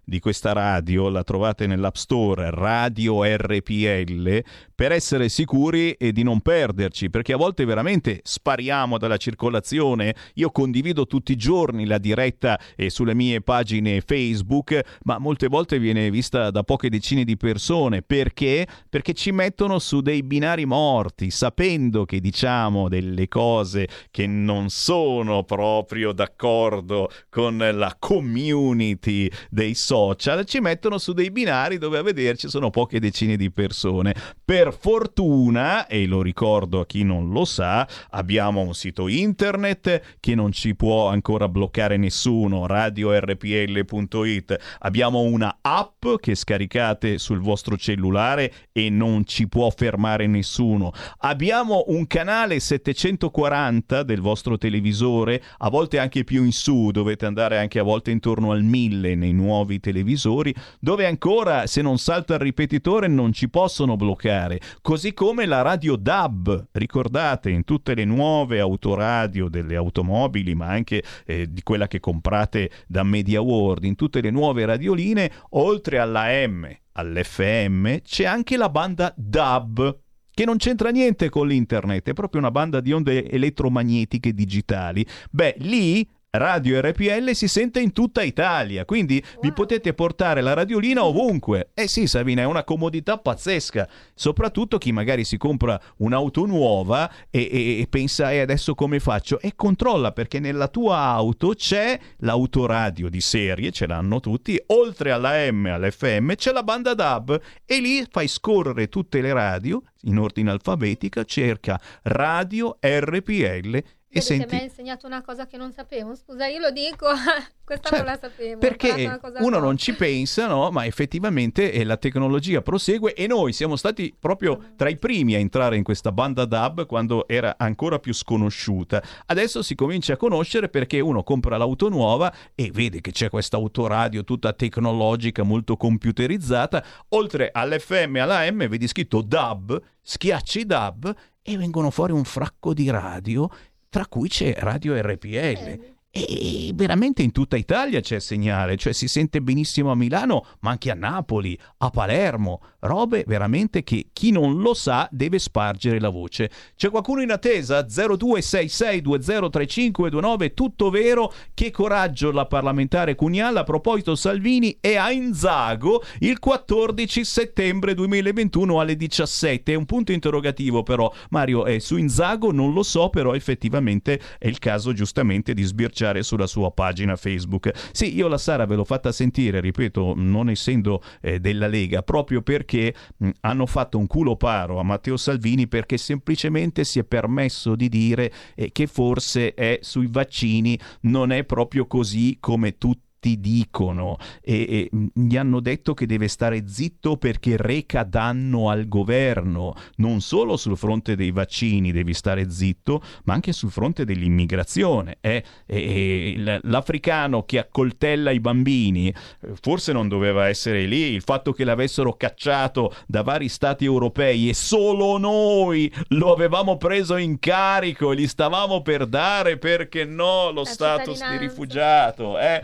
[0.05, 6.41] di questa radio, la trovate nell'App Store Radio RPL per essere sicuri e di non
[6.41, 10.15] perderci, perché a volte veramente spariamo dalla circolazione.
[10.35, 15.78] Io condivido tutti i giorni la diretta eh, sulle mie pagine Facebook, ma molte volte
[15.78, 18.03] viene vista da poche decine di persone.
[18.03, 18.66] Perché?
[18.91, 25.45] Perché ci mettono su dei binari morti, sapendo che diciamo delle cose che non sono
[25.45, 32.48] proprio d'accordo con la community dei social, ci mettono su dei binari dove a vederci
[32.48, 34.14] sono poche decine di persone.
[34.44, 40.35] Per fortuna, e lo ricordo a chi non lo sa, abbiamo un sito internet che
[40.35, 44.56] non ci può ancora bloccare nessuno, radiorpl.it.
[44.81, 50.93] Abbiamo una app che scaricate sul vostro cellulare e non ci può fermare nessuno.
[51.18, 57.59] Abbiamo un canale 740 del vostro televisore, a volte anche più in su, dovete andare
[57.59, 62.40] anche a volte intorno al 1000 nei nuovi televisori, dove ancora se non salta il
[62.40, 64.60] ripetitore non ci possono bloccare.
[64.82, 71.02] Così come la radio DAB, ricordate, in tutte le nuove autoradio delle automobili, ma anche
[71.24, 76.26] eh, di quella che comprate da Media World, in tutte le nuove radioline, oltre alla
[76.46, 80.00] M, all'FM, c'è anche la banda DAB
[80.36, 85.06] che non c'entra niente con l'internet, è proprio una banda di onde elettromagnetiche digitali.
[85.30, 86.06] Beh, lì
[86.38, 91.70] Radio RPL si sente in tutta Italia, quindi vi potete portare la radiolina ovunque.
[91.74, 97.48] Eh sì, Sabina, è una comodità pazzesca, soprattutto chi magari si compra un'auto nuova e,
[97.50, 99.40] e- e pensa e adesso come faccio?
[99.40, 105.50] E controlla perché nella tua auto c'è l'autoradio di serie, ce l'hanno tutti, oltre alla
[105.50, 110.50] M all'FM c'è la banda DAB e lì fai scorrere tutte le radio in ordine
[110.50, 113.82] alfabetica, cerca Radio RPL
[114.18, 116.14] e che mi hai senti insegnato una cosa che non sapevo.
[116.14, 117.06] Scusa, io lo dico,
[117.64, 118.59] questa non la sapevo.
[118.59, 120.70] perché uno non ci pensa, no?
[120.70, 125.38] ma effettivamente eh, la tecnologia prosegue e noi siamo stati proprio tra i primi a
[125.38, 129.02] entrare in questa banda DAB quando era ancora più sconosciuta.
[129.26, 133.56] Adesso si comincia a conoscere perché uno compra l'auto nuova e vede che c'è questa
[133.56, 141.14] autoradio tutta tecnologica, molto computerizzata, oltre all'FM e alla M vedi scritto DAB, schiacci DAB
[141.43, 143.48] e vengono fuori un fracco di radio,
[143.97, 145.95] tra cui c'è Radio RPL.
[146.18, 150.90] E veramente in tutta Italia c'è segnale, cioè si sente benissimo a Milano, ma anche
[150.90, 156.51] a Napoli, a Palermo, robe veramente che chi non lo sa deve spargere la voce.
[156.74, 157.84] C'è qualcuno in attesa?
[157.84, 161.30] 0266203529, tutto vero?
[161.52, 168.80] Che coraggio la parlamentare Cunial a proposito Salvini è a Inzago il 14 settembre 2021
[168.80, 169.70] alle 17.
[169.70, 174.47] È un punto interrogativo però, Mario, è su Inzago non lo so, però effettivamente è
[174.47, 177.70] il caso giustamente di sbirciare sulla sua pagina Facebook.
[177.93, 182.43] Sì, io la Sara ve l'ho fatta sentire, ripeto, non essendo eh, della Lega, proprio
[182.43, 187.74] perché mh, hanno fatto un culo paro a Matteo Salvini perché semplicemente si è permesso
[187.74, 194.16] di dire eh, che forse è sui vaccini non è proprio così come tutti dicono
[194.43, 200.20] e, e, gli hanno detto che deve stare zitto perché reca danno al governo non
[200.20, 205.43] solo sul fronte dei vaccini devi stare zitto ma anche sul fronte dell'immigrazione eh.
[205.66, 209.12] E- l'africano che accoltella i bambini
[209.60, 214.55] forse non doveva essere lì il fatto che l'avessero cacciato da vari stati europei e
[214.55, 220.64] solo noi lo avevamo preso in carico e gli stavamo per dare perché no lo
[220.64, 222.62] status di rifugiato eh?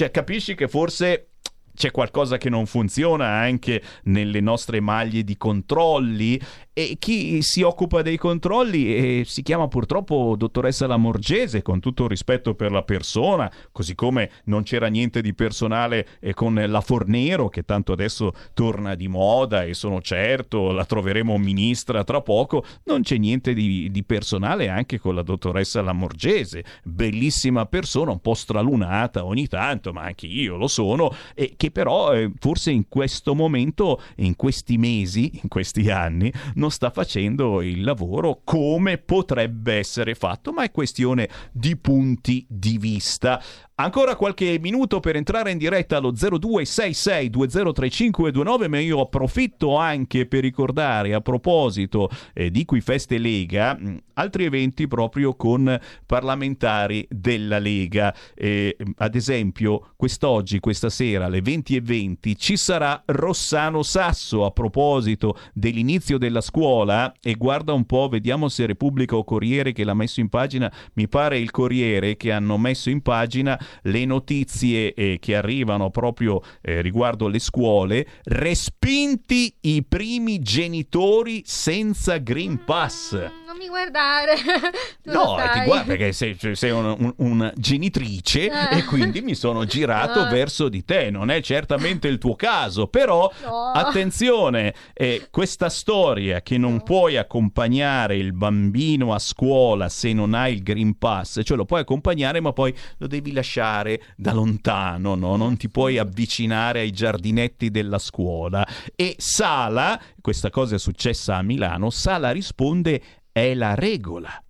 [0.00, 1.32] Cioè capisci che forse
[1.74, 6.40] c'è qualcosa che non funziona anche nelle nostre maglie di controlli
[6.72, 12.54] e chi si occupa dei controlli eh, si chiama purtroppo dottoressa Lamorgese, con tutto rispetto
[12.54, 17.64] per la persona, così come non c'era niente di personale eh, con la Fornero, che
[17.64, 23.16] tanto adesso torna di moda e sono certo la troveremo ministra tra poco, non c'è
[23.16, 29.48] niente di, di personale anche con la dottoressa Lamorgese, bellissima persona, un po' stralunata ogni
[29.48, 34.36] tanto, ma anche io lo sono, e che però eh, forse in questo momento, in
[34.36, 40.62] questi mesi, in questi anni, non sta facendo il lavoro come potrebbe essere fatto, ma
[40.62, 43.42] è questione di punti di vista.
[43.82, 51.14] Ancora qualche minuto per entrare in diretta allo 0266203529, ma io approfitto anche per ricordare
[51.14, 58.14] a proposito eh, di qui Feste Lega mh, altri eventi proprio con parlamentari della Lega.
[58.34, 66.18] Eh, ad esempio, quest'oggi, questa sera alle 20.20 ci sarà Rossano Sasso a proposito dell'inizio
[66.18, 70.28] della scuola e guarda un po', vediamo se Repubblica o Corriere che l'ha messo in
[70.28, 75.90] pagina, mi pare il Corriere che hanno messo in pagina le notizie eh, che arrivano
[75.90, 83.39] proprio eh, riguardo le scuole, respinti i primi genitori senza Green Pass.
[83.50, 84.34] Non mi guardare.
[85.02, 88.78] Tu No, eh, ti guarda perché sei, cioè, sei un- un- una genitrice Eh.
[88.78, 90.28] e quindi mi sono girato Ah.
[90.28, 91.10] verso di te.
[91.10, 93.72] Non è certamente il tuo caso, però No.
[93.72, 100.52] attenzione, eh, questa storia che non puoi accompagnare il bambino a scuola se non hai
[100.54, 105.34] il Green Pass, cioè lo puoi accompagnare ma poi lo devi lasciare da lontano, no?
[105.34, 108.64] non ti puoi avvicinare ai giardinetti della scuola.
[108.94, 113.00] E Sala, questa cosa è successa a Milano, Sala risponde
[113.32, 114.42] è la regola.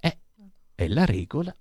[0.00, 0.18] Eh,
[0.74, 1.54] è la regola.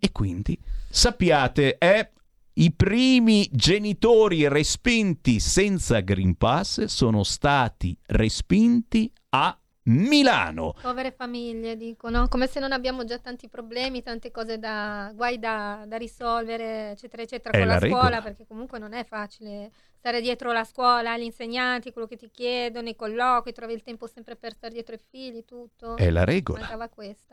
[0.00, 2.10] E quindi sappiate, è
[2.54, 10.74] i primi genitori respinti senza Green Pass sono stati respinti a Milano.
[10.80, 15.84] Povere famiglie, dicono, come se non abbiamo già tanti problemi, tante cose da, guai da,
[15.86, 20.20] da risolvere, eccetera, eccetera, È con la la, scuola, perché comunque non è facile stare
[20.20, 24.36] dietro la scuola, gli insegnanti, quello che ti chiedono, i colloqui, trovi il tempo sempre
[24.36, 25.96] per stare dietro i figli, tutto.
[25.96, 26.60] È la regola.
[26.60, 26.88] Mancava.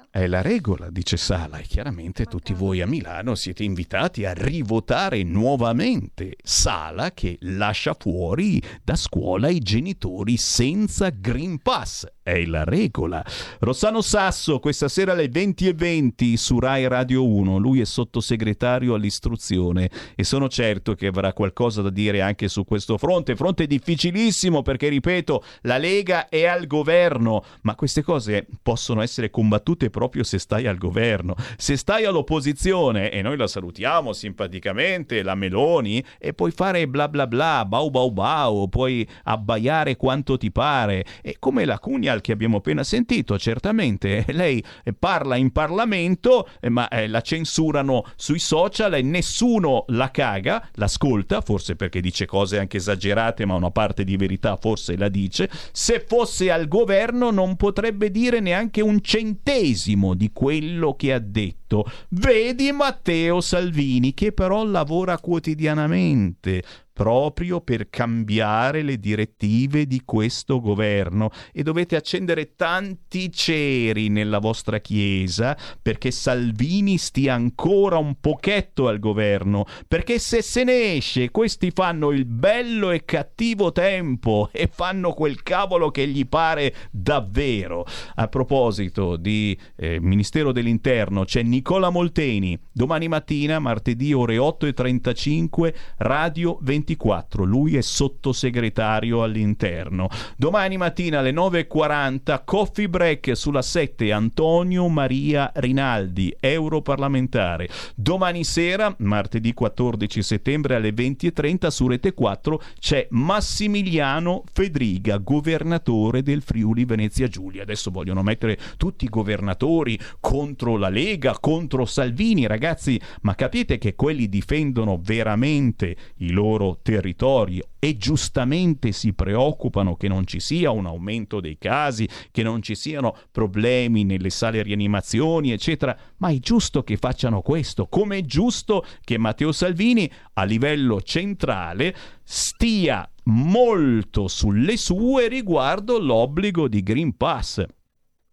[0.10, 5.24] È la regola, dice Sala, e chiaramente tutti voi a Milano siete invitati a rivotare
[5.24, 12.08] nuovamente Sala che lascia fuori da scuola i genitori senza Green Pass.
[12.24, 13.24] È la regola.
[13.60, 17.58] Rossano Sasso, questa sera alle 20.20 su Rai Radio 1.
[17.58, 22.98] Lui è sottosegretario all'istruzione e sono certo che avrà qualcosa da dire anche su questo
[22.98, 23.36] fronte.
[23.36, 29.90] Fronte difficilissimo perché, ripeto, la Lega è al governo, ma queste cose possono essere combattute
[29.90, 31.36] proprio se stai al governo.
[31.58, 37.28] Se stai all'opposizione, e noi la salutiamo simpaticamente, la Meloni, e puoi fare bla bla
[37.28, 41.06] bla, bau bau bau, puoi abbaiare quanto ti pare.
[41.22, 46.70] E come la Cunial che abbiamo appena sentito, certamente lei eh, parla in Parlamento, eh,
[46.70, 52.45] ma eh, la censurano sui social e nessuno la caga, l'ascolta, forse perché dice cose
[52.54, 55.50] anche esagerate, ma una parte di verità forse la dice.
[55.72, 61.86] Se fosse al governo non potrebbe dire neanche un centesimo di quello che ha detto.
[62.10, 66.64] Vedi Matteo Salvini che però lavora quotidianamente
[66.96, 71.30] proprio per cambiare le direttive di questo governo.
[71.52, 79.00] E dovete accendere tanti ceri nella vostra chiesa perché Salvini stia ancora un pochetto al
[79.00, 79.66] governo.
[79.90, 85.44] Perché se se ne esce questi fanno il bello e cattivo tempo e fanno quel
[85.44, 87.86] cavolo che gli pare davvero.
[88.16, 92.58] A proposito di eh, Ministero dell'Interno c'è Nicola Molteni.
[92.72, 100.08] Domani mattina martedì ore 8.35 Radio 24 lui è sottosegretario all'interno.
[100.38, 107.68] Domani mattina alle 9.40 coffee break sulla 7 Antonio Maria Rinaldi europarlamentare.
[107.96, 116.44] Domani sera martedì 14 settembre alle 20.30 su Rete 4 c'è Massimiliano Fedriga governatore del
[116.44, 117.64] Friuli Venezia Giulia.
[117.64, 122.46] Adesso vogliono mettere tutti i governatori contro la Lega contro Salvini.
[122.46, 130.08] Ragazzi ma capite che quelli difendono veramente i loro territori e giustamente si preoccupano che
[130.08, 135.52] non ci sia un aumento dei casi, che non ci siano problemi nelle sale rianimazioni,
[135.52, 141.02] eccetera, ma è giusto che facciano questo, come è giusto che Matteo Salvini a livello
[141.02, 147.66] centrale stia molto sulle sue riguardo l'obbligo di Green Pass.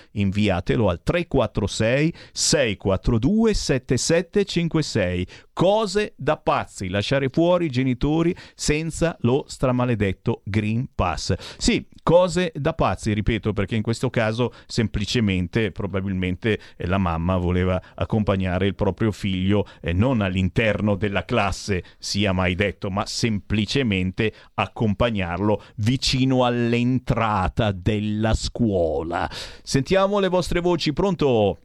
[0.57, 10.43] inviatelo al 346 642 7756 cose da pazzi lasciare fuori i genitori senza lo stramaledetto
[10.45, 11.35] Green Pass.
[11.59, 17.83] Sì cose da pazzi ripeto perché in questo caso semplicemente probabilmente eh, la mamma voleva
[17.97, 25.61] accompagnare il proprio figlio eh, non all'interno della classe sia mai detto ma semplicemente accompagnarlo
[25.78, 29.28] vicino all'entrata della scuola.
[29.65, 31.59] Sentiamo le vostre voci pronto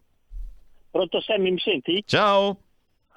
[0.91, 2.03] Pronto Sammy, mi senti?
[2.05, 2.57] ciao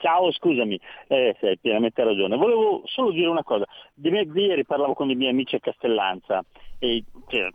[0.04, 0.78] Ciao, scusami,
[1.08, 2.36] eh, hai pienamente ragione.
[2.36, 3.64] Volevo solo dire una cosa.
[3.94, 6.44] Di, me- di ieri parlavo con dei miei amici a Castellanza
[6.78, 7.48] e cioè,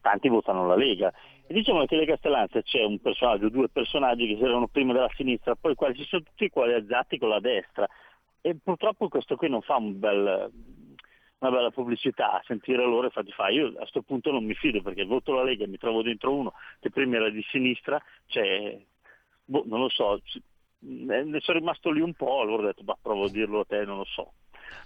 [0.00, 1.12] tanti votano la Lega.
[1.46, 5.54] E dicevano che a Castellanza c'è un personaggio, due personaggi che erano prima della sinistra,
[5.54, 7.86] poi quasi sono tutti coalizzati con la destra.
[8.40, 10.50] E purtroppo questo qui non fa un bel,
[11.46, 13.52] una bella pubblicità, sentire loro e farti fare.
[13.52, 16.34] Io a questo punto non mi fido perché voto la Lega e mi trovo dentro
[16.34, 18.78] uno che prima era di sinistra, cioè,
[19.44, 20.20] boh, non lo so,
[20.80, 23.84] ne sono rimasto lì un po', allora ho detto, ma provo a dirlo a te,
[23.84, 24.32] non lo so.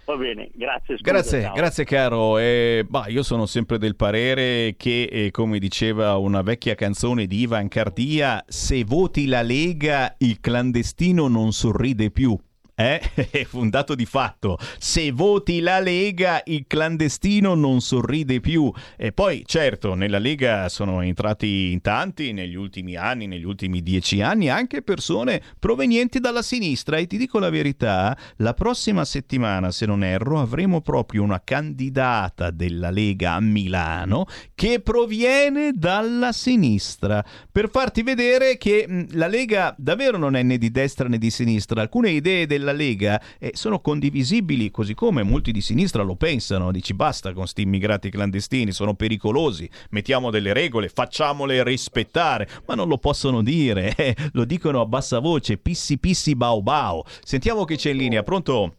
[0.05, 0.97] Va bene, grazie.
[0.97, 2.37] Scusa, Grazie, grazie caro.
[2.37, 7.41] Eh, bah, io sono sempre del parere che, eh, come diceva una vecchia canzone di
[7.41, 12.37] Ivan Cardia, se voti la Lega il clandestino non sorride più.
[12.79, 13.01] Eh?
[13.29, 14.57] È un dato di fatto.
[14.77, 18.71] Se voti la Lega, il clandestino non sorride più.
[18.95, 24.21] E poi, certo, nella Lega sono entrati in tanti negli ultimi anni, negli ultimi dieci
[24.21, 26.95] anni, anche persone provenienti dalla sinistra.
[26.95, 32.49] E ti dico la verità, la prossima settimana, se non erro, avremo proprio una candidata
[32.49, 34.25] della Lega a Milano
[34.55, 37.25] che proviene dalla sinistra.
[37.51, 41.81] Per farti vedere che la Lega davvero non è né di destra né di sinistra.
[41.81, 46.71] Alcune idee della Lega eh, sono condivisibili, così come molti di sinistra lo pensano.
[46.71, 52.87] Dici basta con sti immigrati clandestini, sono pericolosi, mettiamo delle regole, facciamole rispettare, ma non
[52.87, 57.03] lo possono dire, eh, lo dicono a bassa voce, pissi pissi bao bao.
[57.23, 58.73] Sentiamo che c'è in linea, pronto?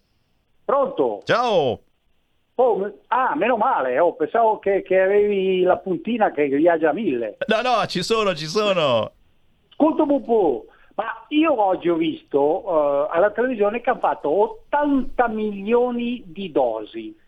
[0.64, 1.22] Pronto?
[1.24, 1.80] Ciao!
[2.54, 7.38] Oh, ah, meno male, oh, pensavo che, che avevi la puntina che viaggia a mille.
[7.46, 9.12] No, no, ci sono, ci sono.
[9.70, 10.66] Ascolta Bubu,
[11.00, 12.62] ma io oggi ho visto
[13.08, 17.18] eh, alla televisione che hanno fatto 80 milioni di dosi.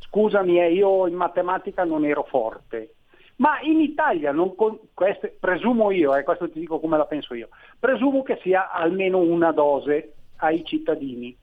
[0.00, 2.94] Scusami, eh, io in matematica non ero forte.
[3.36, 7.48] Ma in Italia, con- queste- presumo io, eh, questo ti dico come la penso io,
[7.78, 11.36] presumo che sia almeno una dose ai cittadini.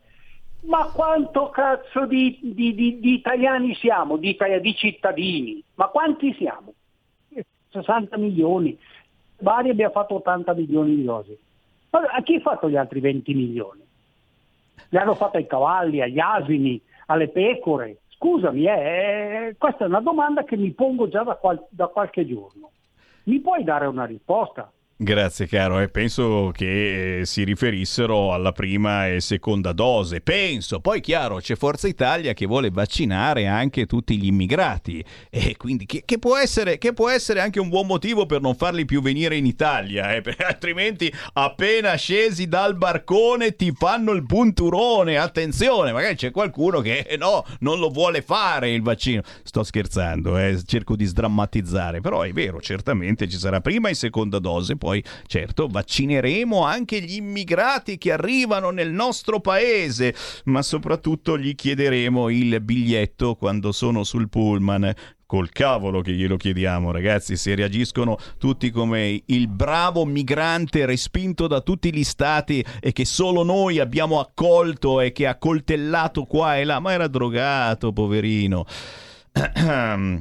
[0.63, 5.63] Ma quanto cazzo di, di- di- di italiani siamo, di, ita- di cittadini?
[5.75, 6.73] Ma quanti siamo?
[7.71, 8.77] 60 milioni.
[9.39, 11.37] Bari abbiamo fatto 80 milioni di dosi.
[11.91, 13.81] Ma a chi ha fatto gli altri 20 milioni?
[14.89, 17.99] Li hanno fatto ai cavalli, agli asini, alle pecore.
[18.09, 22.71] Scusami, eh, questa è una domanda che mi pongo già da, qual- da qualche giorno.
[23.23, 24.71] Mi puoi dare una risposta?
[25.03, 30.21] Grazie caro, e penso che eh, si riferissero alla prima e seconda dose.
[30.21, 35.87] Penso, poi chiaro, c'è Forza Italia che vuole vaccinare anche tutti gli immigrati e quindi
[35.87, 39.01] che, che può, essere, che può essere anche un buon motivo per non farli più
[39.01, 45.17] venire in Italia, eh, perché altrimenti appena scesi dal barcone ti fanno il punturone.
[45.17, 49.23] Attenzione, magari c'è qualcuno che eh, no, non lo vuole fare il vaccino.
[49.41, 54.37] Sto scherzando, eh, cerco di sdrammatizzare, però è vero, certamente ci sarà prima e seconda
[54.37, 54.89] dose, poi
[55.25, 60.13] certo vaccineremo anche gli immigrati che arrivano nel nostro paese,
[60.45, 64.93] ma soprattutto gli chiederemo il biglietto quando sono sul pullman
[65.31, 71.61] col cavolo che glielo chiediamo, ragazzi, se reagiscono tutti come il bravo migrante respinto da
[71.61, 76.65] tutti gli stati e che solo noi abbiamo accolto e che ha coltellato qua e
[76.65, 78.65] là, ma era drogato, poverino.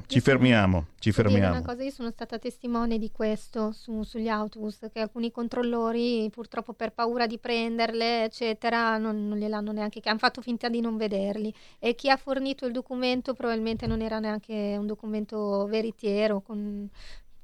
[0.06, 1.56] Ci fermiamo, ci fermiamo.
[1.56, 6.72] Una cosa, io sono stata testimone di questo su- sugli autobus, che alcuni controllori purtroppo
[6.74, 10.96] per paura di prenderle, eccetera, non, non gliel'hanno neanche, che hanno fatto finta di non
[10.96, 11.52] vederli.
[11.80, 16.88] E chi ha fornito il documento probabilmente non era neanche un documento veritiero, con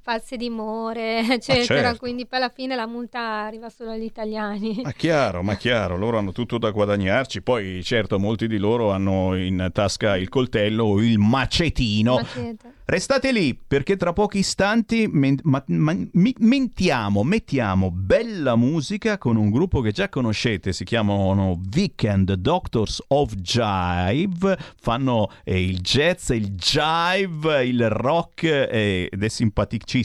[0.07, 1.65] false dimore, eccetera.
[1.81, 1.97] certo.
[1.97, 4.79] Quindi poi alla fine la multa arriva solo agli italiani.
[4.81, 9.35] Ma chiaro, ma chiaro, loro hanno tutto da guadagnarci, poi certo molti di loro hanno
[9.35, 12.15] in tasca il coltello o il macetino.
[12.15, 12.75] Macete.
[12.85, 19.35] Restate lì perché tra pochi istanti men- ma- ma- mi- mentiamo, mettiamo bella musica con
[19.35, 26.29] un gruppo che già conoscete, si chiamano Weekend Doctors of Jive, fanno eh, il jazz,
[26.29, 29.95] il jive, il rock eh, ed è simpaticissimo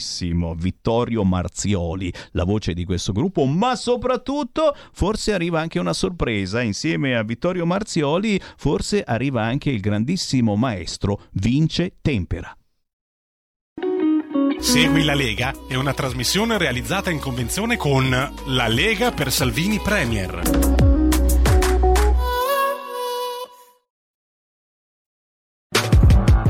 [0.55, 7.15] Vittorio Marzioli, la voce di questo gruppo, ma soprattutto forse arriva anche una sorpresa, insieme
[7.15, 12.55] a Vittorio Marzioli forse arriva anche il grandissimo maestro Vince Tempera.
[14.59, 18.09] Segui la Lega è una trasmissione realizzata in convenzione con
[18.45, 20.92] La Lega per Salvini Premier.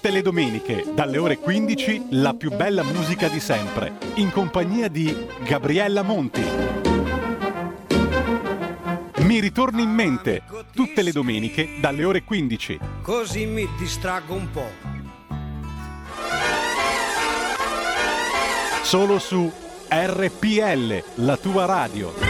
[0.00, 5.14] Tutte le domeniche, dalle ore 15, la più bella musica di sempre, in compagnia di
[5.44, 6.42] Gabriella Monti.
[9.18, 12.78] Mi ritorni in mente, tutte le domeniche, dalle ore 15.
[13.02, 14.70] Così mi distraggo un po'.
[18.82, 19.52] Solo su
[19.86, 22.29] RPL, la tua radio.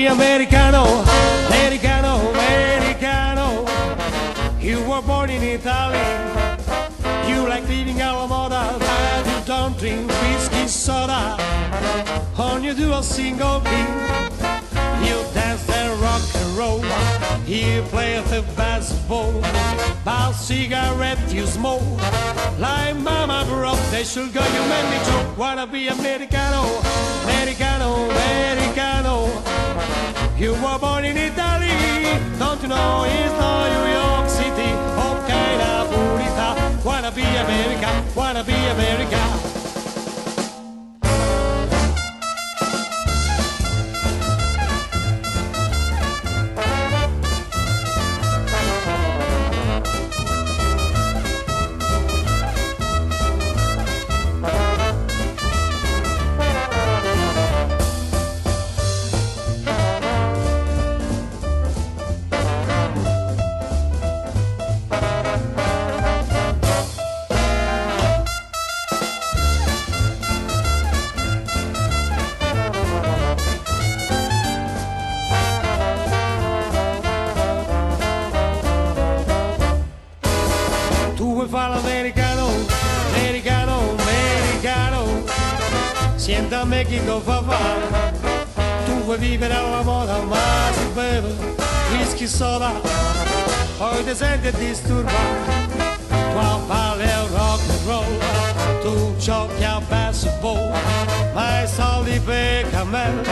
[0.00, 0.84] Be Americano,
[1.48, 3.66] Americano, Americano.
[4.58, 6.08] You were born in Italy.
[7.28, 11.36] You like living alla moda, but you don't drink whiskey soda.
[12.38, 13.90] On you do a single beat.
[15.06, 16.82] You dance and rock and roll.
[17.46, 19.32] You play the basketball.
[20.02, 21.82] By cigarette you smoke.
[22.58, 24.42] Like mama broke, they should go.
[24.56, 25.36] You made me joke.
[25.36, 26.62] Wanna be Americano,
[27.24, 29.59] Americano, Americano.
[30.40, 31.68] You were born in Italy,
[32.38, 34.72] don't you know it's not New York City?
[34.96, 36.82] Okay, la purita.
[36.82, 39.49] Wanna be America, wanna be America.
[81.68, 82.48] L'americano,
[83.14, 85.24] americano, americano.
[86.16, 86.64] Sienta
[87.20, 88.12] fa fare.
[88.86, 90.38] Tu vuoi vivere alla moda, ma
[90.72, 91.34] si beve
[91.90, 92.72] whisky soda.
[93.76, 95.68] Poi ti senti a disturbare.
[96.08, 97.04] Tu parli
[97.34, 98.18] rock and roll.
[98.80, 100.72] Tu giochi a baseball.
[101.34, 103.22] Ma i soldi per cammello.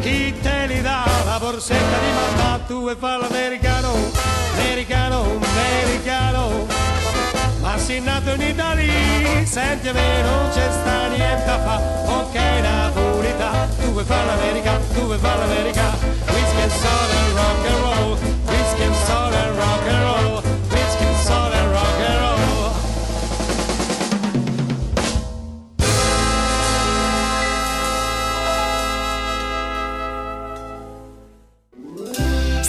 [0.00, 2.60] Chi te li dà la borsetta di mamma?
[2.66, 3.94] Tu vuoi fare l'americano,
[4.56, 6.91] americano, americano
[7.72, 8.92] ma nato in Italia,
[9.44, 11.80] senti me non c'è sta niente a fa,
[12.18, 15.90] ok Napolità, tu vuoi fare l'America, tu vuoi fare l'America,
[16.28, 21.61] whisky and soda rock and roll, whisky and soda rock and roll, whisky and soda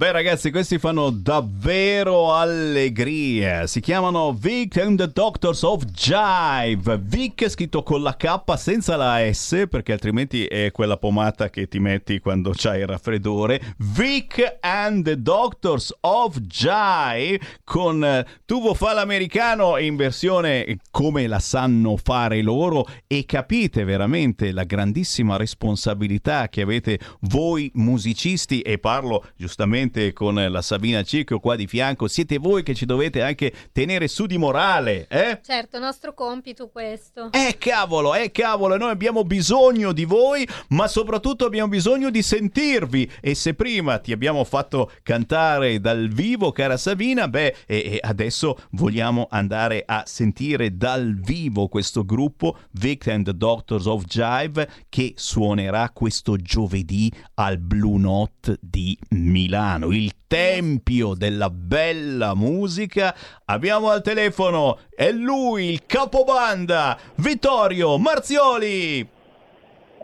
[0.00, 3.66] Beh ragazzi, questi fanno davvero allegria.
[3.66, 6.98] Si chiamano Vic and the Doctors of Jive.
[7.02, 11.78] Vic scritto con la K senza la S, perché altrimenti è quella pomata che ti
[11.80, 13.74] metti quando c'hai il raffreddore.
[13.76, 21.98] Vic and the Doctors of Jive con tubo fallo americano in versione come la sanno
[22.02, 29.88] fare loro e capite veramente la grandissima responsabilità che avete voi musicisti e parlo giustamente
[30.12, 34.26] con la Sabina Cicco qua di fianco, siete voi che ci dovete anche tenere su
[34.26, 35.40] di morale, eh?
[35.42, 37.30] Certo, nostro compito questo.
[37.32, 43.10] Eh cavolo, eh cavolo, noi abbiamo bisogno di voi, ma soprattutto abbiamo bisogno di sentirvi.
[43.20, 48.56] E se prima ti abbiamo fatto cantare dal vivo, cara Sabina, beh, e, e adesso
[48.70, 55.14] vogliamo andare a sentire dal vivo questo gruppo, Vic and the Doctors of Jive, che
[55.16, 63.14] suonerà questo giovedì al Blue Note di Milano, il tempio della bella musica.
[63.46, 69.08] Abbiamo al telefono, è lui, il capobanda, Vittorio Marzioli.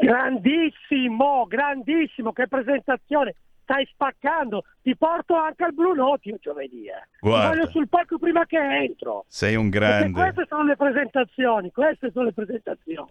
[0.01, 3.35] Grandissimo, grandissimo, che presentazione!
[3.63, 6.87] Stai spaccando, ti porto anche al Blue Note io giovedì.
[6.87, 7.09] Eh.
[7.19, 9.25] Ti voglio sul palco prima che entro.
[9.27, 10.13] Sei un Perché grande.
[10.13, 13.11] queste sono le presentazioni, queste sono le presentazioni.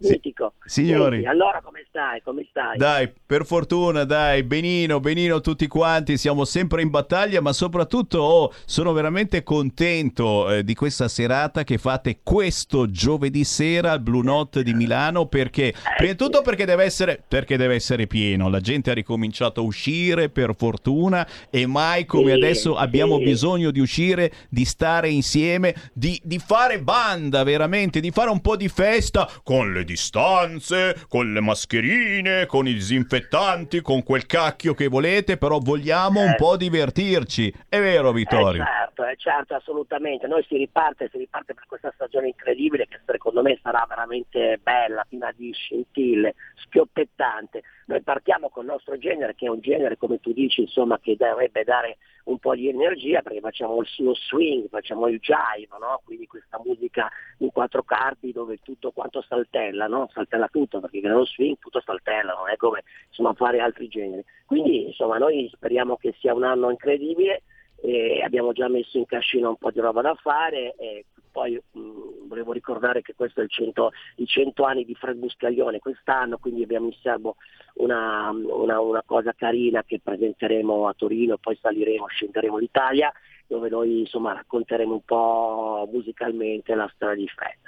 [0.00, 0.52] Mitico.
[0.66, 1.22] signori.
[1.22, 2.20] Senti, allora come stai?
[2.20, 2.76] Come stai?
[2.76, 8.52] Dai, per fortuna, dai, benino, benino tutti quanti, siamo sempre in battaglia, ma soprattutto oh,
[8.66, 14.62] sono veramente contento eh, di questa serata che fate questo giovedì sera al Blue Note
[14.62, 18.90] di Milano perché, prima di tutto perché deve, essere, perché deve essere pieno, la gente
[18.90, 21.04] ha ricominciato a uscire per fortuna
[21.50, 23.24] e mai come Sì, adesso abbiamo sì.
[23.24, 28.56] bisogno di uscire, di stare insieme, di, di fare banda veramente, di fare un po'
[28.56, 34.88] di festa con le distanze, con le mascherine, con i disinfettanti, con quel cacchio che
[34.88, 37.52] volete, però vogliamo un po' divertirci.
[37.68, 38.62] È vero Vittorio?
[38.62, 40.26] Eh, certo, eh, certo, assolutamente.
[40.26, 45.04] Noi si riparte, si riparte per questa stagione incredibile che secondo me sarà veramente bella,
[45.08, 46.34] piena di scintille,
[46.64, 47.62] schioppettante.
[47.86, 51.64] Noi partiamo col nostro genere, che è un genere, come tu dici, insomma, che dovrebbe
[51.64, 56.00] dare un po' di energia perché facciamo il lo swing, facciamo il jive, no?
[56.04, 57.08] quindi questa musica
[57.38, 60.08] in quattro quarti dove tutto quanto saltella, no?
[60.12, 64.24] saltella tutto perché nello swing tutto saltella, non è come insomma, fare altri generi.
[64.44, 67.42] Quindi insomma noi speriamo che sia un anno incredibile,
[67.82, 71.04] e abbiamo già messo in cascina un po' di roba da fare e
[71.36, 75.80] poi mh, volevo ricordare che questo è il 100, i 100 anni di Fred Buscaglione
[75.80, 77.36] quest'anno, quindi abbiamo in serbo
[77.74, 83.12] una, una- una cosa carina che presenteremo a Torino, poi saliremo, scenderemo l'Italia,
[83.46, 87.58] dove noi insomma racconteremo un po' musicalmente la storia di Fred.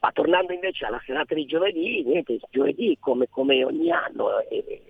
[0.00, 4.82] Ma tornando invece alla serata di giovedì, niente, giovedì come, come ogni anno e,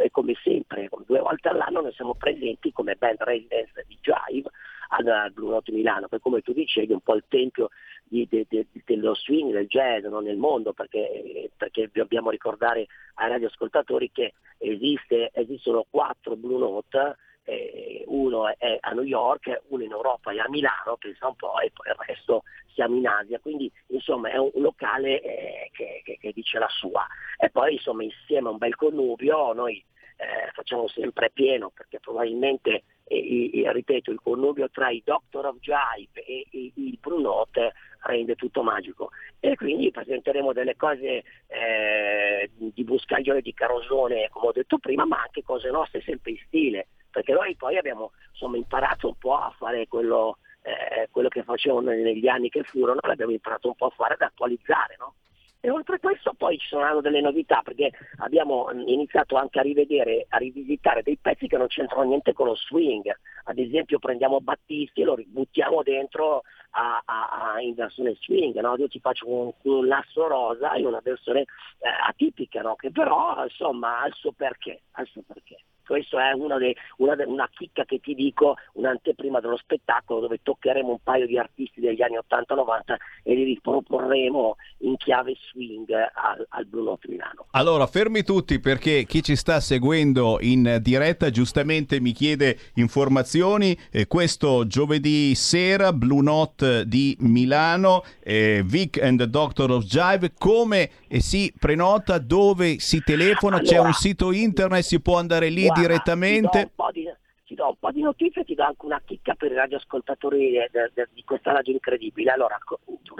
[0.00, 4.48] e come sempre, due volte all'anno noi siamo presenti come band residence di Jive
[4.88, 7.70] al, Blue Note Milano, che come tu dicevi è un po' il tempio
[8.04, 13.28] di- de- de- dello swing, del jazz no, nel mondo, perché, perché dobbiamo ricordare ai
[13.28, 19.90] radioascoltatori che esiste, esistono quattro Blue Note, eh, uno è a New York, uno in
[19.90, 22.42] Europa e a Milano, pensa un po', e poi il resto
[22.74, 26.68] siamo in Asia, quindi insomma è un un locale eh, che, che- che dice la
[26.68, 27.06] sua.
[27.38, 29.82] E poi insomma insieme a un bel connubio noi
[30.16, 32.82] eh, facciamo sempre pieno perché probabilmente,
[33.16, 37.72] i- i- ripeto, il connubio tra i Doctor of Jive e, e il Brunote
[38.02, 39.10] rende tutto magico.
[39.40, 45.22] E quindi presenteremo delle cose eh, di Buscaglione, di Carosone, come ho detto prima, ma
[45.22, 49.52] anche cose nostre sempre in stile, perché noi poi abbiamo insomma, imparato un po' a
[49.56, 53.90] fare quello, eh, quello che facevano negli anni che furono, l'abbiamo imparato un po' a
[53.90, 55.14] fare, ad attualizzare, no?
[55.60, 59.62] E oltre a questo poi ci saranno delle novità perché abbiamo mm, iniziato anche a
[59.62, 63.12] rivedere, a rivisitare dei pezzi che non c'entrano niente con lo swing.
[63.44, 68.56] Ad esempio prendiamo Battisti e lo ributtiamo dentro a- a- a- in versione swing.
[68.60, 68.76] no?
[68.76, 72.76] Io ti faccio un, un lasso rosa in una versione eh, atipica, no?
[72.76, 74.82] che però insomma ha il suo perché.
[74.92, 75.56] Ha il suo perché.
[75.88, 80.40] Questo è una, dei- una de- una chicca che ti dico, un'anteprima dello spettacolo dove
[80.42, 86.46] toccheremo un paio di artisti degli anni 80-90 e li riproporremo in chiave swing al,
[86.50, 87.46] al Blue Note Milano.
[87.52, 93.74] Allora, fermi tutti perché chi ci sta seguendo in diretta giustamente mi chiede informazioni.
[93.90, 100.32] Eh, questo giovedì sera, Blue Note di Milano, eh, Vic and the Doctor of Jive,
[100.36, 105.48] come eh, si prenota, dove si telefona, c'è Allora, un sito internet, si può andare
[105.48, 106.48] lì Guarda, direttamente.
[106.48, 107.10] Ti do, un po' di,
[107.44, 110.56] ti do un po' di notizie e ti do anche una chicca per i radioascoltatori
[110.56, 112.30] eh, de- de- di questa radio incredibile.
[112.30, 112.58] Allora,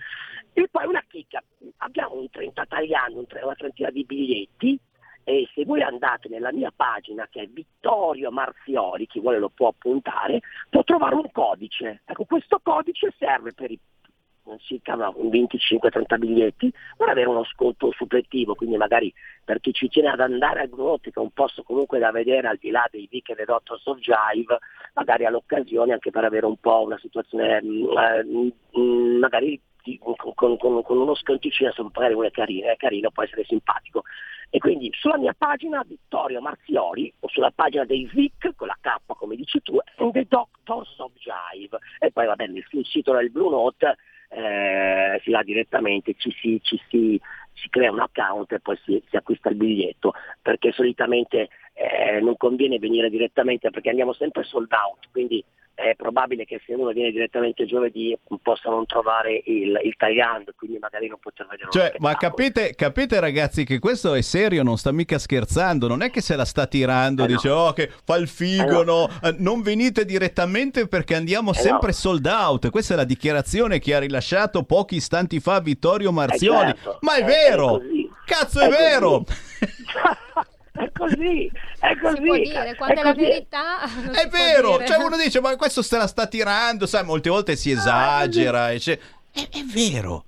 [0.54, 1.44] E poi una chicca,
[1.78, 4.80] abbiamo un 30 tagliando, un tre- una trentina di biglietti,
[5.24, 9.70] e se voi andate nella mia pagina che è Vittorio Marzioli, chi vuole lo può
[9.70, 12.02] appuntare, può trovare un codice.
[12.06, 13.80] Ecco, questo codice serve per i
[14.60, 19.14] circa no, un 25-30 biglietti per avere uno sconto suppletivo, quindi magari
[19.44, 22.48] per chi ci tiene ad andare al Brunotti, che è un posto comunque da vedere
[22.48, 24.60] al di là dei Vic e dei Doctors of Jive,
[24.94, 30.16] magari all'occasione anche per avere un po' una situazione mm, eh, mm, magari di- con,
[30.58, 34.04] con- con- uno sconticino, se magari uno è carino, è carino, può essere simpatico.
[34.50, 38.96] E quindi sulla mia pagina Vittorio Marzioli o sulla pagina dei Vic con la K
[39.08, 43.32] come dici tu and the Doctors of Jive e poi vabbè nel- sul sito del
[43.32, 43.98] Blue Note
[44.30, 47.20] eh, si va direttamente, ci si, ci si-
[47.54, 52.38] si crea un account e poi si, si acquista il biglietto perché solitamente eh, non
[52.38, 55.44] conviene venire direttamente perché andiamo sempre sold out quindi
[55.76, 60.78] è probabile che se uno viene direttamente giovedì possa non trovare il, il tagliando quindi
[60.80, 64.92] magari non poter vedere Cioè, ma capite, capite ragazzi che questo è serio, non sta
[64.92, 68.82] mica scherzando, non è che se la sta tirando, dice oh che fa il figo,
[68.82, 69.08] Eh no.
[69.08, 73.96] no, Eh, non venite direttamente perché andiamo sempre sold out, questa è la dichiarazione che
[73.96, 76.14] ha rilasciato pochi istanti fa Vittorio Eh,
[76.76, 76.98] certo.
[77.02, 77.84] ma è Eh, vero, è
[78.26, 79.24] cazzo è, È vero,
[80.84, 82.16] è così, è così.
[82.16, 84.86] Si può dire, quando è, la verità non è si può vero, dire.
[84.88, 88.78] cioè uno dice ma questo se la sta tirando, sai, molte volte si esagera, e
[88.80, 89.00] c'è-
[89.32, 90.26] è, è vero.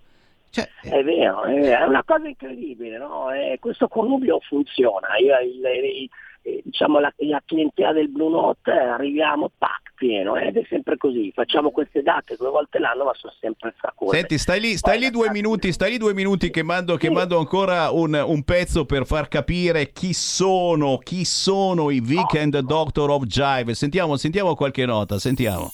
[0.82, 3.30] È vero, è una cosa incredibile, no?
[3.32, 5.18] Eh, questo connubio funziona.
[5.18, 6.10] Io, il- il-
[6.44, 11.31] eh, diciamo la, la clientela del Blue Note arriviamo pack pieno ed è sempre così.
[11.34, 14.17] Facciamo queste date due volte l'anno, ma sono sempre fracose.
[14.17, 17.38] Senti, stai lì, stai lì due minuti, stai lì due minuti che mando, che mando
[17.39, 23.23] ancora un, un pezzo per far capire chi sono, chi sono i the Doctor of
[23.26, 23.73] Jive.
[23.73, 25.72] Sentiamo, sentiamo qualche nota, sentiamo.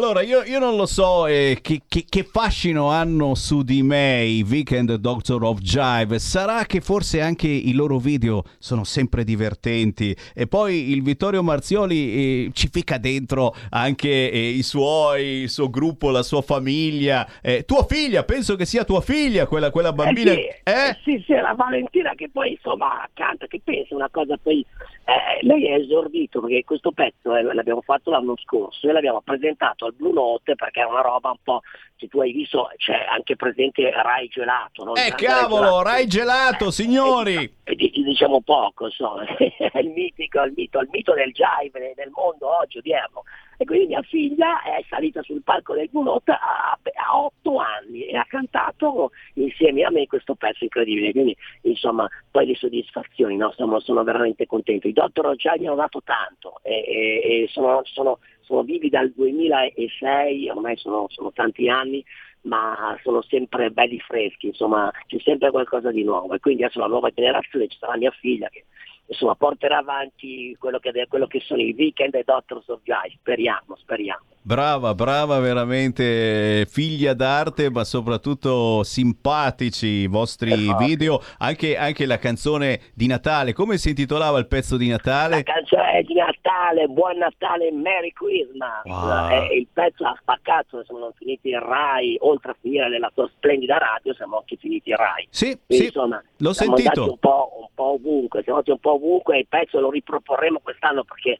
[0.00, 4.24] Allora, io, io non lo so eh, che, che- che fascino hanno su di me
[4.24, 6.18] i Weekend Doctor of Jive.
[6.18, 10.16] Sarà che forse anche i loro video sono sempre divertenti.
[10.34, 15.68] E poi il Vittorio Marzioli eh, ci fica dentro anche eh, i suoi, il suo
[15.68, 17.28] gruppo, la sua famiglia.
[17.42, 20.32] Eh, tua figlia, penso che sia tua figlia, quella, quella bambina.
[20.32, 24.38] Eh sì, eh sì, sì, la Valentina che poi insomma canta, che pensa una cosa
[24.42, 24.64] poi...
[25.10, 29.86] eh, lei è esordito perché questo pezzo eh, l'abbiamo fatto l'anno scorso e l'abbiamo presentato
[29.86, 31.62] al Blue Note perché è una roba un po'...
[31.96, 34.94] Se tu hai visto c'è anche presente Rai Gelato, no?
[34.94, 37.58] Eh cavolo, Rai Gelato, signori!
[37.64, 41.92] e di- di- diciamo poco, insomma, è il mitico, il mito, il mito del jive
[41.96, 43.22] nel mondo oggi odierno.
[43.60, 48.16] E quindi mia figlia è salita sul palco del Bulot a, a otto anni e
[48.16, 51.10] ha cantato insieme a me questo pezzo incredibile.
[51.12, 53.52] Quindi, insomma, poi le soddisfazioni, no?
[53.54, 54.88] sono, sono veramente contento.
[54.88, 60.48] I Dottor mi hanno dato tanto e, e- e sono, sono- sono vivi dal 2006,
[60.48, 62.02] ormai sono, sono tanti anni,
[62.42, 66.86] ma sono sempre belli freschi, insomma c'è sempre qualcosa di nuovo e quindi adesso la
[66.86, 68.64] nuova generazione ci sarà mia figlia che
[69.10, 73.76] insomma porterà avanti quello che, quello che sono i weekend e Doctors of Jive, speriamo,
[73.76, 74.22] speriamo.
[74.42, 80.84] Brava, brava, veramente figlia d'arte, ma soprattutto simpatici i vostri Esatto.
[80.84, 81.20] video.
[81.38, 85.42] Anche, anche la canzone di Natale, come si intitolava il pezzo di Natale?
[85.42, 88.82] Canzone di Natale, buon Natale, Merry Christmas.
[88.84, 89.30] Wow.
[89.50, 93.76] Eh, il pezzo ha spaccato, siamo finiti in Rai, oltre a finire nella tua splendida
[93.76, 95.26] radio, siamo anche finiti in Rai.
[95.28, 97.10] Sì, Quindi, sì, insomma, l'ho sentito.
[97.10, 101.04] un po', un po' ovunque, siamo andati un po' ovunque il pezzo lo riproporremo quest'anno
[101.04, 101.38] perché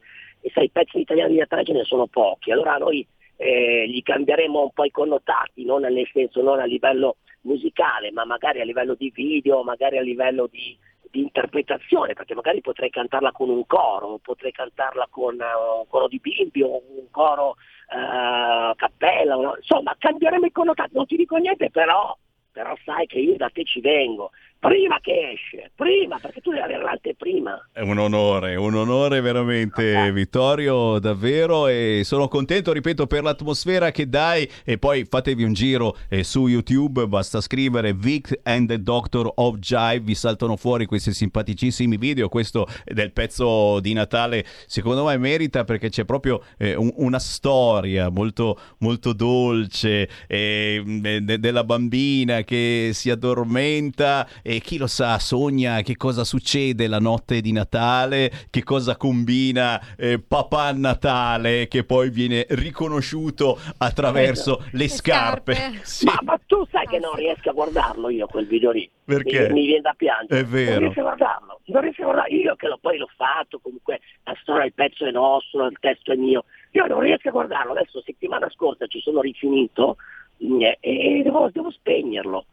[0.53, 3.05] sai, i pezzi italiani di Natale ce ne sono pochi, allora noi
[3.37, 8.25] eh, gli cambieremo un po' i connotati, non nel senso non a livello musicale, ma
[8.25, 10.77] magari a livello di video, magari a livello di,
[11.09, 16.07] di interpretazione, perché magari potrei cantarla con un coro, potrei cantarla con eh, un coro
[16.07, 17.55] di bimbi o un coro
[17.91, 19.55] eh, a cappella, no?
[19.57, 22.15] insomma cambieremo i connotati, non ti dico niente però,
[22.51, 24.31] però sai che io da te ci vengo,
[24.61, 27.69] prima che esce, prima, perché tu devi avere l'anteprima.
[27.73, 34.07] È un onore, un onore veramente Vittorio, davvero e sono contento, ripeto, per l'atmosfera che
[34.07, 39.31] dai e poi fatevi un giro eh, su YouTube, basta scrivere Vic and the Doctor
[39.33, 45.17] of Jive, vi saltano fuori questi simpaticissimi video, questo del pezzo di Natale secondo me
[45.17, 52.43] merita perché c'è proprio eh, un- una storia molto, molto dolce eh, de- della bambina
[52.43, 58.29] che si addormenta e chi lo sa sogna che cosa succede la notte di Natale,
[58.49, 65.79] che cosa combina eh, papà Natale che poi viene riconosciuto attraverso le scarpe.
[65.91, 66.05] Sì.
[66.05, 68.89] Ma, ma tu sai che non riesco a guardarlo io quel video lì.
[69.03, 69.47] Perché?
[69.47, 70.41] Mi, mi viene da piangere.
[70.41, 70.71] È vero.
[70.71, 71.59] Non riesco a guardarlo.
[71.65, 72.35] Non riesco a guardarlo.
[72.35, 76.11] Io che lo, poi l'ho fatto, comunque la storia, il pezzo è nostro, il testo
[76.11, 76.45] è mio.
[76.71, 77.71] Io non riesco a guardarlo.
[77.71, 79.97] Adesso settimana scorsa ci sono rifinito
[80.43, 82.45] mm, e devo, devo spegnerlo.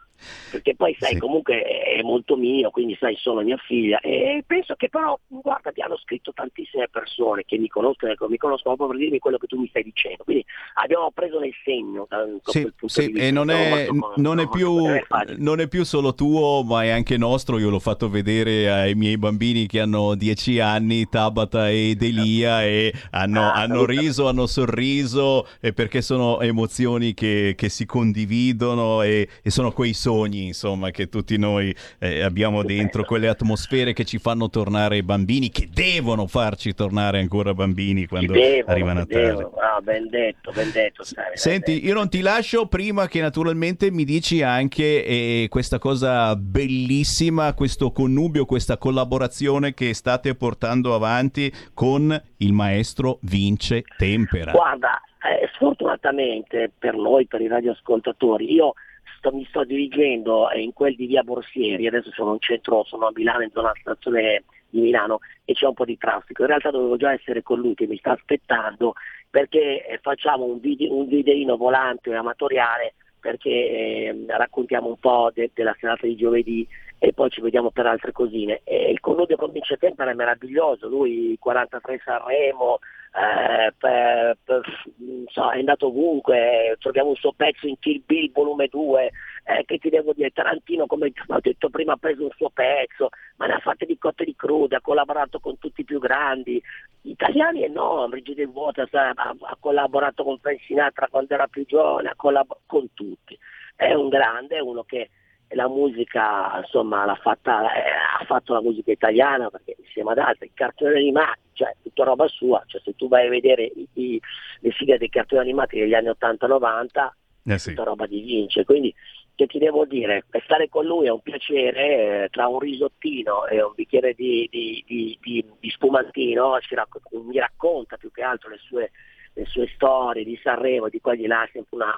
[0.51, 4.01] Perché poi sai, comunque è molto mio, quindi sai, sono mia figlia.
[4.01, 8.77] E penso che però, guarda, hanno scritto tantissime persone che mi conoscono, ecco, mi conoscono
[8.77, 10.24] proprio per dirmi quello che tu mi stai dicendo.
[10.24, 13.27] Quindi abbiamo preso nel segno da Sì, quel punto sì, di vista.
[13.27, 15.35] e non è, molto con- non, è sono più, molto bene.
[15.39, 17.59] non è più solo tuo, ma è anche nostro.
[17.59, 22.93] Io l'ho fatto vedere ai miei bambini che hanno 10 anni, Tabata ed Elia, e
[23.11, 29.28] hanno, Ah, hanno riso, hanno sorriso, e perché sono emozioni che, che si condividono e,
[29.43, 34.16] e sono quei sogni, insomma, che tutti noi eh, abbiamo dentro, quelle atmosfere che ci
[34.16, 39.51] fanno tornare bambini, che devono farci tornare ancora bambini quando Devono, arriva Natale.
[39.60, 41.05] Ah, ben detto, ben detto.
[41.05, 46.35] sai, Senti, io non ti lascio prima che naturalmente mi dici anche eh, questa cosa
[46.35, 54.52] bellissima, questo connubio, questa collaborazione che state portando avanti con il maestro Vince Tempera.
[54.52, 58.72] Guarda, eh, sfortunatamente per noi, per i radioascoltatori, io
[59.19, 63.12] sto- mi sto dirigendo in quel di via Borsieri, adesso sono in centro, sono a
[63.15, 66.43] Milano, in zona stazione di Milano e c'è un po' di traffico.
[66.43, 68.95] In realtà dovevo già essere con lui che mi sta aspettando
[69.28, 75.51] perché eh, facciamo un, video, un videino volante amatoriale perché eh, raccontiamo un po' de-
[75.53, 76.66] della serata di giovedì
[76.99, 78.61] e poi ci vediamo per altre cosine.
[78.65, 82.79] E il connubio con Vince Tempera è meraviglioso, lui 43 Sanremo,
[83.15, 84.85] eh, per- per-
[85.27, 89.11] so, è andato ovunque, troviamo un suo pezzo in Kill Bill volume 2,
[89.45, 93.09] eh, che ti devo dire, Tarantino come ho detto prima ha preso un suo pezzo,
[93.37, 96.61] ma ne ha fatte di cotte di crude, ha collaborato con tutti i più grandi,
[97.03, 98.09] italiani e no,
[98.53, 102.93] Waters ha, ha- ha collaborato con Frank Sinatra quando era più giovane, ha collaborato con
[102.93, 103.39] tutti,
[103.77, 105.09] è un grande, è uno che
[105.51, 107.89] la musica insomma l'ha fatta, eh,
[108.20, 112.27] ha fatto la musica italiana perché insieme ad altri, i cartoni animati, cioè tutta roba
[112.29, 114.20] sua, cioè se tu vai a vedere i- i-
[114.61, 117.15] le sigle dei cartoni animati degli anni 80-90,
[117.45, 117.70] Eh sì.
[117.70, 118.95] tutta roba di Vince, quindi
[119.35, 123.62] che ti devo dire, stare con lui è un piacere, eh, tra un risottino e
[123.62, 128.91] un bicchiere di, di- di- di- spumantino racco- mi racconta più che altro le sue,
[129.35, 131.97] le sue storie di Sanremo, di qua e di là, sempre una-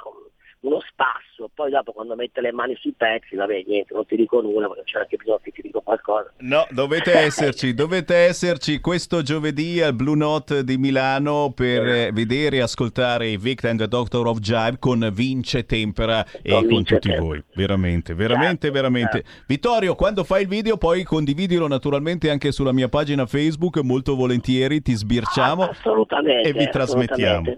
[0.60, 4.40] uno spasso, poi dopo quando mette le mani sui pezzi, vabbè niente, non ti dico
[4.42, 6.32] nulla perché c'è anche bisogno che ti dico qualcosa.
[6.40, 12.56] No, dovete esserci, dovete esserci questo giovedì al Blue Note di Milano per eh, vedere
[12.56, 16.84] e ascoltare i Vic and the Doctor of Jive con Vince Tempera e Con con
[16.84, 17.20] tutti Tempera.
[17.22, 17.42] voi.
[17.54, 19.24] Veramente, veramente, Certo, veramente.
[19.46, 24.82] Vittorio, quando fai il video poi condividilo naturalmente anche sulla mia pagina Facebook, molto volentieri
[24.82, 26.48] ti sbirciamo Assolutamente.
[26.48, 27.56] e vi trasmettiamo.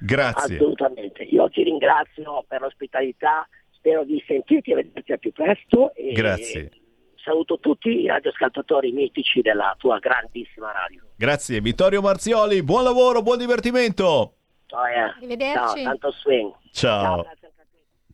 [0.00, 0.54] Grazie.
[0.56, 1.24] Assolutamente.
[1.44, 5.94] Io ti ringrazio per l'ospitalità, spero di sentirti e vederti al più presto.
[5.94, 6.70] E Grazie.
[7.22, 11.02] Saluto tutti i radioascoltatori mitici della tua grandissima radio.
[11.16, 14.34] Grazie Vittorio Marzioli, buon lavoro, buon divertimento.
[14.66, 14.98] Ciao, eh.
[14.98, 15.54] Arrivederci.
[15.54, 16.52] Ciao, tanto swing.
[16.72, 17.24] Ciao.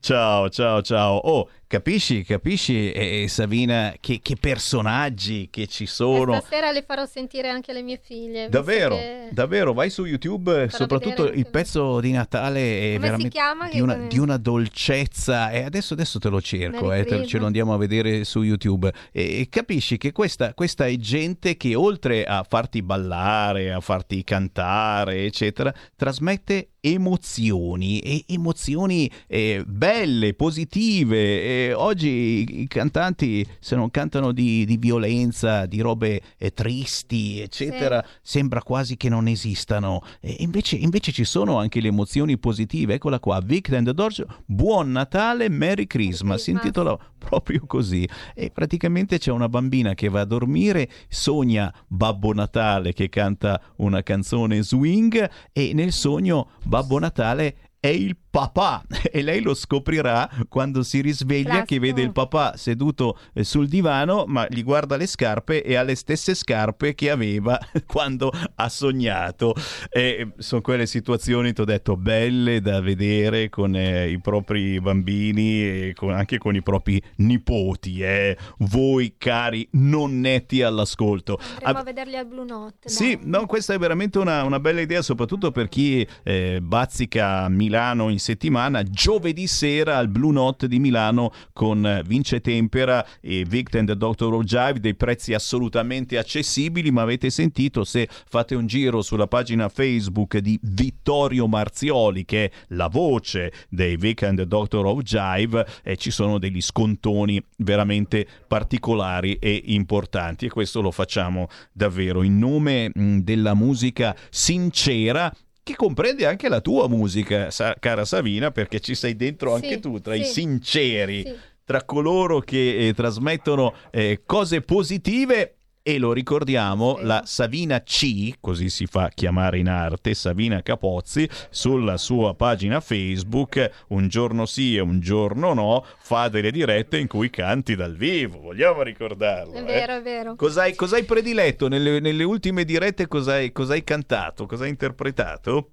[0.01, 1.17] Ciao, ciao, ciao.
[1.17, 6.35] Oh, capisci, capisci, eh, Savina, che, che personaggi che ci E sono.
[6.41, 8.49] stasera le farò sentire anche alle mie figlie.
[8.49, 13.39] Davvero, che- davvero, vai su YouTube, soprattutto vedere il pezzo di Natale è Come veramente
[13.71, 17.47] di una, di una dolcezza e adesso, adesso te lo cerco, eh, te- ce lo
[17.47, 22.25] andiamo a vedere su YouTube e, e capisci che questa, questa è gente che oltre
[22.25, 31.19] a farti ballare, a farti cantare, eccetera, trasmette emozioni e emozioni eh, belle, positive.
[31.19, 38.05] E oggi i, cantanti, se non cantano di, di violenza, di robe eh, tristi, eccetera,
[38.23, 40.03] sembra quasi che non esistano.
[40.21, 42.95] E invece, invece ci sono anche le emozioni positive.
[42.95, 46.43] Eccola qua, Vic and the Dorso, Buon Natale, Merry Christmas.
[46.43, 48.09] Si intitola proprio così.
[48.35, 54.03] E praticamente c'è una bambina che va a dormire, sogna Babbo Natale che canta una
[54.03, 60.83] canzone swing e nel sogno Babbo Natale è il papà e lei lo scoprirà quando
[60.83, 65.65] si risveglia che vede il papà seduto eh, sul divano ma gli guarda le scarpe
[65.65, 69.55] e ha le stesse scarpe che aveva quando ha sognato
[69.89, 75.63] e sono quelle situazioni ti ho detto belle da vedere con eh, i propri bambini
[75.63, 78.37] e con- anche con i propri nipoti eh.
[78.59, 82.89] voi cari nonnetti all'ascolto Andremo a vederli al Blue Note.
[82.89, 87.70] sì, no, questa è veramente una, una bella idea, soprattutto per chi eh, bazzica Milano
[88.09, 88.83] in settimana.
[88.83, 93.97] Giovedì sera al Blue Note di Milano con eh, Vince Tempera e Vic and the
[93.97, 96.91] Doctor of Jive, dei prezzi assolutamente accessibili.
[96.91, 102.51] Ma avete sentito se fate un giro sulla pagina Facebook di Vittorio Marzioli, che è
[102.69, 109.37] la voce dei Vic the Doctor of Jive, e ci sono degli scontoni veramente particolari
[109.41, 110.47] e importanti.
[110.47, 115.33] E questo lo facciamo davvero in nome mh, della musica sincera
[115.71, 119.81] che comprende anche la tua musica, sa- cara Savina, perché ci sei dentro anche Sì,
[119.81, 121.35] tu, tra i sì, sinceri, sì.
[121.65, 125.55] tra coloro che eh, trasmettono eh, cose positive.
[125.83, 131.97] E lo ricordiamo, la Savina C, così si fa chiamare in arte, Savina Capozzi, sulla
[131.97, 137.31] sua pagina Facebook, un giorno sì e un giorno no, fa delle dirette in cui
[137.31, 139.55] canti dal vivo, vogliamo ricordarlo.
[139.55, 139.63] È eh?
[139.63, 140.35] vero, è vero.
[140.37, 143.09] Cos'hai, cos'hai prediletto nelle, nelle ultime dirette?
[143.09, 144.45] Cos'hai, cos'hai cantato?
[144.45, 145.71] Cos'hai interpretato?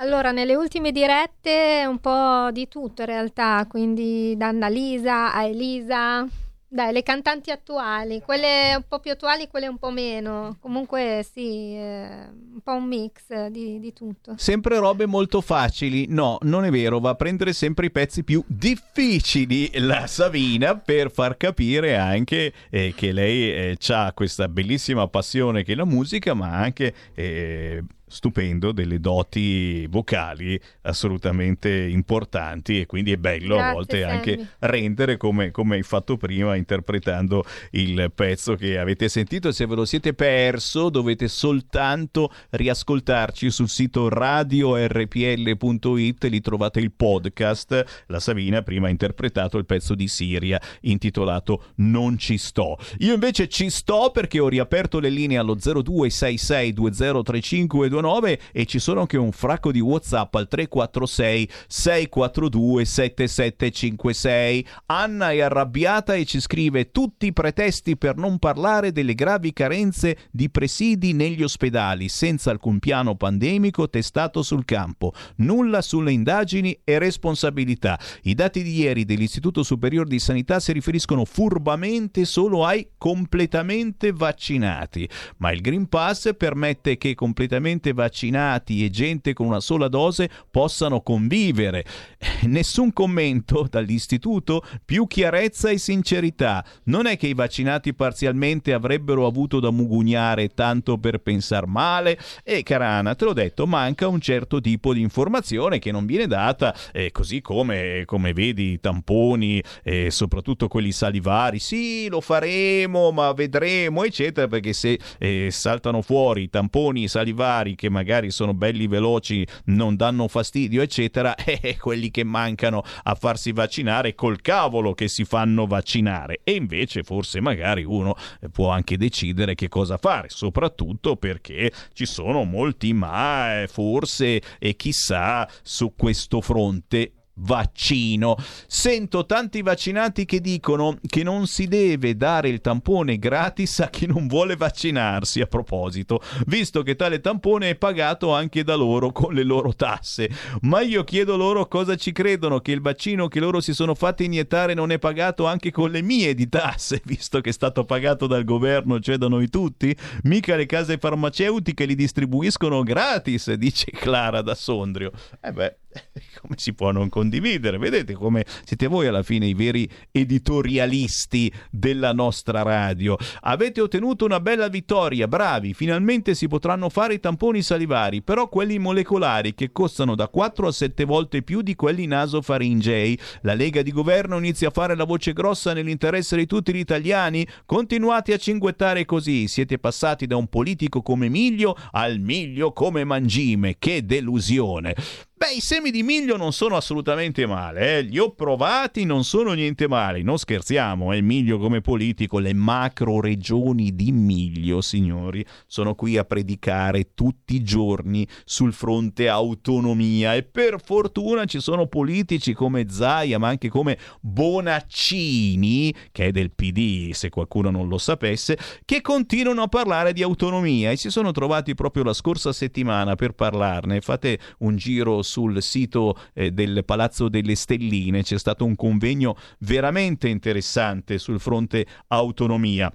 [0.00, 6.26] Allora, nelle ultime dirette un po' di tutto in realtà, quindi da Annalisa a Elisa,
[6.72, 10.56] dai, le cantanti attuali, quelle un po' più attuali, quelle un po' meno.
[10.60, 14.34] Comunque sì, eh, un po' un mix di, di tutto.
[14.36, 16.06] Sempre robe molto facili.
[16.08, 21.10] No, non è vero, va a prendere sempre i pezzi più difficili la Savina per
[21.10, 26.52] far capire anche eh, che lei ha questa bellissima passione che è la musica, ma
[26.52, 34.00] anche eh, stupendo delle doti vocali assolutamente importanti e quindi è bello a Grazie, volte
[34.00, 34.12] Sammy.
[34.12, 39.66] anche rendere come, come hai fatto prima interpretando il pezzo che avete sentito e se
[39.66, 48.18] ve lo siete perso dovete soltanto riascoltarci sul sito radiorpl.it lì trovate il podcast la
[48.18, 53.70] Savina prima ha interpretato il pezzo di Siria intitolato Non ci sto io invece ci
[53.70, 59.70] sto perché ho riaperto le linee allo 0266203529 33529 e ci sono anche un fracco
[59.70, 64.66] di WhatsApp al 346 642 7756.
[64.86, 70.16] Anna è arrabbiata e ci scrive tutti i pretesti per non parlare delle gravi carenze
[70.30, 75.12] di presidi negli ospedali senza alcun piano pandemico testato sul campo.
[75.36, 77.98] Nulla sulle indagini e responsabilità.
[78.22, 85.08] I dati di ieri dell'Istituto Superiore di Sanità si riferiscono furbamente solo ai completamente vaccinati,
[85.38, 91.00] ma il Green Pass permette che completamente vaccinati e gente con una sola dose possano
[91.00, 91.84] convivere.
[92.42, 96.64] Nessun commento dall'istituto, più chiarezza e sincerità.
[96.84, 102.62] Non è che i vaccinati parzialmente avrebbero avuto da mugugnare tanto per pensar male e
[102.62, 107.10] carana, te l'ho detto, manca un certo tipo di informazione che non viene data, eh,
[107.10, 114.04] così come, come vedi i tamponi, eh, soprattutto quelli salivari, sì, lo faremo, ma vedremo,
[114.04, 119.96] eccetera, perché se eh, saltano fuori i tamponi salivari che magari sono belli veloci, non
[119.96, 125.66] danno fastidio, eccetera, eh, quelli che mancano a farsi vaccinare col cavolo che si fanno
[125.66, 126.40] vaccinare.
[126.44, 132.04] E invece forse magari uno eh, può anche decidere che cosa fare, soprattutto perché ci
[132.04, 138.36] sono molti ma, eh, forse e chissà su questo fronte vaccino.
[138.66, 144.06] Sento tanti vaccinati che dicono che non si deve dare il tampone gratis a chi
[144.06, 149.34] non vuole vaccinarsi a proposito, visto che tale tampone è pagato anche da loro con
[149.34, 150.30] le loro tasse.
[150.62, 154.24] Ma io chiedo loro cosa ci credono che il vaccino che loro si sono fatti
[154.24, 158.26] iniettare non è pagato anche con le mie di tasse, visto che è stato pagato
[158.26, 159.96] dal governo, cioè da noi tutti?
[160.24, 165.10] Mica le case farmaceutiche li distribuiscono gratis, dice Clara da Sondrio.
[165.40, 165.76] Eh beh,
[166.40, 167.78] come si può non condividere?
[167.78, 173.16] Vedete come siete voi alla fine i veri editorialisti della nostra radio.
[173.40, 178.78] Avete ottenuto una bella vittoria, bravi, finalmente si potranno fare i tamponi salivari, però quelli
[178.78, 183.18] molecolari che costano da 4 a 7 volte più di quelli nasofaringei.
[183.42, 187.46] La Lega di governo inizia a fare la voce grossa nell'interesse di tutti gli italiani?
[187.66, 193.76] Continuate a cinguettare così, siete passati da un politico come Miglio al Miglio come Mangime,
[193.78, 194.94] che delusione.
[195.42, 198.02] Beh, i semi di miglio non sono assolutamente male, eh.
[198.02, 201.22] li ho provati, non sono niente male, non scherziamo, eh.
[201.22, 207.62] miglio come politico, le macro regioni di miglio, signori, sono qui a predicare tutti i
[207.62, 213.96] giorni sul fronte autonomia e per fortuna ci sono politici come Zaia, ma anche come
[214.20, 220.22] Bonaccini, che è del PD, se qualcuno non lo sapesse, che continuano a parlare di
[220.22, 224.02] autonomia e si sono trovati proprio la scorsa settimana per parlarne.
[224.02, 230.28] Fate un giro sul sito eh, del Palazzo delle Stelline, c'è stato un convegno veramente
[230.28, 232.92] interessante sul fronte autonomia.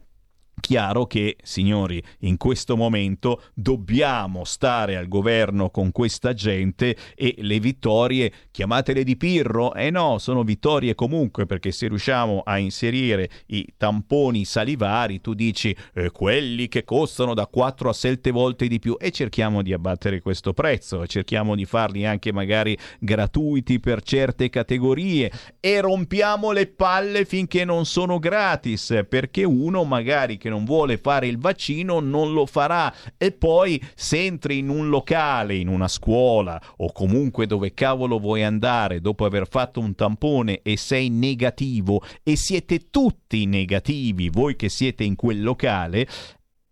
[0.60, 7.60] Chiaro che, signori, in questo momento dobbiamo stare al governo con questa gente e le
[7.60, 13.74] vittorie, chiamatele di Pirro, eh no, sono vittorie comunque perché se riusciamo a inserire i
[13.78, 18.96] tamponi salivari, tu dici eh, quelli che costano da 4 a 7 volte di più
[19.00, 25.32] e cerchiamo di abbattere questo prezzo, cerchiamo di farli anche magari gratuiti per certe categorie
[25.60, 31.26] e rompiamo le palle finché non sono gratis, perché uno magari che non vuole fare
[31.26, 36.62] il vaccino non lo farà e poi se entri in un locale, in una scuola
[36.78, 42.36] o comunque dove cavolo vuoi andare dopo aver fatto un tampone e sei negativo e
[42.36, 46.08] siete tutti negativi, voi che siete in quel locale,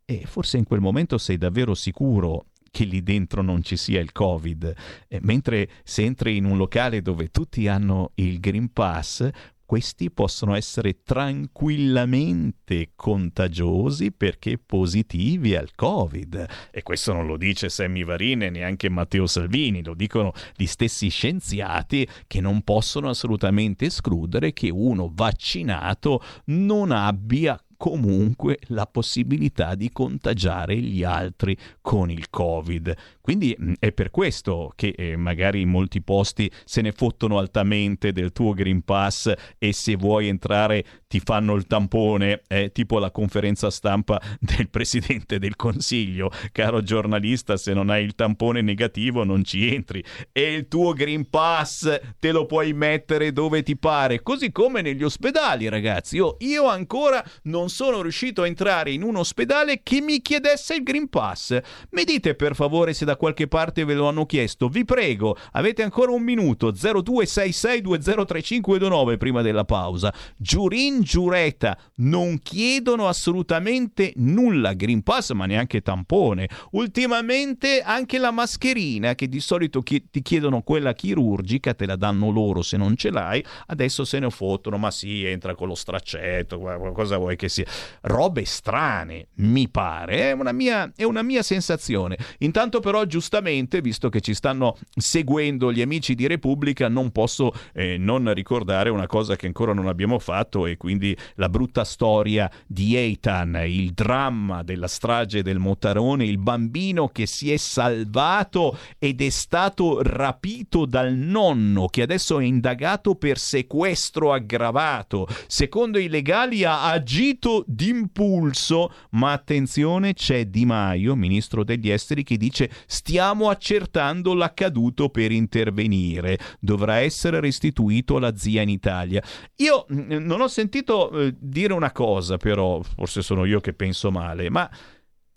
[0.05, 4.11] e forse in quel momento sei davvero sicuro che lì dentro non ci sia il
[4.11, 4.75] Covid.
[5.07, 9.27] Eh, mentre se entri in un locale dove tutti hanno il Green Pass,
[9.73, 16.45] questi possono essere tranquillamente contagiosi perché positivi al Covid.
[16.69, 21.09] E questo non lo dice Sammy Varin e neanche Matteo Salvini, lo dicono gli stessi
[21.09, 29.91] scienziati che non possono assolutamente escludere che uno vaccinato non abbia comunque la possibilità di
[29.91, 32.95] contagiare gli altri con il Covid.
[33.19, 38.13] Quindi mh, è per questo che eh, magari in molti posti se ne fottono altamente
[38.13, 43.11] del tuo Green Pass e se vuoi entrare ti fanno il tampone, è tipo la
[43.11, 46.31] conferenza stampa del Presidente del Consiglio.
[46.51, 50.03] Caro giornalista, se non hai il tampone negativo non ci entri.
[50.31, 55.03] E il tuo Green Pass te lo puoi mettere dove ti pare, così come negli
[55.03, 56.15] ospedali, ragazzi.
[56.15, 60.81] Io, io ancora non sono riuscito a entrare in un ospedale che mi chiedesse il
[60.81, 61.55] Green Pass.
[61.91, 64.67] Mi dite per favore se da qualche parte ve lo hanno chiesto.
[64.67, 66.71] Vi prego, avete ancora un minuto.
[66.71, 70.11] 0266203529 prima della pausa.
[70.37, 76.49] Giurin giureta non chiedono assolutamente nulla, Green Pass ma neanche tampone.
[76.71, 82.29] Ultimamente anche la mascherina che di solito chi- ti chiedono quella chirurgica, te la danno
[82.29, 86.59] loro se non ce l'hai, adesso se ne fottono, ma sì, entra con lo straccetto,
[86.93, 87.65] cosa vuoi che sia.
[88.01, 92.17] Robe strane, mi pare, è una mia, è una mia sensazione.
[92.39, 97.97] Intanto però giustamente, visto che ci stanno seguendo gli amici di Repubblica, non posso eh,
[97.97, 100.92] non ricordare una cosa che ancora non abbiamo fatto e quindi
[101.35, 107.51] la brutta storia di Eitan, il dramma della strage del Motarone, il bambino che si
[107.51, 115.27] è salvato ed è stato rapito dal nonno che adesso è indagato per sequestro aggravato.
[115.47, 122.37] Secondo i legali ha agito d'impulso, ma attenzione c'è Di Maio, ministro degli esteri, che
[122.37, 126.37] dice stiamo accertando l'accaduto per intervenire.
[126.59, 129.23] Dovrà essere restituito alla zia in Italia.
[129.57, 134.11] Io mm, non ho sentito eh, dire una cosa, però, forse sono io che penso
[134.11, 134.69] male, ma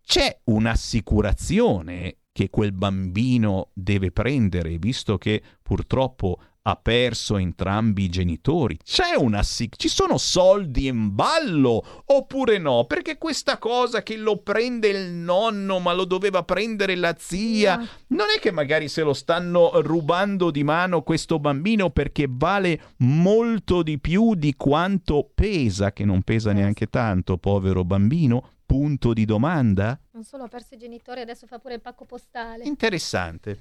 [0.05, 6.39] c'è un'assicurazione che quel bambino deve prendere, visto che purtroppo
[6.69, 8.77] ha perso entrambi i genitori.
[8.83, 12.85] C'è una sic- ci sono soldi in ballo oppure no?
[12.87, 17.77] Perché questa cosa che lo prende il nonno, ma lo doveva prendere la zia,
[18.09, 23.85] non è che magari se lo stanno rubando di mano questo bambino perché vale molto
[23.85, 28.51] di più di quanto pesa, che non pesa neanche tanto, povero bambino?
[28.67, 29.97] Punto di domanda?
[30.11, 32.65] Non solo ha perso i genitori, adesso fa pure il pacco postale.
[32.65, 33.61] Interessante.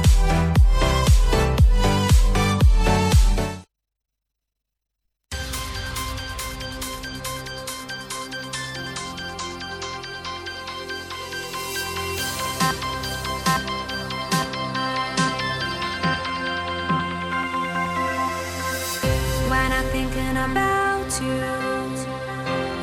[20.41, 21.41] About you,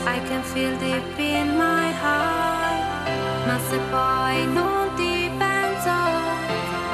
[0.06, 3.08] I can feel deep in my heart.
[3.46, 5.96] Ma se poi non ti penso,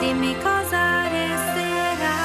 [0.00, 2.20] dimmi cosa resterà.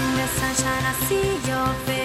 [0.00, 1.97] In the sunshine I see your face,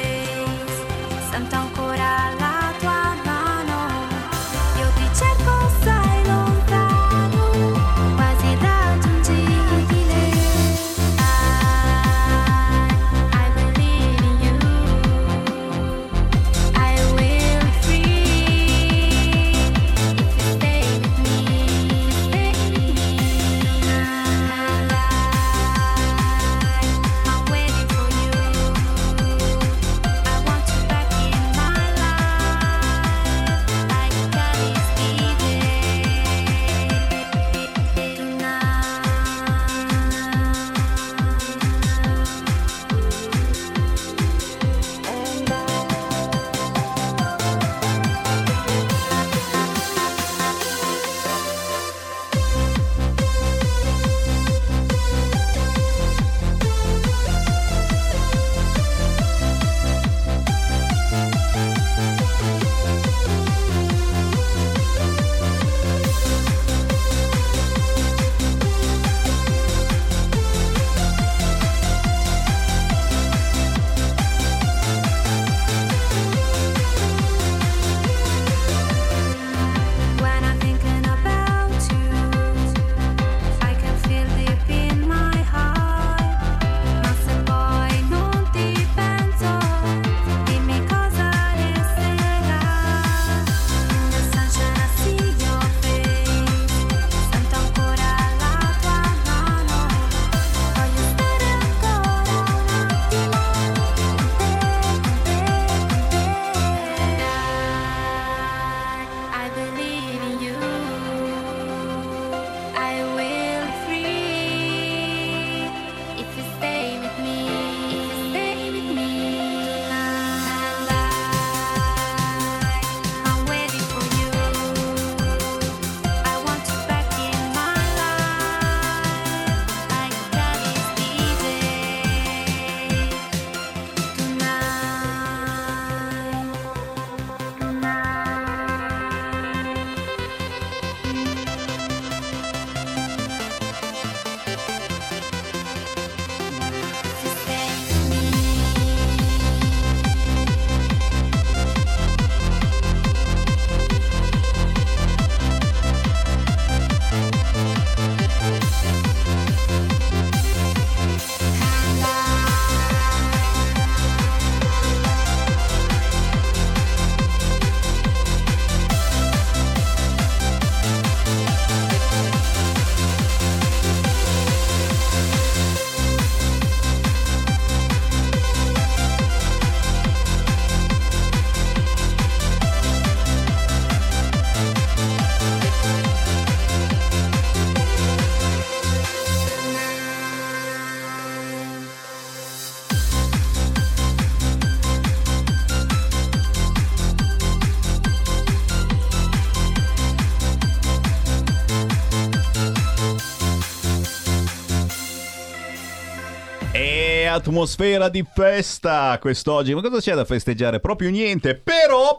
[207.33, 210.79] atmosfera di festa quest'oggi, ma cosa c'è da festeggiare?
[210.79, 211.55] Proprio niente,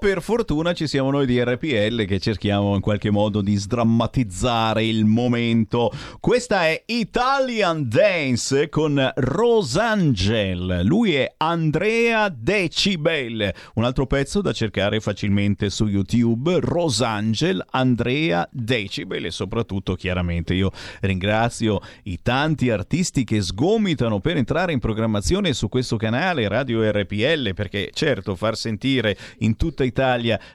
[0.05, 5.07] per fortuna ci siamo noi di RPL che cerchiamo in qualche modo di sdrammatizzare il
[5.07, 5.91] momento.
[6.20, 15.00] Questa è Italian Dance con Rosangel, lui è Andrea Decibel, un altro pezzo da cercare
[15.00, 23.41] facilmente su YouTube, Rosangel, Andrea Decibel e soprattutto chiaramente io ringrazio i tanti artisti che
[23.41, 29.57] sgomitano per entrare in programmazione su questo canale Radio RPL perché certo far sentire in
[29.57, 29.92] tutta Italia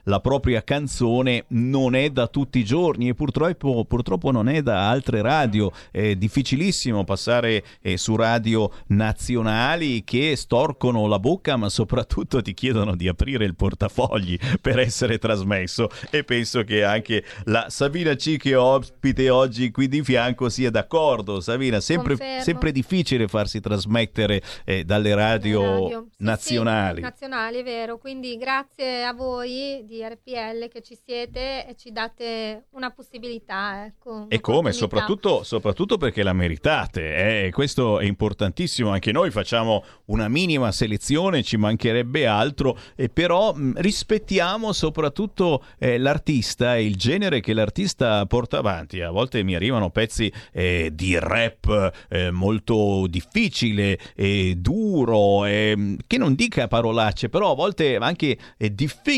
[0.04, 4.88] la propria canzone non è da tutti i giorni e purtroppo, purtroppo non è da
[4.88, 12.42] altre radio è difficilissimo passare eh, su radio nazionali che storcono la bocca ma soprattutto
[12.42, 18.14] ti chiedono di aprire il portafogli per essere trasmesso e penso che anche la Sabina
[18.14, 23.60] C che ho ospite oggi qui di fianco sia d'accordo Sabina sempre, sempre difficile farsi
[23.60, 26.06] trasmettere eh, dalle radio, Radio.
[26.10, 26.96] Sì, nazionali.
[26.96, 27.98] sì, nazionali, è vero.
[27.98, 33.84] Quindi grazie a voi di RPL che ci siete e ci date una possibilità.
[33.86, 34.72] Ecco, E come?
[34.72, 37.50] Soprattutto, soprattutto perché la meritate, eh?
[37.50, 38.90] questo è importantissimo.
[38.90, 45.98] Anche noi facciamo una minima selezione, ci mancherebbe altro, e però mh, rispettiamo soprattutto eh,
[45.98, 49.00] l'artista e il genere che l'artista porta avanti.
[49.00, 56.18] A volte mi arrivano pezzi eh, di rap eh, molto difficile e duro, e, che
[56.18, 58.70] non dica parolacce, però a volte anche è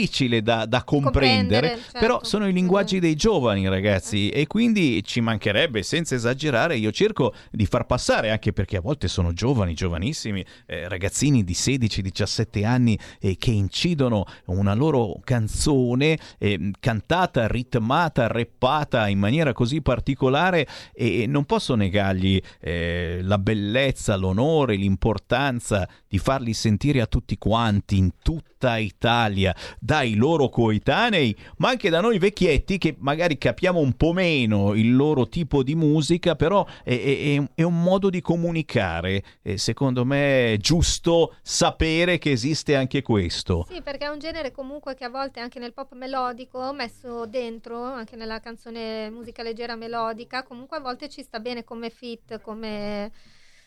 [0.03, 1.21] difficile da, da comprendere.
[1.23, 1.99] Comprendere, certo.
[1.99, 7.33] Però sono i linguaggi dei giovani ragazzi e quindi ci mancherebbe senza esagerare io cerco
[7.51, 12.99] di far passare anche perché a volte sono giovani giovanissimi eh, ragazzini di 16-17 anni
[13.21, 21.27] eh, che incidono una loro canzone eh, cantata ritmata rappata in maniera così particolare e
[21.27, 28.11] non posso negargli eh, la bellezza l'onore l'importanza di farli sentire a tutti quanti in
[28.23, 34.13] tutta Italia dai loro coetanei ma anche da noi vecchietti che magari capiamo un po'
[34.13, 36.91] meno il loro tipo di musica però è,
[37.37, 43.03] è- è un modo di comunicare e secondo me è giusto sapere che esiste anche
[43.03, 47.27] questo Sì, perché è un genere comunque che a volte anche nel pop melodico, messo
[47.27, 52.41] dentro, anche nella canzone musica leggera melodica, comunque a volte ci sta bene come fit,
[52.41, 53.11] come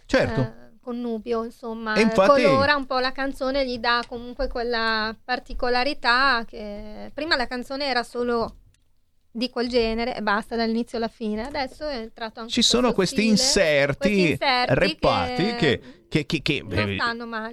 [0.05, 0.41] Certo.
[0.41, 7.09] eh, connubio, insomma, infatti- colora un po' la canzone, gli dà comunque quella particolarità che
[7.11, 8.57] prima la canzone era solo
[9.35, 13.15] di quel genere e basta dall'inizio alla fine, adesso è entrato anche ci sono questi
[13.15, 16.95] stile, inserti, questi inserti reppati che- che, che- che- eh,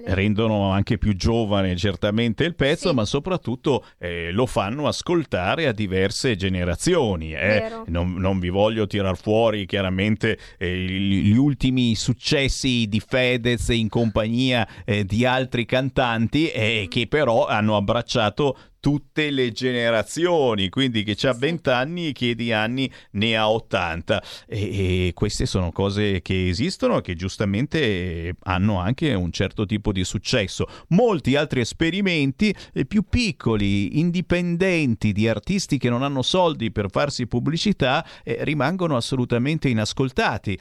[0.05, 6.37] rendono anche più giovane certamente il pezzo, ma soprattutto eh, lo fanno ascoltare a diverse
[6.37, 7.33] generazioni.
[7.33, 7.59] eh.
[7.87, 14.65] Non, non vi voglio tirar fuori chiaramente eh, gli ultimi successi di Fedez in compagnia
[14.85, 21.31] eh, di altri cantanti eh, che però hanno abbracciato tutte le generazioni, quindi che ha
[21.31, 26.97] 20 anni chi di anni ne ha 80 e, e queste sono cose che esistono
[26.97, 30.67] e che giustamente hanno anche un certo tipo di successo.
[30.89, 37.25] Molti altri esperimenti eh, più piccoli, indipendenti di artisti che non hanno soldi per farsi
[37.25, 40.59] pubblicità eh, rimangono assolutamente inascoltati.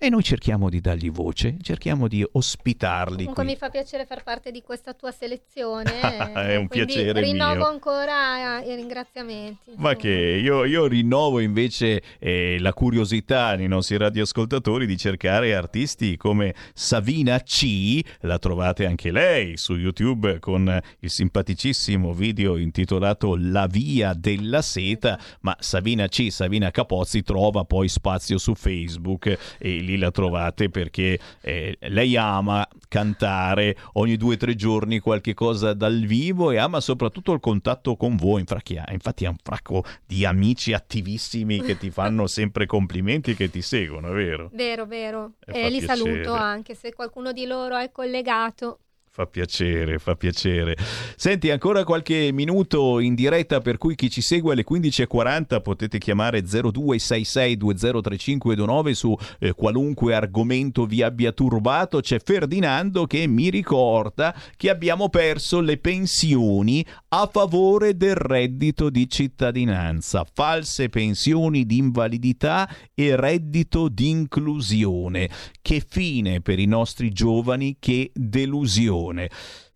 [0.00, 3.52] E noi cerchiamo di dargli voce, cerchiamo di ospitarli Comunque qui.
[3.52, 5.90] mi fa piacere far parte di questa tua selezione.
[6.38, 7.66] È un quindi piacere rinnovo mio.
[7.66, 9.72] ancora i ringraziamenti.
[9.74, 16.16] Ma che io, io rinnovo invece eh, la curiosità nei nostri radioascoltatori di cercare artisti
[16.16, 23.66] come Savina C, la trovate anche lei su YouTube con il simpaticissimo video intitolato La
[23.66, 29.98] via della seta, ma Savina C, Savina Capozzi trova poi spazio su Facebook e lì
[29.98, 36.00] la trovate perché eh, lei ama cantare ogni due o tre giorni qualche cosa dal
[36.04, 38.40] vivo e ama soprattutto il contatto con voi.
[38.40, 43.34] Infatti ha, infatti ha un fracco di amici attivissimi che ti fanno sempre complimenti e
[43.34, 44.50] che ti seguono, è vero?
[44.52, 45.32] Vero, vero.
[45.46, 46.24] E E fa li piacere.
[46.24, 48.80] saluto anche se qualcuno di loro è collegato.
[49.18, 50.76] Fa piacere, fa piacere.
[51.16, 56.42] Senti, ancora qualche minuto in diretta, per cui chi ci segue alle 15.40 potete chiamare
[56.42, 61.98] 0266203529 su eh, qualunque argomento vi abbia turbato.
[61.98, 69.08] C'è Ferdinando che mi ricorda che abbiamo perso le pensioni a favore del reddito di
[69.08, 75.28] cittadinanza, false pensioni di invalidità e reddito di inclusione.
[75.60, 79.06] Che fine per i nostri giovani, che delusione.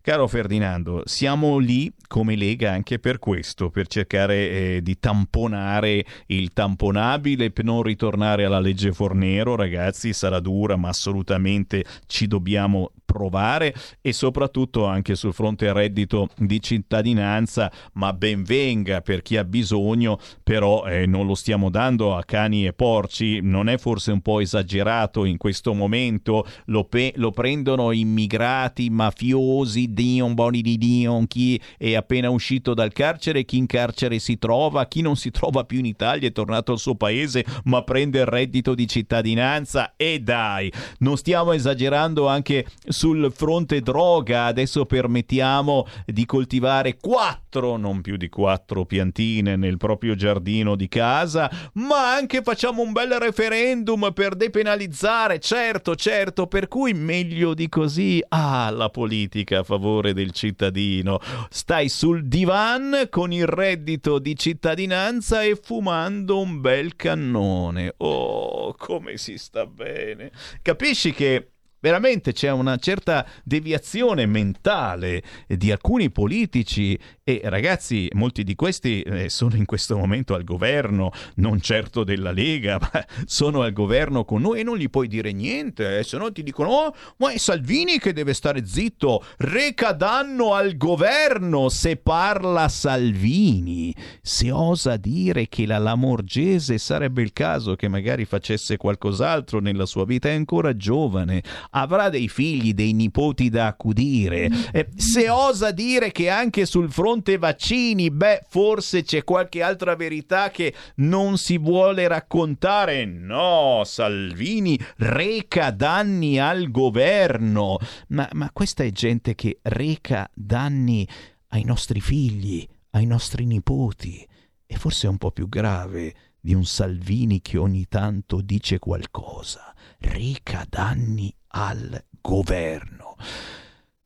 [0.03, 6.51] Caro Ferdinando, siamo lì come Lega anche per questo, per cercare eh, di tamponare il
[6.51, 13.73] tamponabile, per non ritornare alla legge Fornero, ragazzi, sarà dura, ma assolutamente ci dobbiamo provare
[14.01, 20.17] e soprattutto anche sul fronte reddito di cittadinanza, ma ben venga per chi ha bisogno,
[20.41, 24.39] però eh, non lo stiamo dando a cani e porci, non è forse un po'
[24.39, 31.61] esagerato in questo momento, lo, pe- lo prendono immigrati, mafiosi, Dion, Boni di Dion, chi
[31.77, 35.77] è appena uscito dal carcere, chi in carcere si trova, chi non si trova più
[35.79, 39.93] in Italia, è tornato al suo paese, ma prende il reddito di cittadinanza.
[39.95, 42.65] E dai, non stiamo esagerando anche
[43.03, 50.15] sul fronte droga, adesso permettiamo di coltivare quattro, non più di quattro piantine nel proprio
[50.15, 56.93] giardino di casa, ma anche facciamo un bel referendum per depenalizzare, certo, certo, per cui
[56.93, 63.47] meglio di così, ah, la politica a favore del cittadino, stai sul divan con il
[63.47, 71.49] reddito di cittadinanza e fumando un bel cannone, oh, come si sta bene, capisci che
[71.83, 79.29] Veramente c'è una certa deviazione mentale di alcuni politici e ragazzi, molti di questi eh,
[79.29, 84.41] sono in questo momento al governo, non certo della Lega, ma sono al governo con
[84.41, 87.37] noi e non gli puoi dire niente, eh, se no ti dicono "Oh, ma è
[87.37, 93.95] Salvini che deve stare zitto, reca danno al governo se parla Salvini".
[94.21, 100.03] Se osa dire che la Lamorgese sarebbe il caso che magari facesse qualcos'altro nella sua
[100.03, 104.49] vita, è ancora giovane, avrà dei figli, dei nipoti da accudire.
[104.73, 110.49] Eh, se osa dire che anche sul fronte vaccini, beh, forse c'è qualche altra verità
[110.49, 113.05] che non si vuole raccontare.
[113.05, 117.77] No, Salvini reca danni al governo.
[118.09, 121.07] Ma, ma questa è gente che reca danni
[121.49, 124.27] ai nostri figli, ai nostri nipoti.
[124.65, 129.73] E forse è un po' più grave di un Salvini che ogni tanto dice qualcosa.
[129.99, 133.15] Reca danni al governo.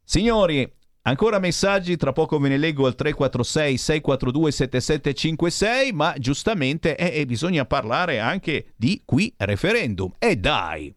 [0.04, 0.77] Signori,
[1.10, 7.26] ancora messaggi, tra poco ve ne leggo al 346 642 7756, ma giustamente eh, eh,
[7.26, 10.14] bisogna parlare anche di qui referendum.
[10.20, 10.94] E dai!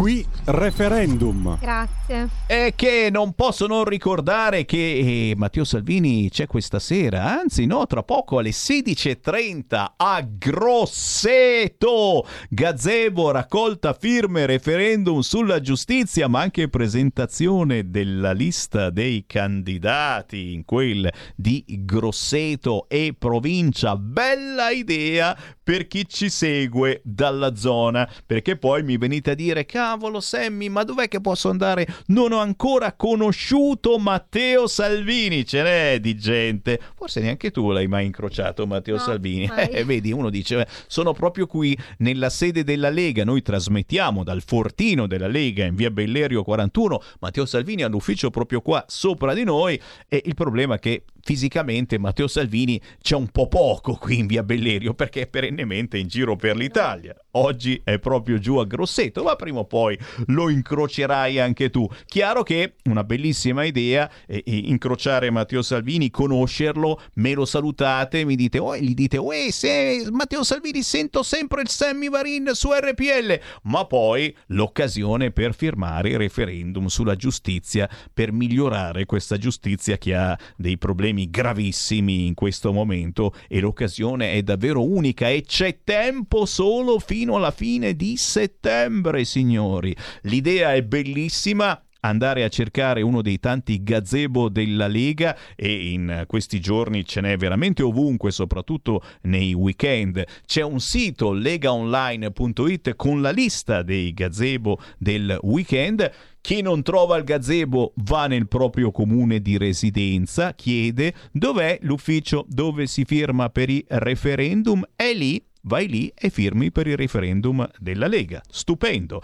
[0.00, 1.58] Qui referendum.
[1.60, 2.30] Grazie.
[2.46, 7.86] E che non posso non ricordare che eh, Matteo Salvini c'è questa sera, anzi no,
[7.86, 17.90] tra poco alle 16.30 a Grosseto, gazebo, raccolta firme, referendum sulla giustizia, ma anche presentazione
[17.90, 23.96] della lista dei candidati in quel di Grosseto e provincia.
[23.96, 25.36] Bella idea
[25.70, 30.82] per chi ci segue dalla zona, perché poi mi venite a dire cavolo Sammy, ma
[30.82, 31.86] dov'è che posso andare?
[32.06, 36.80] Non ho ancora conosciuto Matteo Salvini, ce n'è di gente.
[36.96, 39.48] Forse neanche tu l'hai mai incrociato Matteo No, Salvini.
[39.70, 44.42] Eh, vedi, uno dice, "Eh, sono proprio qui nella sede della Lega, noi trasmettiamo dal
[44.44, 49.44] fortino della Lega in via Bellerio 41, Matteo Salvini ha l'ufficio proprio qua sopra di
[49.44, 54.26] noi e il problema è che fisicamente Matteo Salvini c'è un po' poco qui in
[54.26, 57.14] via Bellerio perché è perennemente in giro per l'Italia.
[57.32, 61.88] Oggi è proprio giù a Grosseto, ma prima o poi lo incrocerai anche tu.
[62.06, 68.58] Chiaro che una bellissima idea è incrociare Matteo Salvini, conoscerlo, me lo salutate, mi dite,
[68.58, 73.84] oh, gli dite, uè, se Matteo Salvini sento sempre il Sammy Varin su RPL, ma
[73.84, 80.78] poi l'occasione per firmare il referendum sulla giustizia, per migliorare questa giustizia che ha dei
[80.78, 87.36] problemi gravissimi in questo momento e l'occasione è davvero unica e c'è tempo solo fino
[87.36, 89.94] alla fine di settembre, signori.
[90.22, 96.60] L'idea è bellissima, andare a cercare uno dei tanti gazebo della Lega e in questi
[96.60, 100.24] giorni ce n'è veramente ovunque, soprattutto nei weekend.
[100.46, 106.10] C'è un sito legaonline.it con la lista dei gazebo del weekend.
[106.40, 112.86] Chi non trova il gazebo va nel proprio comune di residenza, chiede dov'è l'ufficio dove
[112.86, 118.06] si firma per i referendum, è lì vai lì e firmi per il referendum della
[118.06, 118.40] Lega.
[118.48, 119.20] Stupendo.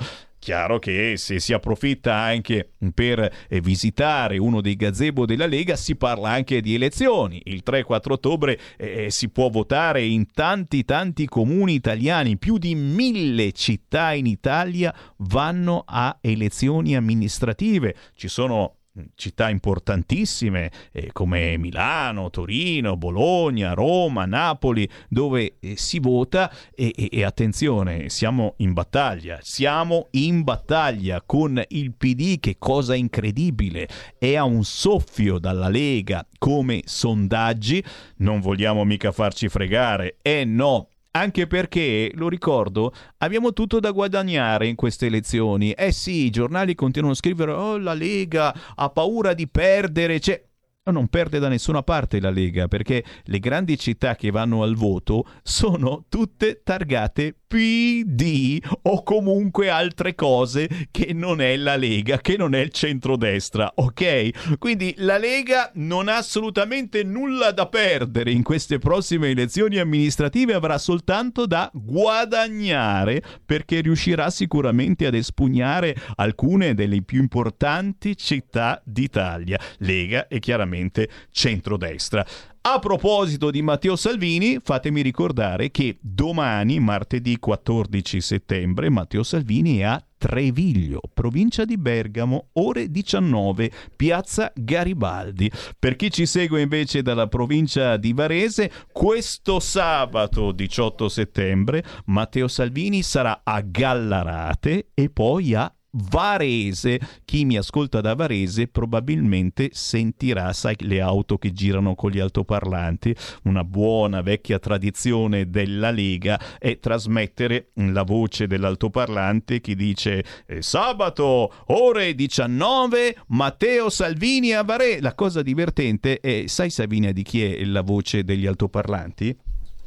[0.47, 3.19] Chiaro che se si approfitta anche per
[3.49, 7.43] eh, visitare uno dei gazebo della Lega si parla anche di elezioni.
[7.47, 13.51] Il 3-4 ottobre eh, si può votare in tanti tanti comuni italiani, più di mille
[13.51, 17.97] città in Italia vanno a elezioni amministrative.
[18.15, 18.76] Ci sono
[19.15, 27.09] città importantissime eh, come Milano, Torino, Bologna, Roma, Napoli, dove eh, si vota e, e-
[27.11, 34.35] e attenzione, siamo in battaglia, siamo in battaglia con il PD che cosa incredibile, è
[34.35, 37.83] a un soffio dalla Lega come sondaggi,
[38.19, 40.89] non vogliamo mica farci fregare, eh no,
[41.19, 45.73] anche perché, lo ricordo, abbiamo tutto da guadagnare in queste elezioni.
[45.73, 50.43] Eh sì, i giornali continuano a scrivere, oh la Lega ha paura di perdere, cioè...
[50.85, 54.75] no, Non perde da nessuna parte la Lega perché le grandi città che vanno al
[54.75, 62.37] voto sono tutte targate PD o comunque altre cose che non è la Lega, che
[62.37, 64.59] non è il centrodestra, ok?
[64.59, 70.79] Quindi la Lega non ha assolutamente nulla da perdere in queste prossime elezioni amministrative, avrà
[70.79, 79.61] soltanto da guadagnare perché riuscirà sicuramente ad espugnare alcune delle più importanti città d'Italia.
[79.79, 82.27] Lega e chiaramente centrodestra.
[82.69, 89.83] A proposito di Matteo Salvini, fatemi ricordare che domani, martedì 14 settembre, Matteo Salvini è
[89.85, 95.49] a Treviglio, provincia di Bergamo, ore 19, piazza Garibaldi.
[95.79, 103.03] Per chi ci segue invece dalla provincia di Varese, questo sabato 18 settembre Matteo Salvini
[103.03, 105.73] sarà a Gallarate e poi a
[106.09, 107.01] Varese.
[107.25, 113.15] Chi mi ascolta da Varese probabilmente sentirà, sai, le auto che girano con gli altoparlanti.
[113.45, 121.53] Una buona vecchia tradizione della Lega è trasmettere la voce dell'altoparlante che dice eh, sabato
[121.67, 125.01] ore 19 Matteo Salvini a Varese.
[125.01, 129.46] La cosa divertente è, sai Savinia di chi è la voce degli altoparlanti?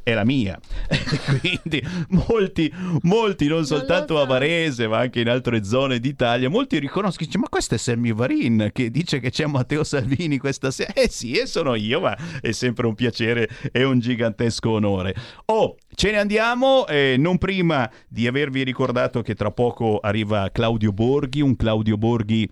[0.10, 0.60] È la mia.
[1.40, 1.86] Quindi
[2.28, 7.38] molti, molti, non soltanto a Varese, ma anche in altre zone d'Italia, molti riconoscono, dice,
[7.38, 10.94] ma questo è Sammy Varin che dice che c'è Matteo Salvini questa sera.
[10.94, 15.14] Eh sì, e sono io, ma è sempre un piacere e un gigantesco onore.
[15.46, 20.92] Oh, ce ne andiamo, eh, non prima di avervi ricordato che tra poco arriva Claudio
[20.92, 22.50] Borghi, un Claudio Borghi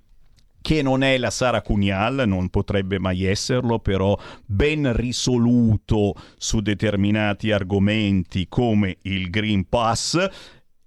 [0.68, 7.52] che non è la Sara Cunial, non potrebbe mai esserlo, però ben risoluto su determinati
[7.54, 10.28] argomenti come il Green Pass.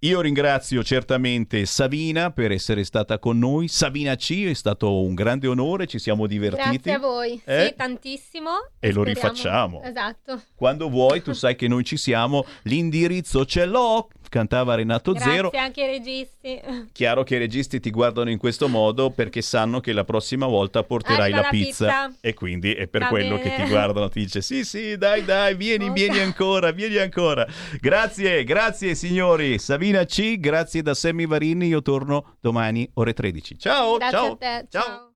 [0.02, 3.68] Io ringrazio certamente Savina per essere stata con noi.
[3.68, 6.68] Savina C, è stato un grande onore, ci siamo divertiti.
[6.68, 7.66] Grazie a voi, Eh?
[7.68, 8.50] sì, tantissimo.
[8.80, 9.82] E lo Speriamo- rifacciamo.
[9.82, 10.42] Esatto.
[10.54, 15.50] Quando vuoi, tu sai che noi ci siamo, l'indirizzo ce l'ho, cantava Renato Grazie Zero.
[15.54, 16.58] anche ai registi.
[16.92, 20.82] Chiaro che i registi ti guardano in questo modo perché sanno che la prossima volta
[20.82, 21.84] porterai Arriva la la pizza.
[22.06, 22.16] pizza.
[22.22, 23.50] e quindi è per Va quello bene.
[23.56, 27.46] che ti guardano ti dice sì sì dai dai vieni vieni ancora vieni ancora
[27.80, 33.96] grazie grazie signori Savina C grazie da Sammy Varini io torno domani ore 13 ciao
[33.98, 34.66] Grazie ciao a te.
[34.70, 35.08] ciao.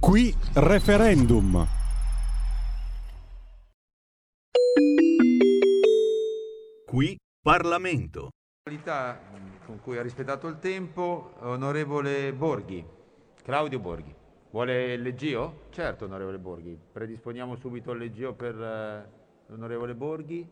[0.00, 1.77] Qui referendum.
[6.88, 8.30] Qui Parlamento
[8.62, 9.20] Qualità
[9.66, 12.82] con cui ha rispettato il tempo, onorevole Borghi.
[13.42, 14.14] Claudio Borghi.
[14.52, 15.66] Vuole il leggio?
[15.68, 16.78] Certo, onorevole Borghi.
[16.90, 19.08] Predisponiamo subito il leggio per eh,
[19.48, 20.50] l'onorevole Borghi.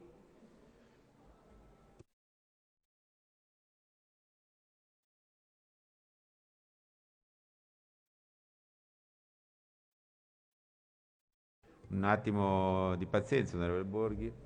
[11.89, 14.45] Un attimo di pazienza, onorevole Borghi.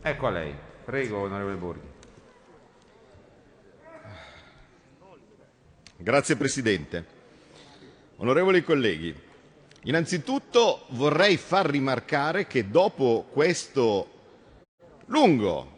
[0.00, 0.54] Ecco a lei.
[0.84, 1.86] Prego, onorevole Borghi.
[5.96, 7.16] Grazie Presidente.
[8.16, 9.14] Onorevoli colleghi,
[9.82, 14.10] innanzitutto vorrei far rimarcare che dopo questo
[15.06, 15.76] lungo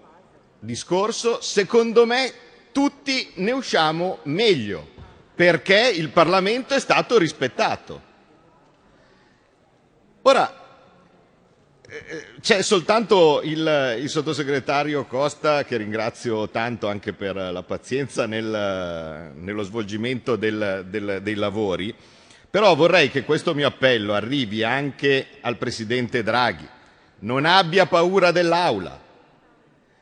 [0.58, 2.32] discorso, secondo me
[2.72, 4.86] tutti ne usciamo meglio,
[5.34, 8.08] perché il Parlamento è stato rispettato.
[10.22, 10.59] Ora,
[12.40, 19.62] c'è soltanto il, il sottosegretario Costa, che ringrazio tanto anche per la pazienza nel- nello
[19.62, 21.92] svolgimento del- del- dei lavori,
[22.48, 26.68] però vorrei che questo mio appello arrivi anche al Presidente Draghi.
[27.20, 28.98] Non abbia paura dell'Aula.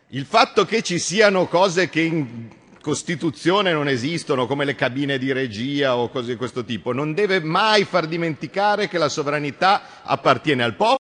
[0.09, 2.49] Il fatto che ci siano cose che in
[2.81, 7.41] Costituzione non esistono, come le cabine di regia o cose di questo tipo, non deve
[7.41, 10.98] mai far dimenticare che la sovranità appartiene al popolo.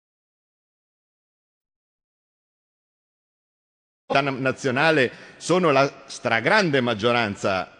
[4.20, 7.70] Nazionale sono la stragrande maggioranza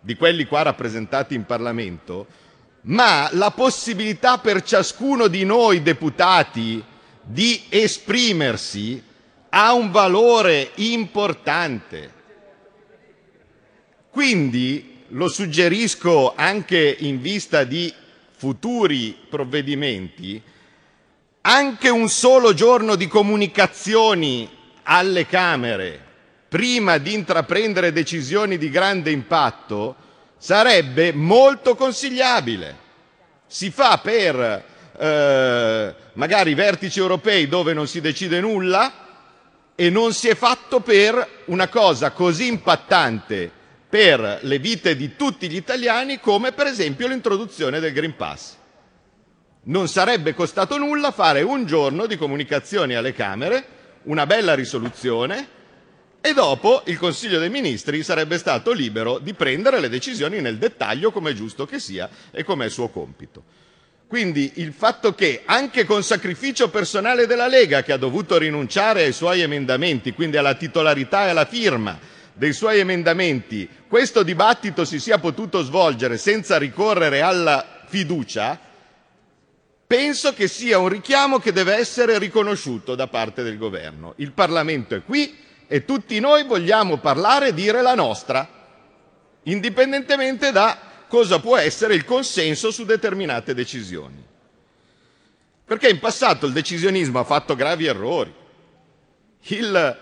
[0.00, 2.26] di quelli qua rappresentati in Parlamento,
[2.82, 6.82] ma la possibilità per ciascuno di noi deputati
[7.22, 9.02] di esprimersi
[9.50, 12.12] ha un valore importante.
[14.10, 17.92] Quindi lo suggerisco anche in vista di
[18.36, 20.40] futuri provvedimenti,
[21.42, 24.48] anche un solo giorno di comunicazioni
[24.92, 26.08] alle Camere
[26.48, 29.94] prima di intraprendere decisioni di grande impatto
[30.36, 32.88] sarebbe molto consigliabile.
[33.46, 34.64] Si fa per
[34.98, 38.92] eh, magari vertici europei dove non si decide nulla
[39.76, 43.48] e non si è fatto per una cosa così impattante
[43.88, 48.56] per le vite di tutti gli italiani come per esempio l'introduzione del Green Pass.
[49.62, 55.58] Non sarebbe costato nulla fare un giorno di comunicazioni alle Camere, una bella risoluzione
[56.20, 61.10] e dopo il Consiglio dei Ministri sarebbe stato libero di prendere le decisioni nel dettaglio
[61.10, 63.42] come è giusto che sia e come è suo compito.
[64.06, 69.12] Quindi il fatto che anche con sacrificio personale della Lega, che ha dovuto rinunciare ai
[69.12, 71.96] suoi emendamenti, quindi alla titolarità e alla firma
[72.34, 78.58] dei suoi emendamenti, questo dibattito si sia potuto svolgere senza ricorrere alla fiducia,
[79.90, 84.12] penso che sia un richiamo che deve essere riconosciuto da parte del governo.
[84.18, 85.36] Il Parlamento è qui
[85.66, 88.48] e tutti noi vogliamo parlare e dire la nostra,
[89.42, 90.78] indipendentemente da
[91.08, 94.24] cosa può essere il consenso su determinate decisioni.
[95.64, 98.32] Perché in passato il decisionismo ha fatto gravi errori.
[99.48, 99.96] Il,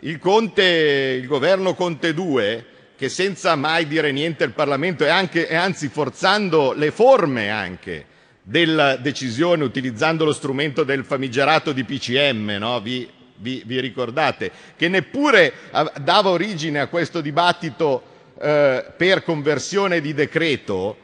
[0.00, 2.66] il, Conte, il governo Conte 2,
[2.96, 8.06] che senza mai dire niente al Parlamento e, anche, e anzi forzando le forme anche
[8.46, 12.78] della decisione, utilizzando lo strumento del famigerato DPCM, no?
[12.80, 15.54] vi, vi, vi ricordate, che neppure
[16.02, 18.02] dava origine a questo dibattito
[18.38, 20.98] eh, per conversione di decreto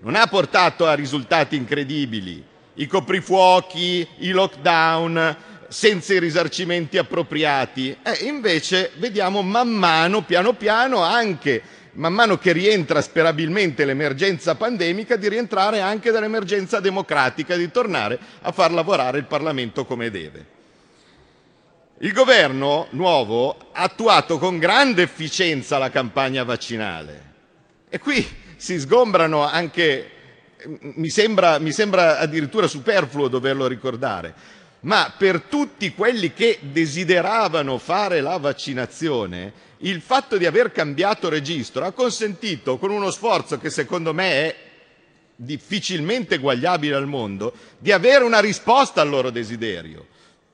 [0.00, 2.44] non ha portato a risultati incredibili.
[2.74, 5.36] I coprifuochi, i lockdown
[5.68, 7.96] senza i risarcimenti appropriati.
[8.02, 11.60] E invece vediamo man mano, piano piano, anche
[11.96, 18.52] man mano che rientra sperabilmente l'emergenza pandemica, di rientrare anche dall'emergenza democratica, di tornare a
[18.52, 20.54] far lavorare il Parlamento come deve.
[21.98, 27.32] Il governo nuovo ha attuato con grande efficienza la campagna vaccinale
[27.88, 28.26] e qui
[28.56, 30.10] si sgombrano anche,
[30.80, 34.34] mi sembra, mi sembra addirittura superfluo doverlo ricordare,
[34.80, 41.84] ma per tutti quelli che desideravano fare la vaccinazione, il fatto di aver cambiato registro
[41.84, 44.56] ha consentito, con uno sforzo che secondo me è
[45.36, 50.06] difficilmente eguagliabile al mondo, di avere una risposta al loro desiderio.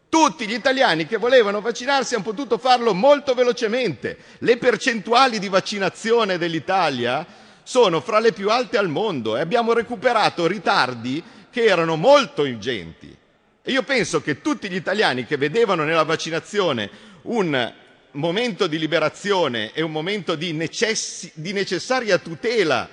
[0.09, 4.18] Tutti gli italiani che volevano vaccinarsi hanno potuto farlo molto velocemente.
[4.39, 7.25] Le percentuali di vaccinazione dell'Italia
[7.62, 13.17] sono fra le più alte al mondo e abbiamo recuperato ritardi che erano molto ingenti.
[13.62, 16.91] E io penso che tutti gli italiani che vedevano nella vaccinazione
[17.23, 17.73] un
[18.12, 22.89] momento di liberazione e un momento di, necessi- di necessaria tutela,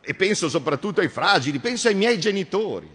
[0.00, 2.88] e penso soprattutto ai fragili, penso ai miei genitori,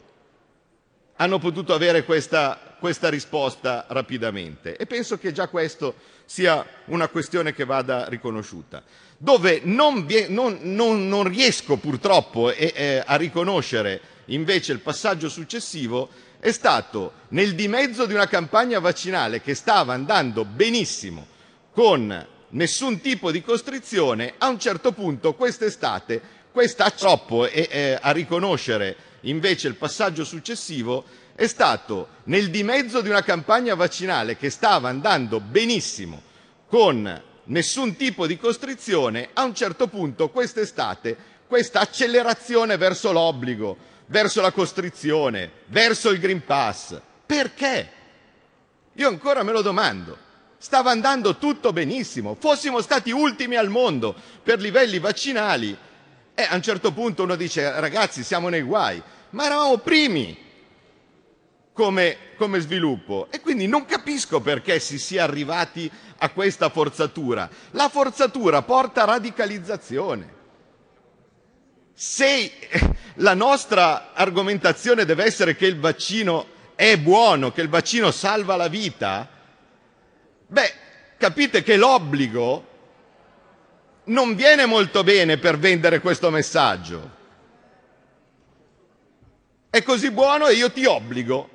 [1.18, 7.54] hanno potuto avere questa, questa risposta rapidamente e penso che già questo sia una questione
[7.54, 8.84] che vada riconosciuta.
[9.18, 16.10] Dove non, non, non, non riesco purtroppo eh, eh, a riconoscere invece il passaggio successivo
[16.40, 21.28] è stato nel dimezzo di una campagna vaccinale che stava andando benissimo
[21.74, 26.22] con nessun tipo di costrizione, a un certo punto quest'estate,
[26.52, 31.04] questa troppo e eh, a riconoscere invece il passaggio successivo
[31.36, 36.22] è stato nel dimezzo di una campagna vaccinale che stava andando benissimo
[36.68, 43.78] con nessun tipo di costrizione, a un certo punto quest'estate questa accelerazione verso l'obbligo,
[44.08, 47.00] verso la costrizione, verso il Green Pass.
[47.26, 47.92] Perché?
[48.94, 50.23] Io ancora me lo domando.
[50.64, 55.78] Stava andando tutto benissimo, fossimo stati ultimi al mondo per livelli vaccinali
[56.34, 60.38] e a un certo punto uno dice ragazzi siamo nei guai, ma eravamo primi
[61.74, 67.50] come, come sviluppo e quindi non capisco perché si sia arrivati a questa forzatura.
[67.72, 70.34] La forzatura porta a radicalizzazione.
[71.94, 72.52] Se
[73.16, 78.70] la nostra argomentazione deve essere che il vaccino è buono, che il vaccino salva la
[78.70, 79.33] vita,
[80.54, 80.74] beh,
[81.18, 82.72] capite che l'obbligo
[84.06, 87.22] non viene molto bene per vendere questo messaggio.
[89.70, 91.50] È così buono e io ti obbligo.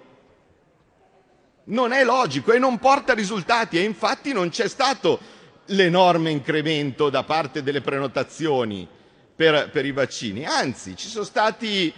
[1.65, 5.21] Non è logico e non porta risultati e infatti non c'è stato
[5.67, 8.89] l'enorme incremento da parte delle prenotazioni
[9.37, 11.93] per, per i vaccini, anzi ci sono stati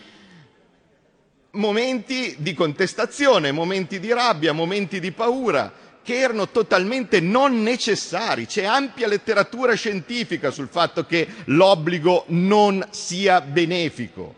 [1.53, 5.73] momenti di contestazione, momenti di rabbia, momenti di paura
[6.03, 8.47] che erano totalmente non necessari.
[8.47, 14.35] C'è ampia letteratura scientifica sul fatto che l'obbligo non sia benefico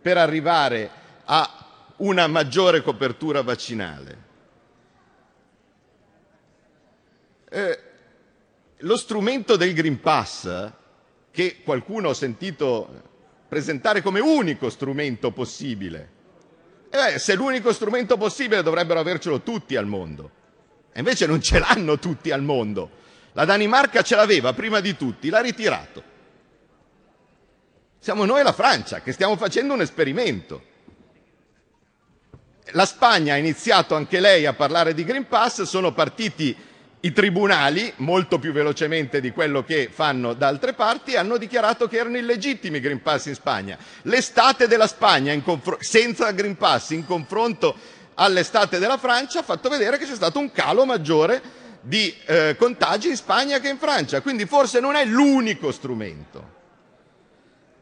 [0.00, 0.90] per arrivare
[1.24, 4.22] a una maggiore copertura vaccinale.
[7.48, 7.78] Eh,
[8.78, 10.70] lo strumento del Green Pass,
[11.30, 13.12] che qualcuno ha sentito
[13.48, 16.10] presentare come unico strumento possibile,
[16.90, 20.33] eh, se è l'unico strumento possibile dovrebbero avercelo tutti al mondo.
[20.96, 22.88] E invece non ce l'hanno tutti al mondo.
[23.32, 26.02] La Danimarca ce l'aveva prima di tutti, l'ha ritirato.
[27.98, 30.62] Siamo noi e la Francia che stiamo facendo un esperimento.
[32.70, 36.56] La Spagna ha iniziato anche lei a parlare di Green Pass, sono partiti
[37.00, 41.98] i tribunali, molto più velocemente di quello che fanno da altre parti, hanno dichiarato che
[41.98, 43.76] erano illegittimi i Green Pass in Spagna.
[44.02, 47.76] L'estate della Spagna confr- senza Green Pass in confronto
[48.14, 51.42] all'estate della Francia ha fatto vedere che c'è stato un calo maggiore
[51.80, 56.52] di eh, contagi in Spagna che in Francia, quindi forse non è l'unico strumento.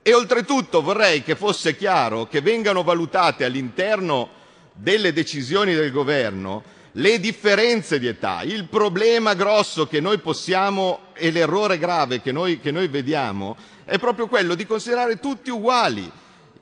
[0.02, 4.40] E oltretutto vorrei che fosse chiaro che vengano valutate all'interno
[4.72, 11.30] delle decisioni del governo le differenze di età, il problema grosso che noi possiamo e
[11.30, 16.10] l'errore grave che noi, che noi vediamo è proprio quello di considerare tutti uguali.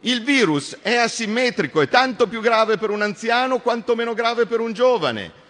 [0.02, 4.60] Il virus è asimmetrico, è tanto più grave per un anziano quanto meno grave per
[4.60, 5.40] un giovane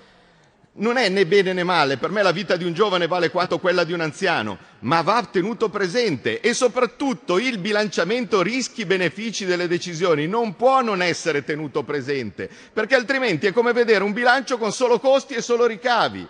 [0.72, 3.58] non è né bene né male, per me la vita di un giovane vale quanto
[3.58, 10.26] quella di un anziano, ma va tenuto presente e soprattutto il bilanciamento rischi-benefici delle decisioni
[10.26, 15.00] non può non essere tenuto presente, perché altrimenti è come vedere un bilancio con solo
[15.00, 16.26] costi e solo ricavi.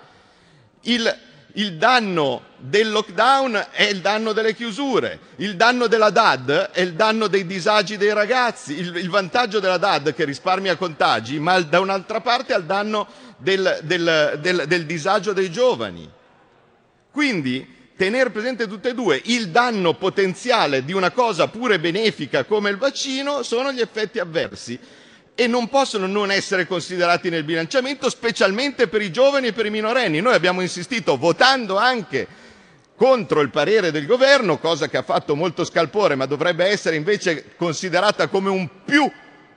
[0.84, 1.18] Il,
[1.54, 6.92] il danno del lockdown è il danno delle chiusure, il danno della DAD è il
[6.94, 11.80] danno dei disagi dei ragazzi, il, il vantaggio della DAD che risparmia contagi, ma da
[11.80, 16.08] un'altra parte è il danno del, del, del, del disagio dei giovani.
[17.10, 22.70] Quindi tenere presente tutte e due, il danno potenziale di una cosa pure benefica come
[22.70, 24.78] il vaccino sono gli effetti avversi
[25.40, 29.70] e non possono non essere considerati nel bilanciamento, specialmente per i giovani e per i
[29.70, 30.20] minorenni.
[30.20, 32.26] Noi abbiamo insistito votando anche
[32.94, 37.54] contro il parere del governo, cosa che ha fatto molto scalpore, ma dovrebbe essere invece
[37.56, 39.10] considerata come un più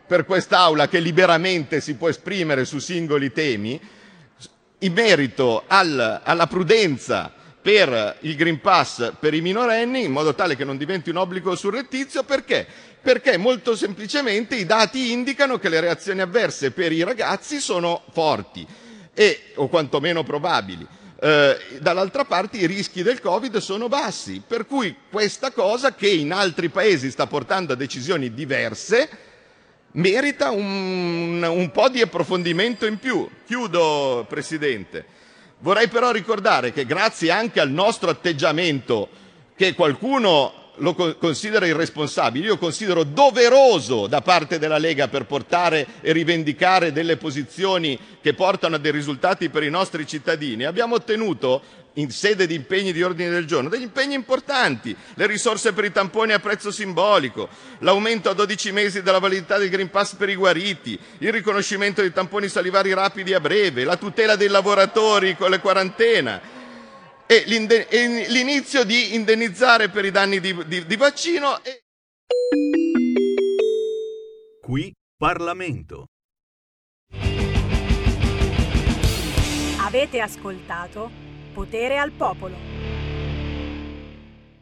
[0.07, 3.77] per quest'Aula che liberamente si può esprimere su singoli temi,
[4.79, 7.29] in merito al, alla prudenza
[7.61, 11.55] per il Green Pass per i minorenni, in modo tale che non diventi un obbligo
[11.55, 12.67] surrettizio, perché?
[13.03, 18.65] Perché molto semplicemente i dati indicano che le reazioni avverse per i ragazzi sono forti
[19.13, 20.87] e, o quantomeno probabili.
[21.19, 26.31] Eh, dall'altra parte i rischi del Covid sono bassi, per cui questa cosa che in
[26.31, 29.09] altri paesi sta portando a decisioni diverse,
[29.91, 33.29] merita un, un po' di approfondimento in più.
[33.45, 35.05] Chiudo, Presidente.
[35.59, 39.09] Vorrei però ricordare che grazie anche al nostro atteggiamento,
[39.55, 46.11] che qualcuno lo considera irresponsabile, io considero doveroso da parte della Lega per portare e
[46.11, 51.61] rivendicare delle posizioni che portano a dei risultati per i nostri cittadini, abbiamo ottenuto
[51.97, 55.91] in sede di impegni di ordine del giorno, degli impegni importanti, le risorse per i
[55.91, 60.35] tamponi a prezzo simbolico, l'aumento a 12 mesi della validità del Green Pass per i
[60.35, 65.59] guariti, il riconoscimento dei tamponi salivari rapidi a breve, la tutela dei lavoratori con le
[65.59, 66.61] quarantena
[67.25, 71.63] e l'inizio di indennizzare per i danni di, di, di vaccino.
[71.63, 71.83] E...
[74.61, 76.07] Qui Parlamento.
[79.79, 81.11] Avete ascoltato
[81.53, 82.72] Potere al popolo.